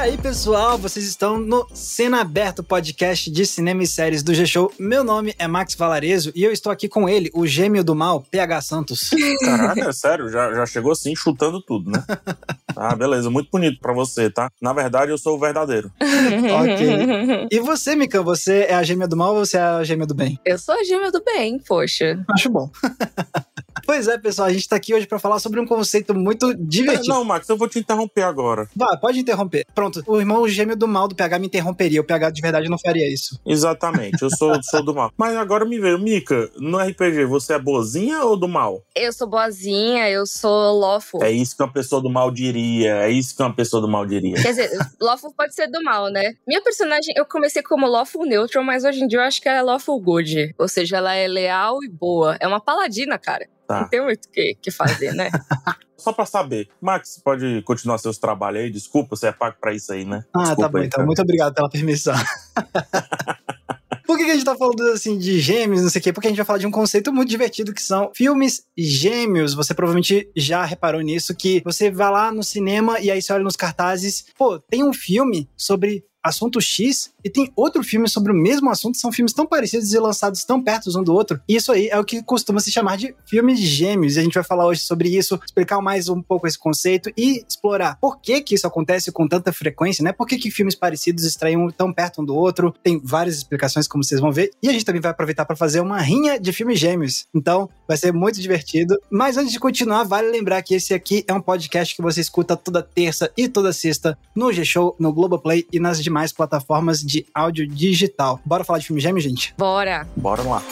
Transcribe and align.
E 0.00 0.02
aí, 0.02 0.16
pessoal, 0.16 0.78
vocês 0.78 1.04
estão 1.04 1.38
no 1.38 1.66
Cena 1.74 2.22
Aberto 2.22 2.64
podcast 2.64 3.30
de 3.30 3.44
cinema 3.44 3.82
e 3.82 3.86
séries 3.86 4.22
do 4.22 4.32
G-Show. 4.32 4.72
Meu 4.78 5.04
nome 5.04 5.34
é 5.38 5.46
Max 5.46 5.74
Valarezo 5.74 6.32
e 6.34 6.42
eu 6.42 6.50
estou 6.50 6.72
aqui 6.72 6.88
com 6.88 7.06
ele, 7.06 7.30
o 7.34 7.46
gêmeo 7.46 7.84
do 7.84 7.94
mal, 7.94 8.22
PH 8.22 8.62
Santos. 8.62 9.10
Caraca, 9.44 9.90
é 9.90 9.92
sério, 9.92 10.30
já, 10.30 10.54
já 10.54 10.64
chegou 10.64 10.92
assim, 10.92 11.14
chutando 11.14 11.60
tudo, 11.60 11.90
né? 11.90 12.02
Ah, 12.76 12.94
beleza, 12.94 13.28
muito 13.28 13.50
bonito 13.50 13.78
pra 13.78 13.92
você, 13.92 14.30
tá? 14.30 14.48
Na 14.62 14.72
verdade, 14.72 15.10
eu 15.10 15.18
sou 15.18 15.36
o 15.36 15.38
verdadeiro. 15.38 15.92
ok. 16.00 17.48
E 17.50 17.60
você, 17.60 17.94
Mikan, 17.94 18.22
você 18.22 18.66
é 18.70 18.74
a 18.74 18.82
gêmea 18.82 19.08
do 19.08 19.16
mal 19.16 19.34
ou 19.34 19.44
você 19.44 19.58
é 19.58 19.60
a 19.60 19.84
gêmea 19.84 20.06
do 20.06 20.14
bem? 20.14 20.38
Eu 20.46 20.56
sou 20.56 20.74
a 20.74 20.84
gêmea 20.84 21.10
do 21.10 21.22
bem, 21.22 21.58
poxa. 21.58 22.24
Acho 22.30 22.48
bom. 22.48 22.70
Pois 23.84 24.08
é, 24.08 24.18
pessoal, 24.18 24.48
a 24.48 24.52
gente 24.52 24.68
tá 24.68 24.76
aqui 24.76 24.94
hoje 24.94 25.06
para 25.06 25.18
falar 25.18 25.38
sobre 25.38 25.60
um 25.60 25.66
conceito 25.66 26.14
muito 26.14 26.54
divertido. 26.54 27.08
Não, 27.08 27.24
Max, 27.24 27.48
eu 27.48 27.56
vou 27.56 27.68
te 27.68 27.78
interromper 27.78 28.22
agora. 28.22 28.68
Vai, 28.74 28.96
pode 28.98 29.18
interromper. 29.18 29.66
Pronto, 29.74 30.02
o 30.06 30.18
irmão 30.18 30.46
gêmeo 30.48 30.76
do 30.76 30.88
mal 30.88 31.08
do 31.08 31.14
PH 31.14 31.38
me 31.38 31.46
interromperia. 31.46 32.00
O 32.00 32.04
PH 32.04 32.30
de 32.30 32.40
verdade 32.40 32.68
não 32.68 32.78
faria 32.78 33.12
isso. 33.12 33.40
Exatamente, 33.46 34.22
eu 34.22 34.30
sou, 34.30 34.60
sou 34.62 34.84
do 34.84 34.94
mal. 34.94 35.12
Mas 35.16 35.36
agora 35.36 35.64
me 35.64 35.78
veio, 35.78 35.98
Mika, 35.98 36.50
no 36.56 36.78
RPG, 36.78 37.24
você 37.26 37.54
é 37.54 37.58
boazinha 37.58 38.22
ou 38.24 38.36
do 38.36 38.48
mal? 38.48 38.82
Eu 38.94 39.12
sou 39.12 39.28
boazinha, 39.28 40.08
eu 40.10 40.26
sou 40.26 40.78
lawful. 40.78 41.22
É 41.22 41.30
isso 41.30 41.56
que 41.56 41.62
uma 41.62 41.72
pessoa 41.72 42.02
do 42.02 42.10
mal 42.10 42.30
diria, 42.30 42.96
é 43.02 43.10
isso 43.10 43.36
que 43.36 43.42
uma 43.42 43.54
pessoa 43.54 43.80
do 43.80 43.88
mal 43.88 44.06
diria. 44.06 44.34
Quer 44.34 44.50
dizer, 44.50 44.70
lawful 45.00 45.32
pode 45.32 45.54
ser 45.54 45.68
do 45.68 45.82
mal, 45.82 46.08
né? 46.10 46.34
Minha 46.46 46.62
personagem, 46.62 47.14
eu 47.16 47.24
comecei 47.24 47.62
como 47.62 47.86
lawful 47.86 48.26
neutral, 48.26 48.64
mas 48.64 48.84
hoje 48.84 49.02
em 49.02 49.06
dia 49.06 49.18
eu 49.18 49.22
acho 49.22 49.40
que 49.40 49.48
ela 49.48 49.58
é 49.58 49.62
lawful 49.62 50.00
good. 50.00 50.54
Ou 50.58 50.68
seja, 50.68 50.96
ela 50.96 51.14
é 51.14 51.26
leal 51.26 51.82
e 51.82 51.88
boa. 51.88 52.36
É 52.40 52.46
uma 52.46 52.60
paladina, 52.60 53.18
cara. 53.18 53.48
Tá. 53.70 53.82
Não 53.82 53.88
tem 53.88 54.02
muito 54.02 54.24
o 54.24 54.30
que, 54.32 54.56
que 54.60 54.70
fazer, 54.72 55.14
né? 55.14 55.30
Só 55.96 56.12
pra 56.12 56.26
saber, 56.26 56.68
Max, 56.80 57.20
pode 57.22 57.62
continuar 57.62 57.98
seus 57.98 58.18
trabalhos 58.18 58.62
aí? 58.62 58.70
Desculpa, 58.70 59.14
você 59.14 59.28
é 59.28 59.32
pago 59.32 59.58
pra 59.60 59.72
isso 59.72 59.92
aí, 59.92 60.04
né? 60.04 60.24
Ah, 60.34 60.40
Desculpa 60.40 60.62
tá 60.62 60.68
bom, 60.68 60.78
aí, 60.78 60.86
então. 60.86 60.96
cara. 60.96 61.06
Muito 61.06 61.22
obrigado 61.22 61.54
pela 61.54 61.70
permissão. 61.70 62.14
Por 64.04 64.18
que, 64.18 64.24
que 64.24 64.30
a 64.32 64.34
gente 64.34 64.44
tá 64.44 64.56
falando 64.56 64.82
assim 64.90 65.16
de 65.16 65.38
gêmeos, 65.38 65.82
não 65.82 65.88
sei 65.88 66.00
o 66.00 66.02
quê? 66.02 66.12
Porque 66.12 66.26
a 66.26 66.30
gente 66.30 66.38
vai 66.38 66.46
falar 66.46 66.58
de 66.58 66.66
um 66.66 66.70
conceito 66.72 67.12
muito 67.12 67.28
divertido 67.28 67.72
que 67.72 67.80
são 67.80 68.10
filmes 68.12 68.64
gêmeos. 68.76 69.54
Você 69.54 69.72
provavelmente 69.72 70.28
já 70.34 70.64
reparou 70.64 71.00
nisso, 71.00 71.32
que 71.32 71.62
você 71.64 71.92
vai 71.92 72.10
lá 72.10 72.32
no 72.32 72.42
cinema 72.42 72.98
e 72.98 73.08
aí 73.08 73.22
você 73.22 73.32
olha 73.32 73.44
nos 73.44 73.54
cartazes, 73.54 74.24
pô, 74.36 74.58
tem 74.58 74.82
um 74.82 74.92
filme 74.92 75.48
sobre 75.56 76.04
assunto 76.22 76.60
X 76.60 77.12
e 77.24 77.30
tem 77.30 77.50
outro 77.54 77.82
filme 77.82 78.08
sobre 78.08 78.32
o 78.32 78.34
mesmo 78.34 78.70
assunto, 78.70 78.96
são 78.96 79.12
filmes 79.12 79.32
tão 79.32 79.46
parecidos 79.46 79.92
e 79.92 79.98
lançados 79.98 80.44
tão 80.44 80.62
perto 80.62 80.90
um 80.98 81.02
do 81.02 81.14
outro. 81.14 81.40
E 81.48 81.56
isso 81.56 81.72
aí 81.72 81.88
é 81.88 81.98
o 81.98 82.04
que 82.04 82.22
costuma 82.22 82.60
se 82.60 82.70
chamar 82.70 82.96
de 82.96 83.14
filmes 83.26 83.60
gêmeos. 83.60 84.16
E 84.16 84.20
a 84.20 84.22
gente 84.22 84.34
vai 84.34 84.42
falar 84.42 84.66
hoje 84.66 84.80
sobre 84.80 85.08
isso, 85.08 85.38
explicar 85.44 85.80
mais 85.80 86.08
um 86.08 86.22
pouco 86.22 86.46
esse 86.46 86.58
conceito 86.58 87.10
e 87.16 87.44
explorar 87.48 87.96
por 88.00 88.20
que 88.20 88.40
que 88.40 88.54
isso 88.54 88.66
acontece 88.66 89.12
com 89.12 89.28
tanta 89.28 89.52
frequência, 89.52 90.02
né? 90.02 90.12
Por 90.12 90.26
que 90.26 90.38
que 90.38 90.50
filmes 90.50 90.74
parecidos 90.74 91.24
estreiam 91.24 91.68
tão 91.70 91.92
perto 91.92 92.22
um 92.22 92.24
do 92.24 92.34
outro? 92.34 92.74
Tem 92.82 93.00
várias 93.02 93.36
explicações, 93.36 93.86
como 93.86 94.02
vocês 94.02 94.20
vão 94.20 94.32
ver. 94.32 94.50
E 94.62 94.68
a 94.68 94.72
gente 94.72 94.84
também 94.84 95.00
vai 95.00 95.10
aproveitar 95.10 95.44
para 95.44 95.56
fazer 95.56 95.80
uma 95.80 96.00
rinha 96.00 96.38
de 96.38 96.52
filmes 96.52 96.78
gêmeos. 96.78 97.26
Então, 97.34 97.68
vai 97.86 97.96
ser 97.96 98.12
muito 98.12 98.40
divertido. 98.40 98.98
Mas 99.10 99.36
antes 99.36 99.52
de 99.52 99.60
continuar, 99.60 100.04
vale 100.04 100.30
lembrar 100.30 100.62
que 100.62 100.74
esse 100.74 100.94
aqui 100.94 101.24
é 101.26 101.34
um 101.34 101.40
podcast 101.40 101.94
que 101.94 102.02
você 102.02 102.20
escuta 102.20 102.56
toda 102.56 102.82
terça 102.82 103.30
e 103.36 103.48
toda 103.48 103.72
sexta 103.72 104.18
no 104.34 104.52
G-Show, 104.52 104.96
no 104.98 105.12
Globoplay 105.12 105.66
e 105.72 105.78
nas 105.78 106.00
demais 106.10 106.32
plataformas 106.32 107.00
de 107.00 107.24
áudio 107.32 107.66
digital. 107.66 108.40
Bora 108.44 108.64
falar 108.64 108.80
de 108.80 108.86
filme 108.86 109.00
gêmeo, 109.00 109.22
gente? 109.22 109.54
Bora. 109.56 110.06
Bora 110.16 110.42
lá. 110.42 110.62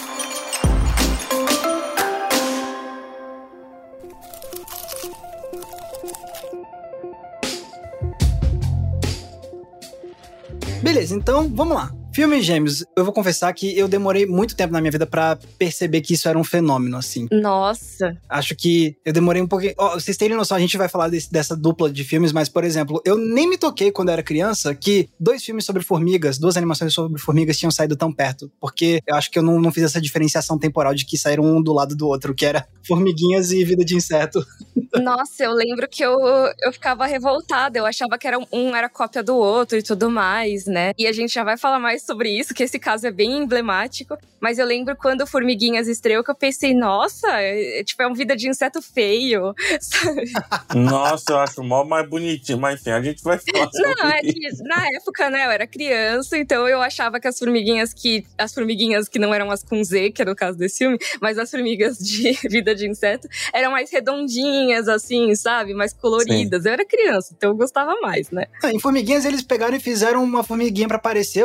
Beleza, 10.83 11.15
então 11.15 11.49
vamos 11.49 11.77
lá. 11.77 11.98
Filmes 12.19 12.45
gêmeos, 12.45 12.85
eu 12.97 13.05
vou 13.05 13.15
confessar 13.15 13.53
que 13.53 13.79
eu 13.79 13.87
demorei 13.87 14.27
muito 14.27 14.57
tempo 14.57 14.73
na 14.73 14.81
minha 14.81 14.91
vida 14.91 15.07
pra 15.07 15.39
perceber 15.57 16.01
que 16.01 16.15
isso 16.15 16.29
era 16.29 16.37
um 16.37 16.43
fenômeno, 16.43 16.97
assim. 16.97 17.29
Nossa. 17.31 18.13
Acho 18.29 18.57
que 18.57 18.97
eu 19.05 19.13
demorei 19.13 19.41
um 19.41 19.47
pouquinho. 19.47 19.73
Ó, 19.79 19.95
vocês 19.95 20.17
terem 20.17 20.37
noção, 20.37 20.57
a 20.57 20.61
gente 20.61 20.77
vai 20.77 20.89
falar 20.89 21.09
desse- 21.11 21.31
dessa 21.31 21.57
dupla 21.57 21.89
de 21.89 22.03
filmes, 22.03 22.33
mas, 22.33 22.49
por 22.49 22.65
exemplo, 22.65 23.01
eu 23.05 23.17
nem 23.17 23.49
me 23.49 23.57
toquei 23.57 23.93
quando 23.93 24.09
era 24.09 24.21
criança 24.21 24.75
que 24.75 25.09
dois 25.21 25.45
filmes 25.45 25.65
sobre 25.65 25.81
formigas, 25.81 26.39
duas 26.39 26.57
animações 26.57 26.93
sobre 26.93 27.21
formigas 27.21 27.57
tinham 27.57 27.71
saído 27.71 27.95
tão 27.95 28.13
perto. 28.13 28.51
Porque 28.61 29.01
eu 29.07 29.15
acho 29.15 29.31
que 29.31 29.39
eu 29.39 29.43
não, 29.45 29.61
não 29.61 29.71
fiz 29.71 29.85
essa 29.85 30.01
diferenciação 30.01 30.59
temporal 30.59 30.97
de 30.97 31.07
que 31.07 31.17
saíram 31.17 31.45
um 31.45 31.63
do 31.63 31.73
lado 31.73 31.95
do 31.95 32.09
outro, 32.09 32.35
que 32.35 32.45
era 32.45 32.67
formiguinhas 32.85 33.53
e 33.53 33.65
vida 33.65 33.85
de 33.85 33.95
inseto. 33.95 34.45
Nossa, 35.01 35.45
eu 35.45 35.53
lembro 35.53 35.87
que 35.89 36.03
eu, 36.05 36.17
eu 36.65 36.73
ficava 36.73 37.07
revoltada. 37.07 37.79
Eu 37.79 37.87
achava 37.87 38.19
que 38.19 38.27
era 38.27 38.37
um, 38.37 38.47
um 38.53 38.75
era 38.75 38.89
cópia 38.89 39.23
do 39.23 39.37
outro 39.37 39.79
e 39.79 39.83
tudo 39.85 40.11
mais, 40.11 40.67
né? 40.67 40.93
E 40.99 41.07
a 41.07 41.13
gente 41.13 41.33
já 41.33 41.45
vai 41.45 41.57
falar 41.57 41.79
mais 41.79 42.08
sobre 42.09 42.31
isso, 42.31 42.55
que 42.55 42.63
esse 42.63 42.79
caso 42.79 43.07
é 43.07 43.11
bem 43.11 43.39
emblemático. 43.39 44.17
Mas 44.41 44.59
eu 44.59 44.67
lembro 44.67 44.97
quando 44.97 45.27
Formiguinhas 45.27 45.89
estreou 45.89 46.25
que 46.25 46.31
eu 46.31 46.35
pensei, 46.35 46.73
nossa, 46.73 47.29
é, 47.41 47.81
é, 47.81 47.85
tipo, 47.85 48.03
é 48.03 48.07
um 48.07 48.15
vida 48.15 48.35
de 48.35 48.49
inseto 48.49 48.81
feio. 48.81 49.55
sabe? 49.81 50.33
Nossa, 50.75 51.33
eu 51.33 51.39
acho 51.39 51.63
mó 51.63 51.85
mais 51.85 52.09
bonitinho, 52.09 52.59
mas 52.59 52.81
enfim, 52.81 52.91
a 52.91 53.03
gente 53.03 53.23
vai 53.23 53.39
falar 53.39 53.69
Não, 53.75 54.11
é 54.11 54.21
isso. 54.23 54.63
que 54.63 54.69
na 54.69 54.87
época, 54.97 55.29
né, 55.29 55.45
eu 55.45 55.51
era 55.51 55.67
criança, 55.67 56.39
então 56.39 56.67
eu 56.67 56.81
achava 56.81 57.21
que 57.21 57.29
as 57.29 57.39
formiguinhas 57.39 57.93
que. 57.93 58.25
As 58.39 58.55
formiguinhas 58.55 59.09
que 59.09 59.19
não 59.19 59.35
eram 59.35 59.51
as 59.51 59.63
com 59.63 59.83
Z, 59.83 60.13
que 60.13 60.23
era 60.23 60.33
o 60.33 60.37
caso 60.37 60.57
desse 60.57 60.79
filme, 60.79 60.99
mas 61.21 61.37
as 61.37 61.51
formigas 61.51 61.99
de 61.99 62.33
vida 62.49 62.75
de 62.75 62.89
inseto 62.89 63.29
eram 63.53 63.73
mais 63.73 63.91
redondinhas, 63.91 64.89
assim, 64.89 65.35
sabe? 65.35 65.75
Mais 65.75 65.93
coloridas. 65.93 66.65
Eu 66.65 66.73
era 66.73 66.85
criança, 66.85 67.35
então 67.37 67.51
eu 67.51 67.57
gostava 67.57 67.95
mais, 68.01 68.31
né? 68.31 68.47
Ah, 68.63 68.73
Em 68.73 68.79
Formiguinhas, 68.79 69.25
eles 69.25 69.43
pegaram 69.43 69.77
e 69.77 69.81
fizeram 69.81 70.23
uma 70.23 70.43
formiguinha 70.43 70.89
pra 70.89 70.97
aparecer 70.97 71.45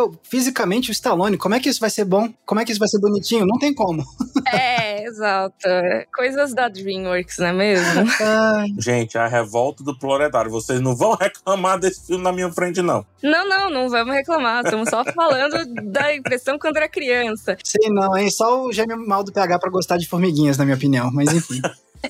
fisicamente 0.54 0.92
o 0.92 0.94
Stallone. 0.94 1.38
Como 1.38 1.56
é 1.56 1.60
que 1.60 1.68
isso 1.68 1.80
vai 1.80 1.90
ser 1.90 2.06
bom? 2.06 2.32
Como 2.46 2.62
é 2.62 2.66
que 2.66 2.72
isso 2.72 2.80
vai 2.80 2.88
ser 2.88 3.00
bonitinho? 3.00 3.46
Não 3.46 3.58
tem 3.58 3.74
como. 3.74 4.04
É, 4.46 5.06
exato. 5.08 5.56
Coisas 6.14 6.54
da 6.54 6.68
Dreamworks, 6.68 7.38
não 7.40 7.48
é 7.48 7.54
mesmo? 7.54 8.04
Ai, 8.22 8.68
Gente, 8.78 9.18
a 9.18 9.26
revolta 9.26 9.84
do 9.84 9.98
proletário. 9.98 10.52
Vocês 10.52 10.82
não 10.82 10.96
vão 10.96 11.16
reclamar 11.20 11.80
desse 11.80 12.06
filme 12.06 12.24
na 12.24 12.32
minha 12.32 12.52
frente, 12.52 12.82
não. 12.82 13.06
Não, 13.24 13.48
não, 13.48 13.70
não 13.70 13.90
vamos 13.90 14.14
reclamar. 14.14 14.64
Estamos 14.64 14.90
só 14.90 15.04
falando 15.06 15.66
da 15.92 16.14
impressão 16.14 16.60
quando 16.60 16.76
era 16.78 16.90
criança. 16.90 17.58
sei 17.64 17.90
não, 17.90 18.16
hein? 18.18 18.30
Só 18.30 18.66
o 18.66 18.72
gêmeo 18.72 18.98
mal 19.08 19.24
do 19.24 19.32
PH 19.32 19.58
pra 19.60 19.72
gostar 19.72 19.98
de 19.98 20.08
formiguinhas, 20.08 20.58
na 20.58 20.66
minha 20.66 20.76
opinião. 20.76 21.10
Mas 21.12 21.34
enfim. 21.34 21.62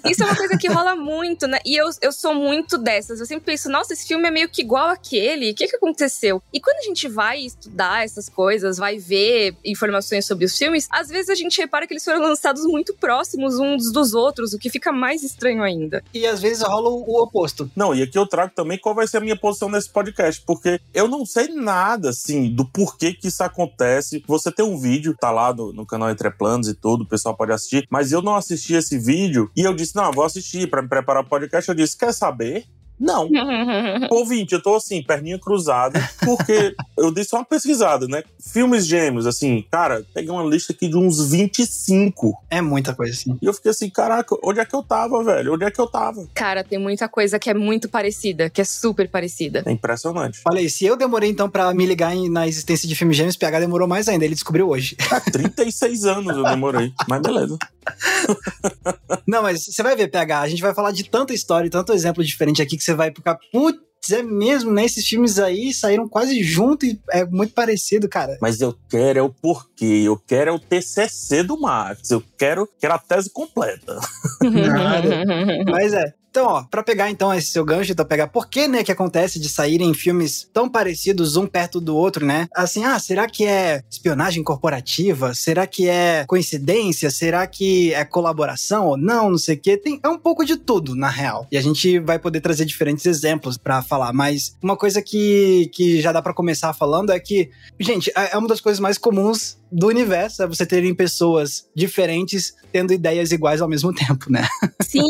Isso 0.05 0.23
é 0.23 0.25
uma 0.25 0.35
coisa 0.35 0.57
que 0.57 0.67
rola 0.67 0.95
muito, 0.95 1.47
né? 1.47 1.59
E 1.65 1.75
eu, 1.75 1.89
eu 2.01 2.11
sou 2.11 2.33
muito 2.33 2.77
dessas. 2.77 3.19
Eu 3.19 3.25
sempre 3.25 3.45
penso, 3.45 3.69
nossa, 3.69 3.93
esse 3.93 4.07
filme 4.07 4.27
é 4.27 4.31
meio 4.31 4.49
que 4.49 4.61
igual 4.61 4.89
aquele. 4.89 5.51
O 5.51 5.55
que, 5.55 5.67
que 5.67 5.75
aconteceu? 5.75 6.41
E 6.51 6.59
quando 6.59 6.77
a 6.77 6.83
gente 6.83 7.07
vai 7.07 7.39
estudar 7.39 8.03
essas 8.03 8.27
coisas, 8.27 8.77
vai 8.77 8.97
ver 8.97 9.55
informações 9.63 10.25
sobre 10.25 10.45
os 10.45 10.57
filmes, 10.57 10.87
às 10.91 11.09
vezes 11.09 11.29
a 11.29 11.35
gente 11.35 11.59
repara 11.59 11.85
que 11.85 11.93
eles 11.93 12.03
foram 12.03 12.21
lançados 12.21 12.63
muito 12.65 12.93
próximos 12.93 13.59
uns 13.59 13.91
dos 13.91 14.13
outros, 14.13 14.53
o 14.53 14.59
que 14.59 14.69
fica 14.69 14.91
mais 14.91 15.23
estranho 15.23 15.63
ainda. 15.63 16.03
E 16.13 16.25
às 16.25 16.41
vezes 16.41 16.63
rola 16.63 16.89
o, 16.89 17.21
oposto. 17.21 17.69
Não, 17.75 17.93
e 17.93 18.01
aqui 18.01 18.17
eu 18.17 18.27
trago 18.27 18.53
também 18.55 18.77
qual 18.77 18.95
vai 18.95 19.07
ser 19.07 19.17
a 19.17 19.21
minha 19.21 19.35
posição 19.35 19.69
nesse 19.69 19.89
podcast, 19.89 20.41
porque 20.45 20.79
eu 20.93 21.07
não 21.07 21.25
sei 21.25 21.47
nada, 21.49 22.09
assim, 22.09 22.53
do 22.53 22.65
porquê 22.65 23.13
que 23.13 23.27
isso 23.27 23.43
acontece. 23.43 24.23
Você 24.27 24.51
tem 24.51 24.65
um 24.65 24.77
vídeo, 24.77 25.15
tá 25.19 25.31
lá 25.31 25.53
no, 25.53 25.71
no 25.71 25.85
canal 25.85 26.09
Entre 26.09 26.29
Planos 26.31 26.67
e 26.67 26.73
tudo, 26.73 27.03
o 27.03 27.07
pessoal 27.07 27.35
pode 27.35 27.51
assistir, 27.51 27.87
mas 27.89 28.11
eu 28.11 28.21
não 28.21 28.35
assisti 28.35 28.73
esse 28.73 28.97
vídeo 28.97 29.51
e 29.55 29.61
eu 29.61 29.73
disse, 29.83 29.95
não, 29.95 30.11
vou 30.11 30.23
assistir 30.25 30.69
pra 30.69 30.81
me 30.81 30.87
preparar 30.87 31.23
o 31.23 31.27
podcast. 31.27 31.67
Eu 31.69 31.75
disse, 31.75 31.97
quer 31.97 32.13
saber? 32.13 32.65
Não. 32.99 33.27
Ouvinte, 34.11 34.53
eu 34.53 34.61
tô 34.61 34.75
assim, 34.75 35.01
perninha 35.03 35.37
cruzada, 35.39 35.99
porque 36.23 36.75
eu 36.97 37.11
dei 37.11 37.23
só 37.23 37.37
uma 37.37 37.43
pesquisada, 37.45 38.07
né? 38.07 38.23
Filmes 38.39 38.85
gêmeos, 38.85 39.25
assim, 39.25 39.65
cara, 39.69 40.05
peguei 40.13 40.29
uma 40.29 40.43
lista 40.43 40.71
aqui 40.73 40.87
de 40.87 40.95
uns 40.95 41.29
25. 41.31 42.33
É 42.49 42.61
muita 42.61 42.93
coisa 42.95 43.11
assim. 43.11 43.37
E 43.41 43.45
eu 43.45 43.53
fiquei 43.53 43.71
assim, 43.71 43.89
caraca, 43.89 44.35
onde 44.43 44.59
é 44.59 44.65
que 44.65 44.75
eu 44.75 44.83
tava, 44.83 45.23
velho? 45.23 45.55
Onde 45.55 45.65
é 45.65 45.71
que 45.71 45.81
eu 45.81 45.87
tava? 45.87 46.27
Cara, 46.35 46.63
tem 46.63 46.77
muita 46.79 47.09
coisa 47.09 47.39
que 47.39 47.49
é 47.49 47.53
muito 47.53 47.89
parecida, 47.89 48.49
que 48.49 48.61
é 48.61 48.63
super 48.63 49.09
parecida. 49.09 49.63
É 49.65 49.71
impressionante. 49.71 50.39
Aí, 50.53 50.69
se 50.69 50.85
eu 50.85 50.95
demorei 50.95 51.29
então 51.31 51.49
pra 51.49 51.73
me 51.73 51.85
ligar 51.85 52.15
em- 52.15 52.29
na 52.29 52.47
existência 52.47 52.87
de 52.87 52.95
filmes 52.95 53.17
gêmeos, 53.17 53.35
PH 53.35 53.59
demorou 53.59 53.87
mais 53.87 54.07
ainda. 54.07 54.23
Ele 54.23 54.35
descobriu 54.35 54.69
hoje. 54.69 54.95
36 55.31 56.05
anos 56.05 56.37
eu 56.37 56.43
demorei, 56.43 56.93
mas 57.09 57.21
beleza. 57.21 57.57
Não, 59.27 59.41
mas 59.41 59.65
você 59.65 59.81
vai 59.83 59.95
ver, 59.95 60.09
PH, 60.09 60.41
a 60.41 60.47
gente 60.47 60.61
vai 60.61 60.73
falar 60.73 60.91
de 60.91 61.09
tanta 61.09 61.33
história 61.33 61.67
e 61.67 61.71
tanto 61.71 61.93
exemplo 61.93 62.23
diferente 62.23 62.61
aqui 62.61 62.77
que 62.77 62.83
você 62.83 62.93
vai 62.93 63.11
ficar, 63.11 63.37
putz, 63.51 63.81
é 64.11 64.21
mesmo, 64.21 64.71
né? 64.71 64.85
Esses 64.85 65.07
filmes 65.07 65.39
aí 65.39 65.73
saíram 65.73 66.09
quase 66.09 66.43
junto 66.43 66.85
e 66.85 66.99
é 67.11 67.25
muito 67.25 67.53
parecido, 67.53 68.09
cara. 68.09 68.37
Mas 68.41 68.59
eu 68.59 68.75
quero 68.89 69.19
é 69.19 69.21
o 69.21 69.29
porquê, 69.29 70.03
eu 70.05 70.17
quero 70.17 70.49
é 70.49 70.53
o 70.53 70.59
TCC 70.59 71.43
do 71.43 71.59
Max, 71.59 72.11
eu 72.11 72.21
quero, 72.37 72.67
quero 72.79 72.93
a 72.93 72.99
tese 72.99 73.29
completa. 73.29 73.99
Nada. 74.41 75.23
Mas 75.71 75.93
é. 75.93 76.13
Então, 76.33 76.47
ó, 76.47 76.63
pra 76.63 76.81
pegar 76.81 77.11
então 77.11 77.31
esse 77.31 77.51
seu 77.51 77.63
gancho, 77.63 77.91
então 77.91 78.03
pegar 78.03 78.25
por 78.25 78.47
que, 78.47 78.67
né, 78.67 78.83
que 78.83 78.91
acontece 78.91 79.39
de 79.39 79.47
saírem 79.47 79.93
filmes 79.93 80.49
tão 80.51 80.67
parecidos 80.67 81.35
um 81.35 81.45
perto 81.45 81.79
do 81.79 81.95
outro, 81.95 82.25
né? 82.25 82.47
Assim, 82.55 82.83
ah, 82.83 82.97
será 82.97 83.27
que 83.27 83.45
é 83.45 83.83
espionagem 83.87 84.43
corporativa? 84.43 85.35
Será 85.35 85.67
que 85.67 85.87
é 85.87 86.25
coincidência? 86.27 87.11
Será 87.11 87.45
que 87.45 87.93
é 87.93 88.03
colaboração 88.03 88.87
ou 88.87 88.97
não? 88.97 89.29
Não 89.29 89.37
sei 89.37 89.57
o 89.57 89.59
quê. 89.59 89.77
Tem, 89.77 89.99
é 90.01 90.09
um 90.09 90.17
pouco 90.17 90.43
de 90.43 90.57
tudo, 90.57 90.95
na 90.95 91.07
real. 91.07 91.45
E 91.51 91.57
a 91.57 91.61
gente 91.61 91.99
vai 91.99 92.17
poder 92.17 92.41
trazer 92.41 92.65
diferentes 92.65 93.05
exemplos 93.05 93.55
para 93.55 93.83
falar, 93.83 94.11
mas 94.11 94.57
uma 94.59 94.75
coisa 94.75 95.03
que, 95.03 95.69
que 95.71 96.01
já 96.01 96.11
dá 96.11 96.19
para 96.19 96.33
começar 96.33 96.73
falando 96.73 97.11
é 97.11 97.19
que, 97.19 97.51
gente, 97.79 98.11
é, 98.17 98.33
é 98.33 98.37
uma 98.39 98.47
das 98.47 98.59
coisas 98.59 98.79
mais 98.79 98.97
comuns 98.97 99.61
do 99.73 99.87
universo 99.87 100.43
é 100.43 100.47
você 100.47 100.65
terem 100.65 100.93
pessoas 100.93 101.67
diferentes 101.75 102.55
tendo 102.71 102.93
ideias 102.93 103.31
iguais 103.31 103.61
ao 103.61 103.67
mesmo 103.67 103.93
tempo, 103.93 104.31
né? 104.31 104.47
Sim, 104.81 105.01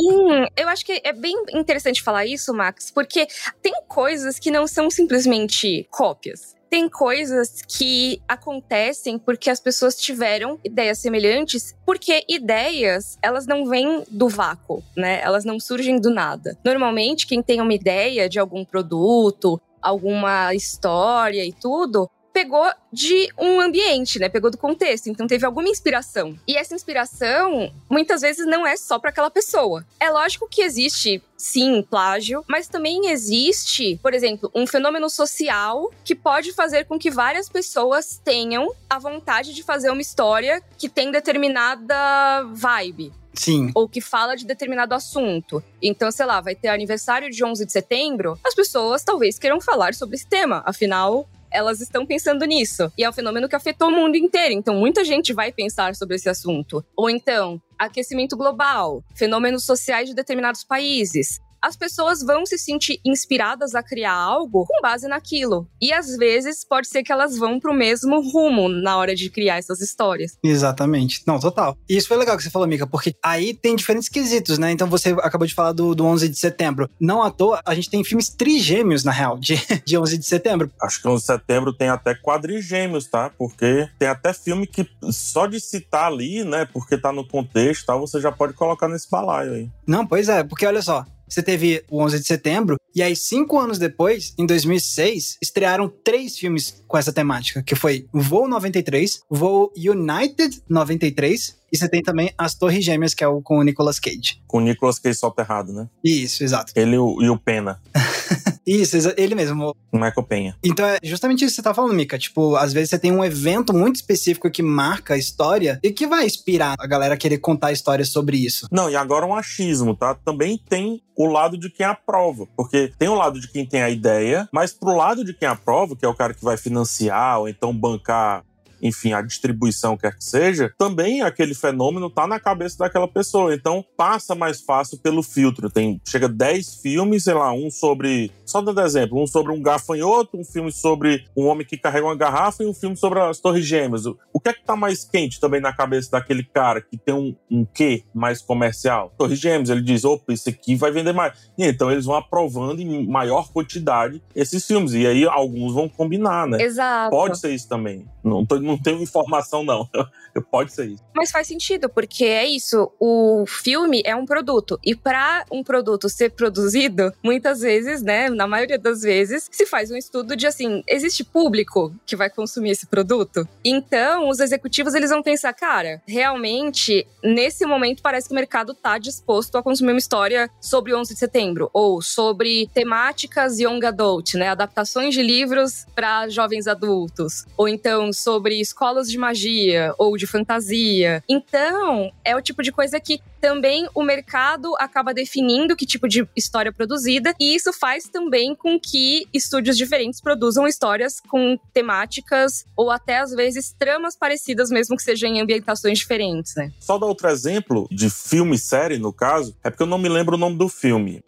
eu 0.56 0.68
acho 0.70 0.86
que 0.86 1.02
é 1.04 1.12
bem 1.12 1.36
interessante 1.54 2.02
falar 2.02 2.26
isso, 2.26 2.54
Max, 2.54 2.90
porque 2.90 3.28
tem 3.62 3.74
coisas 3.88 4.40
que 4.40 4.50
não 4.50 4.66
são 4.66 4.90
simplesmente 4.90 5.88
cópias 5.92 6.54
tem 6.74 6.90
coisas 6.90 7.62
que 7.68 8.20
acontecem 8.28 9.20
porque 9.20 9.52
as 9.52 9.60
pessoas 9.60 9.96
tiveram 9.96 10.60
ideias 10.64 10.98
semelhantes, 10.98 11.76
porque 11.86 12.26
ideias, 12.28 13.16
elas 13.22 13.46
não 13.46 13.68
vêm 13.68 14.04
do 14.10 14.28
vácuo, 14.28 14.82
né? 14.98 15.22
Elas 15.22 15.46
não 15.46 15.60
surgem 15.60 16.02
do 16.02 16.10
nada. 16.10 16.58
Normalmente, 16.66 17.28
quem 17.28 17.44
tem 17.44 17.62
uma 17.62 17.76
ideia 17.76 18.28
de 18.28 18.40
algum 18.40 18.66
produto, 18.66 19.62
alguma 19.80 20.56
história 20.56 21.46
e 21.46 21.54
tudo, 21.54 22.10
pegou 22.34 22.68
de 22.92 23.32
um 23.38 23.62
ambiente, 23.62 24.18
né? 24.20 24.28
Pegou 24.28 24.50
do 24.50 24.58
contexto, 24.58 25.08
então 25.08 25.28
teve 25.28 25.46
alguma 25.46 25.70
inspiração. 25.70 26.38
E 26.48 26.58
essa 26.58 26.74
inspiração 26.74 27.72
muitas 27.90 28.22
vezes 28.22 28.46
não 28.48 28.66
é 28.66 28.76
só 28.76 28.98
para 28.98 29.12
aquela 29.12 29.30
pessoa. 29.30 29.86
É 30.00 30.10
lógico 30.10 30.50
que 30.50 30.64
existe 30.64 31.24
sim, 31.38 31.84
plágio, 31.84 32.44
mas 32.48 32.68
também 32.68 33.10
existe, 33.10 34.00
por 34.02 34.14
exemplo, 34.14 34.50
um 34.56 34.66
fenômeno 34.66 35.10
social 35.10 35.92
que 36.04 36.16
pode 36.16 36.54
fazer 36.54 36.86
com 36.86 36.98
que 36.98 37.12
várias 37.12 37.48
pessoas 37.48 38.20
tenham 38.24 38.74
a 38.90 38.98
vontade 38.98 39.54
de 39.54 39.62
fazer 39.62 39.92
uma 39.92 40.02
história 40.02 40.62
que 40.78 40.90
tem 40.90 41.12
determinada 41.12 42.44
vibe. 42.54 43.14
Sim. 43.34 43.72
Ou 43.74 43.90
que 43.90 44.00
fala 44.00 44.36
de 44.36 44.46
determinado 44.46 44.94
assunto. 44.94 45.64
Então, 45.82 46.12
sei 46.12 46.26
lá, 46.26 46.40
vai 46.40 46.56
ter 46.56 46.70
aniversário 46.70 47.30
de 47.30 47.44
11 47.44 47.66
de 47.66 47.72
setembro, 47.72 48.40
as 48.44 48.54
pessoas 48.54 49.04
talvez 49.04 49.40
queiram 49.40 49.60
falar 49.60 49.94
sobre 49.94 50.16
esse 50.16 50.28
tema. 50.28 50.62
Afinal, 50.66 51.28
elas 51.54 51.80
estão 51.80 52.06
pensando 52.06 52.44
nisso. 52.46 52.92
E 52.98 53.04
é 53.04 53.10
um 53.10 53.14
fenômeno 53.14 53.48
que 53.48 53.56
afetou 53.56 53.90
o 53.90 53.92
mundo 53.92 54.16
inteiro. 54.16 54.54
Então, 54.54 54.76
muita 54.76 55.06
gente 55.06 55.32
vai 55.32 55.52
pensar 55.52 55.96
sobre 55.96 56.16
esse 56.16 56.28
assunto. 56.28 56.84
Ou 56.96 57.10
então, 57.10 57.62
aquecimento 57.78 58.36
global, 58.36 59.04
fenômenos 59.16 59.64
sociais 59.64 60.10
de 60.10 60.16
determinados 60.16 60.64
países 60.64 61.40
as 61.64 61.78
pessoas 61.78 62.22
vão 62.22 62.46
se 62.46 62.58
sentir 62.58 63.00
inspiradas 63.06 63.74
a 63.74 63.82
criar 63.82 64.14
algo 64.14 64.66
com 64.66 64.82
base 64.82 65.08
naquilo. 65.08 65.66
E 65.82 65.94
às 65.94 66.18
vezes 66.18 66.66
pode 66.68 66.90
ser 66.90 67.04
que 67.04 67.12
elas 67.12 67.38
vão 67.38 67.58
pro 67.58 67.74
mesmo 67.74 68.22
rumo 68.22 68.68
na 68.68 68.98
hora 68.98 69.16
de 69.16 69.30
criar 69.30 69.58
essas 69.58 69.80
histórias. 69.80 70.38
Exatamente. 70.44 71.24
Não, 71.26 71.40
total. 71.40 71.78
E 71.88 71.96
isso 71.96 72.10
foi 72.10 72.18
legal 72.18 72.36
que 72.36 72.44
você 72.44 72.50
falou, 72.50 72.68
Mika, 72.68 72.86
porque 72.86 73.16
aí 73.24 73.54
tem 73.54 73.78
diferentes 73.78 74.10
quesitos, 74.10 74.58
né? 74.58 74.72
Então 74.72 74.90
você 74.90 75.12
acabou 75.22 75.48
de 75.48 75.54
falar 75.54 75.72
do, 75.72 75.96
do 75.96 76.06
11 76.06 76.28
de 76.28 76.38
setembro. 76.38 76.90
Não 77.00 77.24
à 77.24 77.32
toa, 77.32 77.62
a 77.66 77.74
gente 77.74 77.90
tem 77.90 78.04
filmes 78.04 78.28
trigêmeos, 78.28 79.06
na 79.06 79.14
real, 79.14 79.40
de, 79.40 79.56
de 79.86 79.98
11 79.98 80.18
de 80.18 80.26
setembro. 80.26 80.70
Acho 80.82 81.02
que 81.02 81.08
11 81.08 81.22
de 81.22 81.26
setembro 81.28 81.72
tem 81.72 81.88
até 81.88 82.14
quadrigêmeos, 82.14 83.08
tá? 83.08 83.30
Porque 83.30 83.88
tem 83.98 84.10
até 84.10 84.34
filme 84.34 84.68
que 84.68 84.86
só 85.12 85.48
de 85.48 85.62
citar 85.62 86.08
ali, 86.08 86.44
né? 86.44 86.66
Porque 86.66 86.98
tá 86.98 87.14
no 87.14 87.26
contexto 87.26 87.86
tal, 87.86 88.02
você 88.02 88.20
já 88.20 88.32
pode 88.32 88.54
colocar 88.54 88.90
nesse 88.90 89.10
balaio 89.10 89.54
aí. 89.54 89.70
Não, 89.88 90.06
pois 90.06 90.28
é, 90.28 90.44
porque 90.44 90.66
olha 90.66 90.82
só, 90.82 91.06
você 91.34 91.42
teve 91.42 91.84
o 91.90 92.04
11 92.04 92.20
de 92.20 92.28
setembro, 92.28 92.78
e 92.96 93.02
aí, 93.02 93.16
cinco 93.16 93.60
anos 93.60 93.80
depois, 93.80 94.34
em 94.38 94.46
2006, 94.46 95.38
estrearam 95.42 95.92
três 96.04 96.38
filmes 96.38 96.84
com 96.88 96.98
essa 96.98 97.12
temática, 97.12 97.64
que 97.64 97.76
foi 97.76 98.06
Voo 98.14 98.48
93, 98.48 99.22
Voo 99.30 99.72
United 99.76 100.62
93 100.70 101.63
e 101.74 101.78
você 101.78 101.90
tem 101.90 102.04
também 102.04 102.32
As 102.38 102.54
Torres 102.54 102.86
Gêmeas, 102.86 103.16
que 103.16 103.24
é 103.24 103.28
o 103.28 103.42
com 103.42 103.58
o 103.58 103.64
Nicolas 103.64 104.00
Cage. 104.00 104.40
Com 104.48 104.60
o 104.60 104.62
Nicolas 104.62 105.00
Cage 105.00 105.18
soterrado, 105.18 105.74
né? 105.74 105.90
Isso, 106.04 106.44
exato. 106.44 106.72
Ele 106.76 106.96
e 106.96 107.00
o, 107.00 107.22
e 107.22 107.30
o 107.30 107.38
Pena. 107.38 107.82
Isso, 108.66 108.96
ele 109.18 109.36
mesmo. 109.36 109.76
Michael 109.92 110.24
Penha. 110.24 110.58
Então 110.64 110.86
é 110.86 110.98
justamente 111.04 111.44
isso 111.44 111.52
que 111.52 111.56
você 111.58 111.62
tá 111.62 111.74
falando, 111.74 111.94
Mika. 111.94 112.18
Tipo, 112.18 112.56
às 112.56 112.72
vezes 112.72 112.92
você 112.92 113.00
tem 113.00 113.12
um 113.12 113.24
evento 113.24 113.74
muito 113.74 113.98
específico 113.98 114.50
que 114.50 114.64
marca 114.64 115.16
a 115.16 115.18
história 115.18 115.80
e 115.84 115.92
que 115.92 116.08
vai 116.08 116.26
inspirar 116.26 116.76
a 116.80 116.88
galera 116.88 117.14
a 117.16 117.18
querer 117.18 117.40
contar 117.40 117.72
histórias 117.72 118.10
sobre 118.10 118.38
isso. 118.38 118.68
Não, 118.72 118.90
e 118.90 118.96
agora 118.96 119.26
um 119.26 119.36
achismo, 119.36 119.96
tá? 119.96 120.16
Também 120.16 120.58
tem 120.70 121.02
o 121.18 121.26
lado 121.26 121.58
de 121.58 121.70
quem 121.70 121.86
aprova. 121.86 122.48
Porque 122.56 122.92
tem 122.98 123.10
o 123.10 123.16
lado 123.16 123.40
de 123.40 123.52
quem 123.52 123.66
tem 123.66 123.84
a 123.84 123.90
ideia, 123.90 124.48
mas 124.52 124.72
pro 124.72 124.96
lado 124.96 125.26
de 125.26 125.34
quem 125.34 125.48
aprova, 125.48 125.96
que 125.96 126.06
é 126.06 126.08
o 126.08 126.16
cara 126.16 126.34
que 126.34 126.44
vai 126.44 126.56
financiar 126.56 127.40
ou 127.40 127.50
então 127.50 127.76
bancar 127.76 128.44
enfim, 128.84 129.14
a 129.14 129.22
distribuição 129.22 129.96
quer 129.96 130.16
que 130.16 130.24
seja, 130.24 130.74
também 130.78 131.22
aquele 131.22 131.56
fenômeno 131.56 132.10
tá 132.10 132.28
na 132.28 132.40
cabeça 132.40 132.78
daquela 132.78 133.08
pessoa. 133.08 133.56
Então 133.56 133.84
passa 133.96 134.36
mais 134.36 134.60
fácil 134.62 134.98
pelo 134.98 135.24
filtro. 135.24 135.70
Tem 135.70 136.02
chega 136.06 136.28
10 136.28 136.76
filmes, 136.82 137.24
sei 137.24 137.34
lá, 137.34 137.54
um 137.54 137.72
sobre, 137.72 138.30
só 138.46 138.62
dando 138.62 138.82
exemplo, 138.82 139.22
um 139.22 139.26
sobre 139.26 139.54
um 139.54 139.62
gafanhoto, 139.62 140.38
um 140.38 140.44
filme 140.44 140.72
sobre 140.72 141.26
um 141.36 141.46
homem 141.46 141.66
que 141.66 141.78
carrega 141.78 142.06
uma 142.06 142.16
garrafa 142.16 142.64
e 142.64 142.68
um 142.68 142.74
filme 142.74 142.98
sobre 142.98 143.20
as 143.20 143.40
Torres 143.40 143.66
Gêmeas. 143.66 144.06
O 144.06 144.40
que 144.40 144.50
é 144.50 144.54
que 144.54 144.64
tá 144.64 144.76
mais 144.76 145.06
quente 145.06 145.40
também 145.40 145.62
na 145.62 145.72
cabeça 145.72 146.12
daquele 146.12 146.44
cara 146.44 146.82
que 146.82 146.98
tem 146.98 147.16
um, 147.16 147.34
um 147.50 147.64
quê 147.64 148.04
mais 148.14 148.42
comercial? 148.42 149.14
Torres 149.18 149.40
Gêmeas, 149.40 149.70
ele 149.70 149.82
diz, 149.82 150.04
opa, 150.04 150.34
esse 150.34 150.50
aqui 150.50 150.76
vai 150.76 150.92
vender 150.92 151.14
mais. 151.14 151.34
E 151.58 151.66
então 151.66 151.90
eles 151.90 152.06
vão 152.06 152.16
aprovando 152.16 152.82
em 152.82 153.08
maior 153.08 153.50
quantidade 153.52 154.22
esses 154.36 154.66
filmes. 154.66 154.94
E 154.94 155.08
aí 155.08 155.26
alguns 155.26 155.74
vão 155.74 155.88
combinar, 155.88 156.48
né? 156.48 156.62
Exato. 156.62 157.12
Pode 157.12 157.40
ser 157.40 157.54
isso 157.54 157.70
também. 157.70 158.06
Não, 158.24 158.46
tô, 158.46 158.60
não 158.60 158.73
tenho 158.78 159.02
informação, 159.02 159.64
não. 159.64 159.88
Pode 160.50 160.74
ser 160.74 160.88
isso. 160.88 161.04
Mas 161.16 161.32
faz 161.32 161.48
sentido, 161.48 161.90
porque 161.90 162.26
é 162.26 162.46
isso. 162.46 162.92
O 163.00 163.46
filme 163.48 164.02
é 164.06 164.16
um 164.16 164.26
produto. 164.26 164.80
E 164.84 164.96
para 164.96 165.46
um 165.52 165.64
produto 165.64 166.10
ser 166.10 166.32
produzido, 166.32 167.14
muitas 167.24 167.62
vezes, 167.62 168.02
né? 168.02 168.30
Na 168.30 168.48
maioria 168.48 168.80
das 168.80 169.02
vezes, 169.02 169.48
se 169.52 169.66
faz 169.66 169.92
um 169.92 169.96
estudo 169.96 170.36
de 170.36 170.48
assim: 170.48 170.84
existe 170.88 171.24
público 171.24 171.94
que 172.06 172.16
vai 172.16 172.30
consumir 172.30 172.72
esse 172.72 172.88
produto? 172.88 173.48
Então, 173.64 174.30
os 174.30 174.40
executivos 174.40 174.94
eles 174.94 175.12
vão 175.12 175.22
pensar, 175.22 175.54
cara, 175.54 176.02
realmente, 176.08 177.06
nesse 177.24 177.66
momento 177.66 178.02
parece 178.02 178.28
que 178.28 178.34
o 178.34 178.36
mercado 178.36 178.74
tá 178.74 178.98
disposto 178.98 179.58
a 179.58 179.64
consumir 179.64 179.92
uma 179.92 180.00
história 180.00 180.50
sobre 180.60 180.96
11 180.96 181.14
de 181.14 181.20
setembro. 181.20 181.70
Ou 181.74 182.02
sobre 182.02 182.68
temáticas 182.74 183.60
young 183.60 183.86
adult, 183.86 184.34
né? 184.36 184.50
Adaptações 184.50 185.14
de 185.14 185.22
livros 185.22 185.86
para 185.94 186.28
jovens 186.30 186.68
adultos. 186.68 187.46
Ou 187.56 187.68
então 187.68 188.12
sobre 188.12 188.63
escolas 188.64 189.10
de 189.10 189.18
magia 189.18 189.94
ou 190.00 190.18
de 190.18 190.26
fantasia. 190.26 191.24
Então, 191.30 192.12
é 192.26 192.36
o 192.36 192.42
tipo 192.42 192.64
de 192.64 192.72
coisa 192.72 193.00
que 193.00 193.22
também 193.40 193.88
o 193.94 194.02
mercado 194.02 194.74
acaba 194.80 195.14
definindo 195.14 195.76
que 195.76 195.86
tipo 195.86 196.08
de 196.08 196.28
história 196.36 196.72
produzida, 196.72 197.36
e 197.40 197.54
isso 197.54 197.74
faz 197.74 198.06
também 198.06 198.56
com 198.56 198.80
que 198.80 199.28
estúdios 199.34 199.78
diferentes 199.78 200.22
produzam 200.22 200.66
histórias 200.66 201.20
com 201.20 201.60
temáticas 201.74 202.66
ou 202.76 202.90
até 202.90 203.20
às 203.20 203.32
vezes 203.32 203.76
tramas 203.78 204.16
parecidas, 204.16 204.70
mesmo 204.70 204.96
que 204.96 205.04
sejam 205.04 205.30
em 205.30 205.42
ambientações 205.42 206.00
diferentes, 206.00 206.56
né? 206.56 206.72
Só 206.80 206.98
dar 206.98 207.06
outro 207.06 207.28
exemplo 207.28 207.88
de 207.92 208.10
filme 208.10 208.56
e 208.56 208.60
série, 208.60 208.98
no 208.98 209.12
caso, 209.12 209.56
é 209.64 209.70
porque 209.70 209.84
eu 209.84 209.88
não 209.88 209.98
me 209.98 210.08
lembro 210.08 210.36
o 210.36 210.40
nome 210.40 210.58
do 210.58 210.70
filme. 210.70 211.22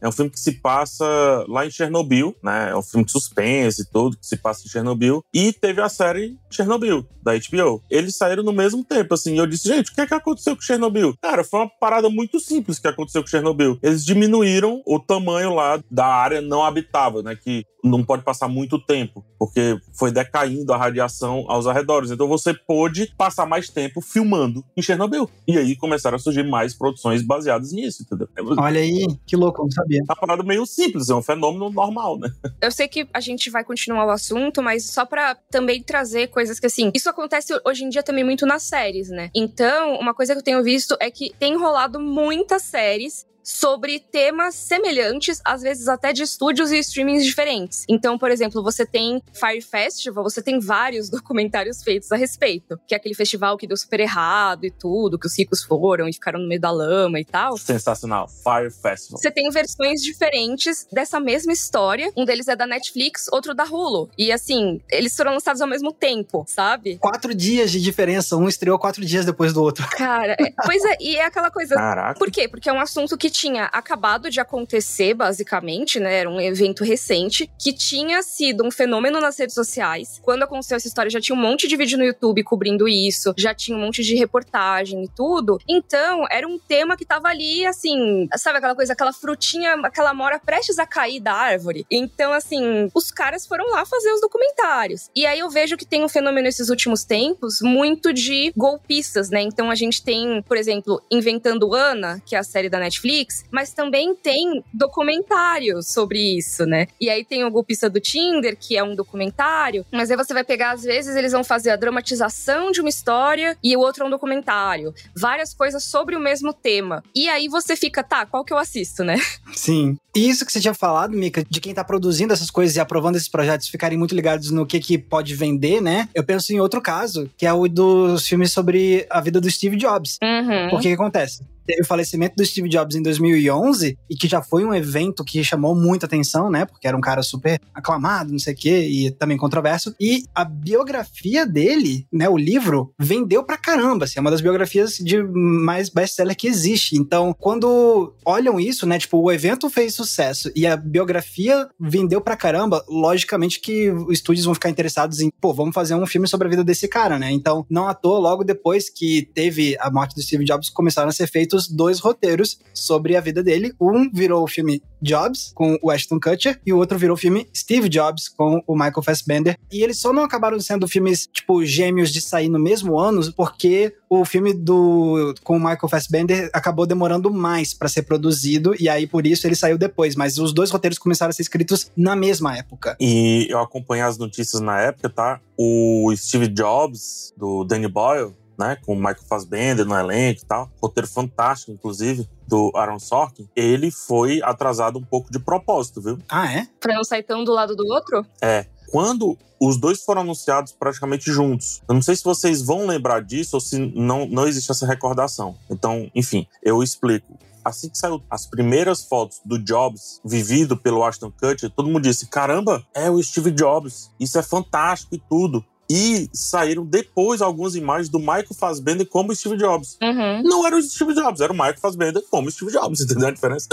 É 0.00 0.08
um 0.08 0.12
filme 0.12 0.30
que 0.30 0.40
se 0.40 0.52
passa 0.52 1.04
lá 1.48 1.66
em 1.66 1.70
Chernobyl, 1.70 2.34
né? 2.42 2.70
É 2.70 2.76
um 2.76 2.82
filme 2.82 3.04
de 3.04 3.12
suspense 3.12 3.82
e 3.82 3.84
tudo, 3.84 4.16
que 4.16 4.26
se 4.26 4.36
passa 4.36 4.64
em 4.64 4.68
Chernobyl. 4.68 5.22
E 5.32 5.52
teve 5.52 5.80
a 5.80 5.88
série 5.88 6.38
Chernobyl, 6.50 7.06
da 7.22 7.32
HBO. 7.32 7.82
Eles 7.90 8.16
saíram 8.16 8.42
no 8.42 8.52
mesmo 8.52 8.84
tempo, 8.84 9.14
assim. 9.14 9.38
Eu 9.38 9.46
disse, 9.46 9.68
gente, 9.68 9.90
o 9.90 9.94
que 9.94 10.00
é 10.00 10.06
que 10.06 10.14
aconteceu 10.14 10.56
com 10.56 10.62
Chernobyl? 10.62 11.14
Cara, 11.20 11.44
foi 11.44 11.60
uma 11.60 11.68
parada 11.68 12.08
muito 12.08 12.40
simples 12.40 12.78
que 12.78 12.88
aconteceu 12.88 13.22
com 13.22 13.28
Chernobyl. 13.28 13.78
Eles 13.82 14.04
diminuíram 14.04 14.82
o 14.86 14.98
tamanho 14.98 15.54
lá 15.54 15.82
da 15.90 16.06
área 16.06 16.40
não 16.40 16.64
habitável, 16.64 17.22
né? 17.22 17.36
Que 17.36 17.64
não 17.82 18.04
pode 18.04 18.22
passar 18.22 18.48
muito 18.48 18.78
tempo, 18.78 19.24
porque 19.38 19.78
foi 19.92 20.10
decaindo 20.10 20.72
a 20.72 20.76
radiação 20.76 21.44
aos 21.48 21.66
arredores. 21.66 22.10
Então 22.10 22.28
você 22.28 22.52
pôde 22.52 23.12
passar 23.16 23.46
mais 23.46 23.68
tempo 23.68 24.00
filmando 24.00 24.64
em 24.76 24.82
Chernobyl. 24.82 25.28
E 25.46 25.56
aí 25.56 25.76
começaram 25.76 26.16
a 26.16 26.18
surgir 26.18 26.42
mais 26.42 26.74
produções 26.74 27.22
baseadas 27.22 27.72
nisso, 27.72 28.02
entendeu? 28.02 28.28
Olha 28.58 28.80
aí, 28.80 29.06
que 29.26 29.36
louco, 29.36 29.62
não 29.62 29.70
sabia. 29.70 29.89
É 29.98 30.02
uma 30.02 30.16
parada 30.16 30.42
meio 30.42 30.66
simples, 30.66 31.08
é 31.08 31.14
um 31.14 31.22
fenômeno 31.22 31.70
normal, 31.70 32.18
né? 32.18 32.30
Eu 32.60 32.70
sei 32.70 32.88
que 32.88 33.08
a 33.12 33.20
gente 33.20 33.50
vai 33.50 33.64
continuar 33.64 34.06
o 34.06 34.10
assunto, 34.10 34.62
mas 34.62 34.84
só 34.84 35.04
para 35.04 35.34
também 35.50 35.82
trazer 35.82 36.28
coisas 36.28 36.60
que 36.60 36.66
assim, 36.66 36.90
isso 36.94 37.08
acontece 37.08 37.52
hoje 37.64 37.84
em 37.84 37.88
dia 37.88 38.02
também 38.02 38.24
muito 38.24 38.46
nas 38.46 38.62
séries, 38.62 39.08
né? 39.08 39.30
Então, 39.34 39.98
uma 39.98 40.14
coisa 40.14 40.34
que 40.34 40.38
eu 40.38 40.44
tenho 40.44 40.62
visto 40.62 40.96
é 41.00 41.10
que 41.10 41.32
tem 41.38 41.56
rolado 41.56 41.98
muitas 42.00 42.62
séries 42.62 43.26
sobre 43.50 43.98
temas 43.98 44.54
semelhantes, 44.54 45.40
às 45.44 45.62
vezes 45.62 45.88
até 45.88 46.12
de 46.12 46.22
estúdios 46.22 46.70
e 46.70 46.78
streamings 46.78 47.24
diferentes. 47.24 47.84
Então, 47.88 48.18
por 48.18 48.30
exemplo, 48.30 48.62
você 48.62 48.86
tem 48.86 49.22
Fire 49.32 49.60
Festival, 49.60 50.22
você 50.22 50.40
tem 50.40 50.60
vários 50.60 51.10
documentários 51.10 51.82
feitos 51.82 52.10
a 52.12 52.16
respeito, 52.16 52.80
que 52.86 52.94
é 52.94 52.96
aquele 52.96 53.14
festival 53.14 53.56
que 53.56 53.66
deu 53.66 53.76
super 53.76 54.00
errado 54.00 54.64
e 54.64 54.70
tudo, 54.70 55.18
que 55.18 55.26
os 55.26 55.36
ricos 55.36 55.62
foram 55.62 56.08
e 56.08 56.12
ficaram 56.12 56.40
no 56.40 56.48
meio 56.48 56.60
da 56.60 56.70
lama 56.70 57.18
e 57.18 57.24
tal. 57.24 57.56
Sensacional, 57.56 58.28
Fire 58.28 58.70
Festival. 58.70 59.20
Você 59.20 59.30
tem 59.30 59.50
versões 59.50 60.02
diferentes 60.02 60.86
dessa 60.92 61.18
mesma 61.18 61.52
história. 61.52 62.12
Um 62.16 62.24
deles 62.24 62.48
é 62.48 62.54
da 62.54 62.66
Netflix, 62.66 63.26
outro 63.32 63.54
da 63.54 63.64
Hulu. 63.64 64.10
E 64.16 64.30
assim, 64.30 64.80
eles 64.90 65.16
foram 65.16 65.32
lançados 65.32 65.60
ao 65.60 65.68
mesmo 65.68 65.92
tempo, 65.92 66.44
sabe? 66.46 66.98
Quatro 66.98 67.34
dias 67.34 67.70
de 67.72 67.80
diferença, 67.80 68.36
um 68.36 68.48
estreou 68.48 68.78
quatro 68.78 69.04
dias 69.04 69.24
depois 69.24 69.52
do 69.52 69.62
outro. 69.62 69.86
Cara, 69.90 70.36
é, 70.38 70.52
pois 70.64 70.84
é, 70.84 70.96
e 71.00 71.16
é 71.16 71.24
aquela 71.24 71.50
coisa. 71.50 71.74
Caraca. 71.74 72.18
Por 72.18 72.30
quê? 72.30 72.48
Porque 72.48 72.68
é 72.68 72.72
um 72.72 72.80
assunto 72.80 73.16
que 73.16 73.30
tinha 73.40 73.64
acabado 73.64 74.28
de 74.30 74.38
acontecer, 74.38 75.14
basicamente, 75.14 75.98
né? 75.98 76.18
Era 76.18 76.28
um 76.28 76.40
evento 76.40 76.84
recente, 76.84 77.50
que 77.58 77.72
tinha 77.72 78.22
sido 78.22 78.64
um 78.64 78.70
fenômeno 78.70 79.18
nas 79.18 79.38
redes 79.38 79.54
sociais. 79.54 80.20
Quando 80.22 80.42
aconteceu 80.42 80.76
essa 80.76 80.86
história, 80.86 81.10
já 81.10 81.20
tinha 81.20 81.36
um 81.36 81.40
monte 81.40 81.66
de 81.66 81.76
vídeo 81.76 81.96
no 81.96 82.04
YouTube 82.04 82.42
cobrindo 82.44 82.86
isso, 82.86 83.32
já 83.38 83.54
tinha 83.54 83.76
um 83.76 83.80
monte 83.80 84.02
de 84.02 84.14
reportagem 84.14 85.04
e 85.04 85.08
tudo. 85.08 85.58
Então, 85.66 86.26
era 86.30 86.46
um 86.46 86.58
tema 86.58 86.96
que 86.96 87.04
tava 87.06 87.28
ali, 87.28 87.64
assim, 87.64 88.28
sabe 88.36 88.58
aquela 88.58 88.74
coisa, 88.74 88.92
aquela 88.92 89.12
frutinha, 89.12 89.74
aquela 89.84 90.12
mora 90.12 90.38
prestes 90.38 90.78
a 90.78 90.86
cair 90.86 91.20
da 91.20 91.32
árvore. 91.32 91.86
Então, 91.90 92.32
assim, 92.32 92.90
os 92.94 93.10
caras 93.10 93.46
foram 93.46 93.70
lá 93.70 93.86
fazer 93.86 94.12
os 94.12 94.20
documentários. 94.20 95.08
E 95.16 95.24
aí 95.24 95.38
eu 95.38 95.48
vejo 95.48 95.78
que 95.78 95.86
tem 95.86 96.04
um 96.04 96.08
fenômeno 96.08 96.44
nesses 96.44 96.68
últimos 96.68 97.04
tempos 97.04 97.60
muito 97.62 98.12
de 98.12 98.52
golpistas, 98.54 99.30
né? 99.30 99.40
Então 99.40 99.70
a 99.70 99.74
gente 99.74 100.02
tem, 100.02 100.42
por 100.42 100.56
exemplo, 100.56 101.02
Inventando 101.10 101.74
Ana, 101.74 102.20
que 102.26 102.36
é 102.36 102.38
a 102.38 102.44
série 102.44 102.68
da 102.68 102.78
Netflix, 102.78 103.19
mas 103.50 103.72
também 103.72 104.14
tem 104.14 104.62
documentários 104.72 105.92
sobre 105.92 106.38
isso, 106.38 106.64
né? 106.64 106.86
E 107.00 107.08
aí 107.08 107.24
tem 107.24 107.44
o 107.44 107.50
Golpista 107.50 107.88
do 107.88 108.00
Tinder, 108.00 108.56
que 108.56 108.76
é 108.76 108.82
um 108.82 108.94
documentário, 108.94 109.84
mas 109.92 110.10
aí 110.10 110.16
você 110.16 110.32
vai 110.32 110.44
pegar, 110.44 110.72
às 110.72 110.82
vezes, 110.82 111.16
eles 111.16 111.32
vão 111.32 111.44
fazer 111.44 111.70
a 111.70 111.76
dramatização 111.76 112.70
de 112.70 112.80
uma 112.80 112.88
história 112.88 113.56
e 113.62 113.76
o 113.76 113.80
outro 113.80 114.04
é 114.04 114.06
um 114.06 114.10
documentário. 114.10 114.94
Várias 115.16 115.54
coisas 115.54 115.84
sobre 115.84 116.16
o 116.16 116.20
mesmo 116.20 116.52
tema. 116.52 117.02
E 117.14 117.28
aí 117.28 117.48
você 117.48 117.76
fica, 117.76 118.02
tá, 118.02 118.26
qual 118.26 118.44
que 118.44 118.52
eu 118.52 118.58
assisto, 118.58 119.04
né? 119.04 119.16
Sim. 119.52 119.96
E 120.14 120.28
isso 120.28 120.44
que 120.44 120.52
você 120.52 120.60
tinha 120.60 120.74
falado, 120.74 121.16
Mika, 121.16 121.44
de 121.48 121.60
quem 121.60 121.72
tá 121.72 121.84
produzindo 121.84 122.32
essas 122.32 122.50
coisas 122.50 122.74
e 122.76 122.80
aprovando 122.80 123.16
esses 123.16 123.28
projetos 123.28 123.68
ficarem 123.68 123.96
muito 123.96 124.14
ligados 124.14 124.50
no 124.50 124.66
que, 124.66 124.80
que 124.80 124.98
pode 124.98 125.34
vender, 125.34 125.80
né? 125.80 126.08
Eu 126.14 126.24
penso 126.24 126.52
em 126.52 126.58
outro 126.58 126.80
caso, 126.80 127.30
que 127.36 127.46
é 127.46 127.52
o 127.52 127.68
dos 127.68 128.26
filmes 128.26 128.50
sobre 128.52 129.06
a 129.08 129.20
vida 129.20 129.40
do 129.40 129.50
Steve 129.50 129.76
Jobs. 129.76 130.18
Uhum. 130.22 130.70
Porque 130.70 130.88
o 130.88 130.90
que 130.90 130.94
acontece? 130.94 131.44
Teve 131.66 131.82
o 131.82 131.86
falecimento 131.86 132.36
do 132.36 132.44
Steve 132.44 132.68
Jobs 132.68 132.96
em 132.96 133.02
2011 133.02 133.98
e 134.08 134.16
que 134.16 134.28
já 134.28 134.42
foi 134.42 134.64
um 134.64 134.74
evento 134.74 135.24
que 135.24 135.42
chamou 135.44 135.74
muita 135.74 136.06
atenção, 136.06 136.50
né? 136.50 136.64
Porque 136.64 136.86
era 136.86 136.96
um 136.96 137.00
cara 137.00 137.22
super 137.22 137.60
aclamado, 137.74 138.32
não 138.32 138.38
sei 138.38 138.54
o 138.54 138.56
quê, 138.56 138.88
e 138.88 139.10
também 139.10 139.36
controverso. 139.36 139.94
E 140.00 140.24
a 140.34 140.44
biografia 140.44 141.46
dele, 141.46 142.06
né? 142.12 142.28
O 142.28 142.36
livro, 142.36 142.92
vendeu 142.98 143.44
pra 143.44 143.56
caramba. 143.56 144.04
Assim, 144.04 144.18
é 144.18 144.20
uma 144.20 144.30
das 144.30 144.40
biografias 144.40 144.96
de 144.96 145.22
mais 145.22 145.88
best-seller 145.88 146.36
que 146.36 146.46
existe. 146.46 146.96
Então, 146.96 147.34
quando 147.38 148.14
olham 148.24 148.58
isso, 148.58 148.86
né? 148.86 148.98
Tipo, 148.98 149.18
o 149.18 149.30
evento 149.30 149.68
fez 149.70 149.94
sucesso 149.94 150.50
e 150.54 150.66
a 150.66 150.76
biografia 150.76 151.68
vendeu 151.78 152.20
pra 152.20 152.36
caramba, 152.36 152.84
logicamente 152.88 153.60
que 153.60 153.90
os 153.90 154.14
estúdios 154.14 154.44
vão 154.44 154.54
ficar 154.54 154.70
interessados 154.70 155.20
em, 155.20 155.30
pô, 155.40 155.52
vamos 155.52 155.74
fazer 155.74 155.94
um 155.94 156.06
filme 156.06 156.26
sobre 156.26 156.46
a 156.46 156.50
vida 156.50 156.64
desse 156.64 156.88
cara, 156.88 157.18
né? 157.18 157.30
Então, 157.30 157.64
não 157.68 157.88
à 157.88 157.94
toa, 157.94 158.18
logo 158.18 158.44
depois 158.44 158.88
que 158.88 159.28
teve 159.34 159.76
a 159.80 159.90
morte 159.90 160.14
do 160.14 160.22
Steve 160.22 160.44
Jobs, 160.44 160.70
começaram 160.70 161.08
a 161.08 161.12
ser 161.12 161.26
feitos 161.26 161.59
dois 161.68 162.00
roteiros 162.00 162.58
sobre 162.74 163.16
a 163.16 163.20
vida 163.20 163.42
dele. 163.42 163.72
Um 163.80 164.10
virou 164.12 164.42
o 164.42 164.48
filme 164.48 164.82
Jobs, 165.02 165.52
com 165.54 165.78
o 165.82 165.90
Ashton 165.90 166.20
Kutcher, 166.20 166.60
e 166.64 166.72
o 166.72 166.76
outro 166.76 166.98
virou 166.98 167.14
o 167.14 167.18
filme 167.18 167.48
Steve 167.56 167.88
Jobs, 167.88 168.28
com 168.28 168.62
o 168.66 168.74
Michael 168.74 169.02
Fassbender. 169.02 169.58
E 169.72 169.82
eles 169.82 169.98
só 169.98 170.12
não 170.12 170.22
acabaram 170.22 170.60
sendo 170.60 170.86
filmes, 170.86 171.26
tipo, 171.32 171.64
gêmeos 171.64 172.10
de 172.12 172.20
sair 172.20 172.48
no 172.48 172.58
mesmo 172.58 172.98
ano, 172.98 173.20
porque 173.32 173.94
o 174.08 174.24
filme 174.24 174.52
do 174.52 175.34
com 175.42 175.56
o 175.56 175.60
Michael 175.60 175.88
Fassbender 175.88 176.50
acabou 176.52 176.86
demorando 176.86 177.32
mais 177.32 177.72
para 177.72 177.88
ser 177.88 178.02
produzido, 178.02 178.74
e 178.78 178.88
aí 178.88 179.06
por 179.06 179.26
isso 179.26 179.46
ele 179.46 179.54
saiu 179.54 179.78
depois. 179.78 180.14
Mas 180.14 180.38
os 180.38 180.52
dois 180.52 180.70
roteiros 180.70 180.98
começaram 180.98 181.30
a 181.30 181.32
ser 181.32 181.42
escritos 181.42 181.90
na 181.96 182.14
mesma 182.14 182.56
época. 182.56 182.96
E 183.00 183.46
eu 183.48 183.60
acompanhei 183.60 184.04
as 184.04 184.18
notícias 184.18 184.60
na 184.60 184.80
época, 184.80 185.08
tá? 185.08 185.40
O 185.56 186.12
Steve 186.16 186.48
Jobs, 186.48 187.32
do 187.36 187.64
Danny 187.64 187.88
Boyle, 187.88 188.34
né, 188.60 188.76
com 188.84 188.92
o 188.92 188.96
Michael 188.96 189.24
Fassbender 189.26 189.86
no 189.86 189.98
elenco 189.98 190.42
e 190.42 190.46
tal, 190.46 190.70
roteiro 190.80 191.08
fantástico, 191.08 191.72
inclusive, 191.72 192.28
do 192.46 192.70
Aaron 192.74 192.98
Sorkin, 192.98 193.48
ele 193.56 193.90
foi 193.90 194.42
atrasado 194.42 194.98
um 194.98 195.02
pouco 195.02 195.32
de 195.32 195.38
propósito, 195.38 196.02
viu? 196.02 196.18
Ah, 196.28 196.52
é? 196.52 196.68
Pra 196.78 196.94
não 196.94 197.02
sair 197.02 197.22
tão 197.22 197.42
do 197.42 197.52
lado 197.52 197.74
do 197.74 197.86
outro? 197.86 198.24
É. 198.42 198.66
Quando 198.90 199.38
os 199.60 199.78
dois 199.78 200.02
foram 200.02 200.22
anunciados 200.22 200.72
praticamente 200.72 201.30
juntos. 201.30 201.82
Eu 201.86 201.94
não 201.94 202.02
sei 202.02 202.16
se 202.16 202.24
vocês 202.24 202.62
vão 202.62 202.86
lembrar 202.86 203.22
disso 203.22 203.56
ou 203.56 203.60
se 203.60 203.78
não, 203.78 204.26
não 204.26 204.48
existe 204.48 204.70
essa 204.70 204.86
recordação. 204.86 205.54
Então, 205.68 206.10
enfim, 206.14 206.46
eu 206.62 206.82
explico. 206.82 207.38
Assim 207.62 207.90
que 207.90 207.98
saiu 207.98 208.22
as 208.30 208.46
primeiras 208.46 209.04
fotos 209.04 209.38
do 209.44 209.58
Jobs 209.58 210.18
vivido 210.24 210.78
pelo 210.78 211.04
Ashton 211.04 211.30
Kutcher, 211.30 211.70
todo 211.70 211.88
mundo 211.88 212.02
disse: 212.02 212.26
caramba, 212.26 212.82
é 212.94 213.10
o 213.10 213.22
Steve 213.22 213.50
Jobs, 213.50 214.10
isso 214.18 214.38
é 214.38 214.42
fantástico 214.42 215.14
e 215.14 215.18
tudo. 215.18 215.62
E 215.90 216.30
saíram 216.32 216.86
depois 216.86 217.42
algumas 217.42 217.74
imagens 217.74 218.08
do 218.08 218.20
Michael 218.20 218.54
Fassbender 218.56 219.04
como 219.06 219.34
Steve 219.34 219.56
Jobs. 219.56 219.98
Uhum. 220.00 220.42
Não 220.44 220.64
era 220.64 220.76
o 220.76 220.82
Steve 220.82 221.12
Jobs, 221.14 221.40
era 221.40 221.52
o 221.52 221.56
Michael 221.56 221.78
Fassbender 221.78 222.22
como 222.30 222.48
Steve 222.48 222.70
Jobs, 222.70 223.00
entendeu 223.02 223.26
a 223.26 223.32
diferença? 223.32 223.68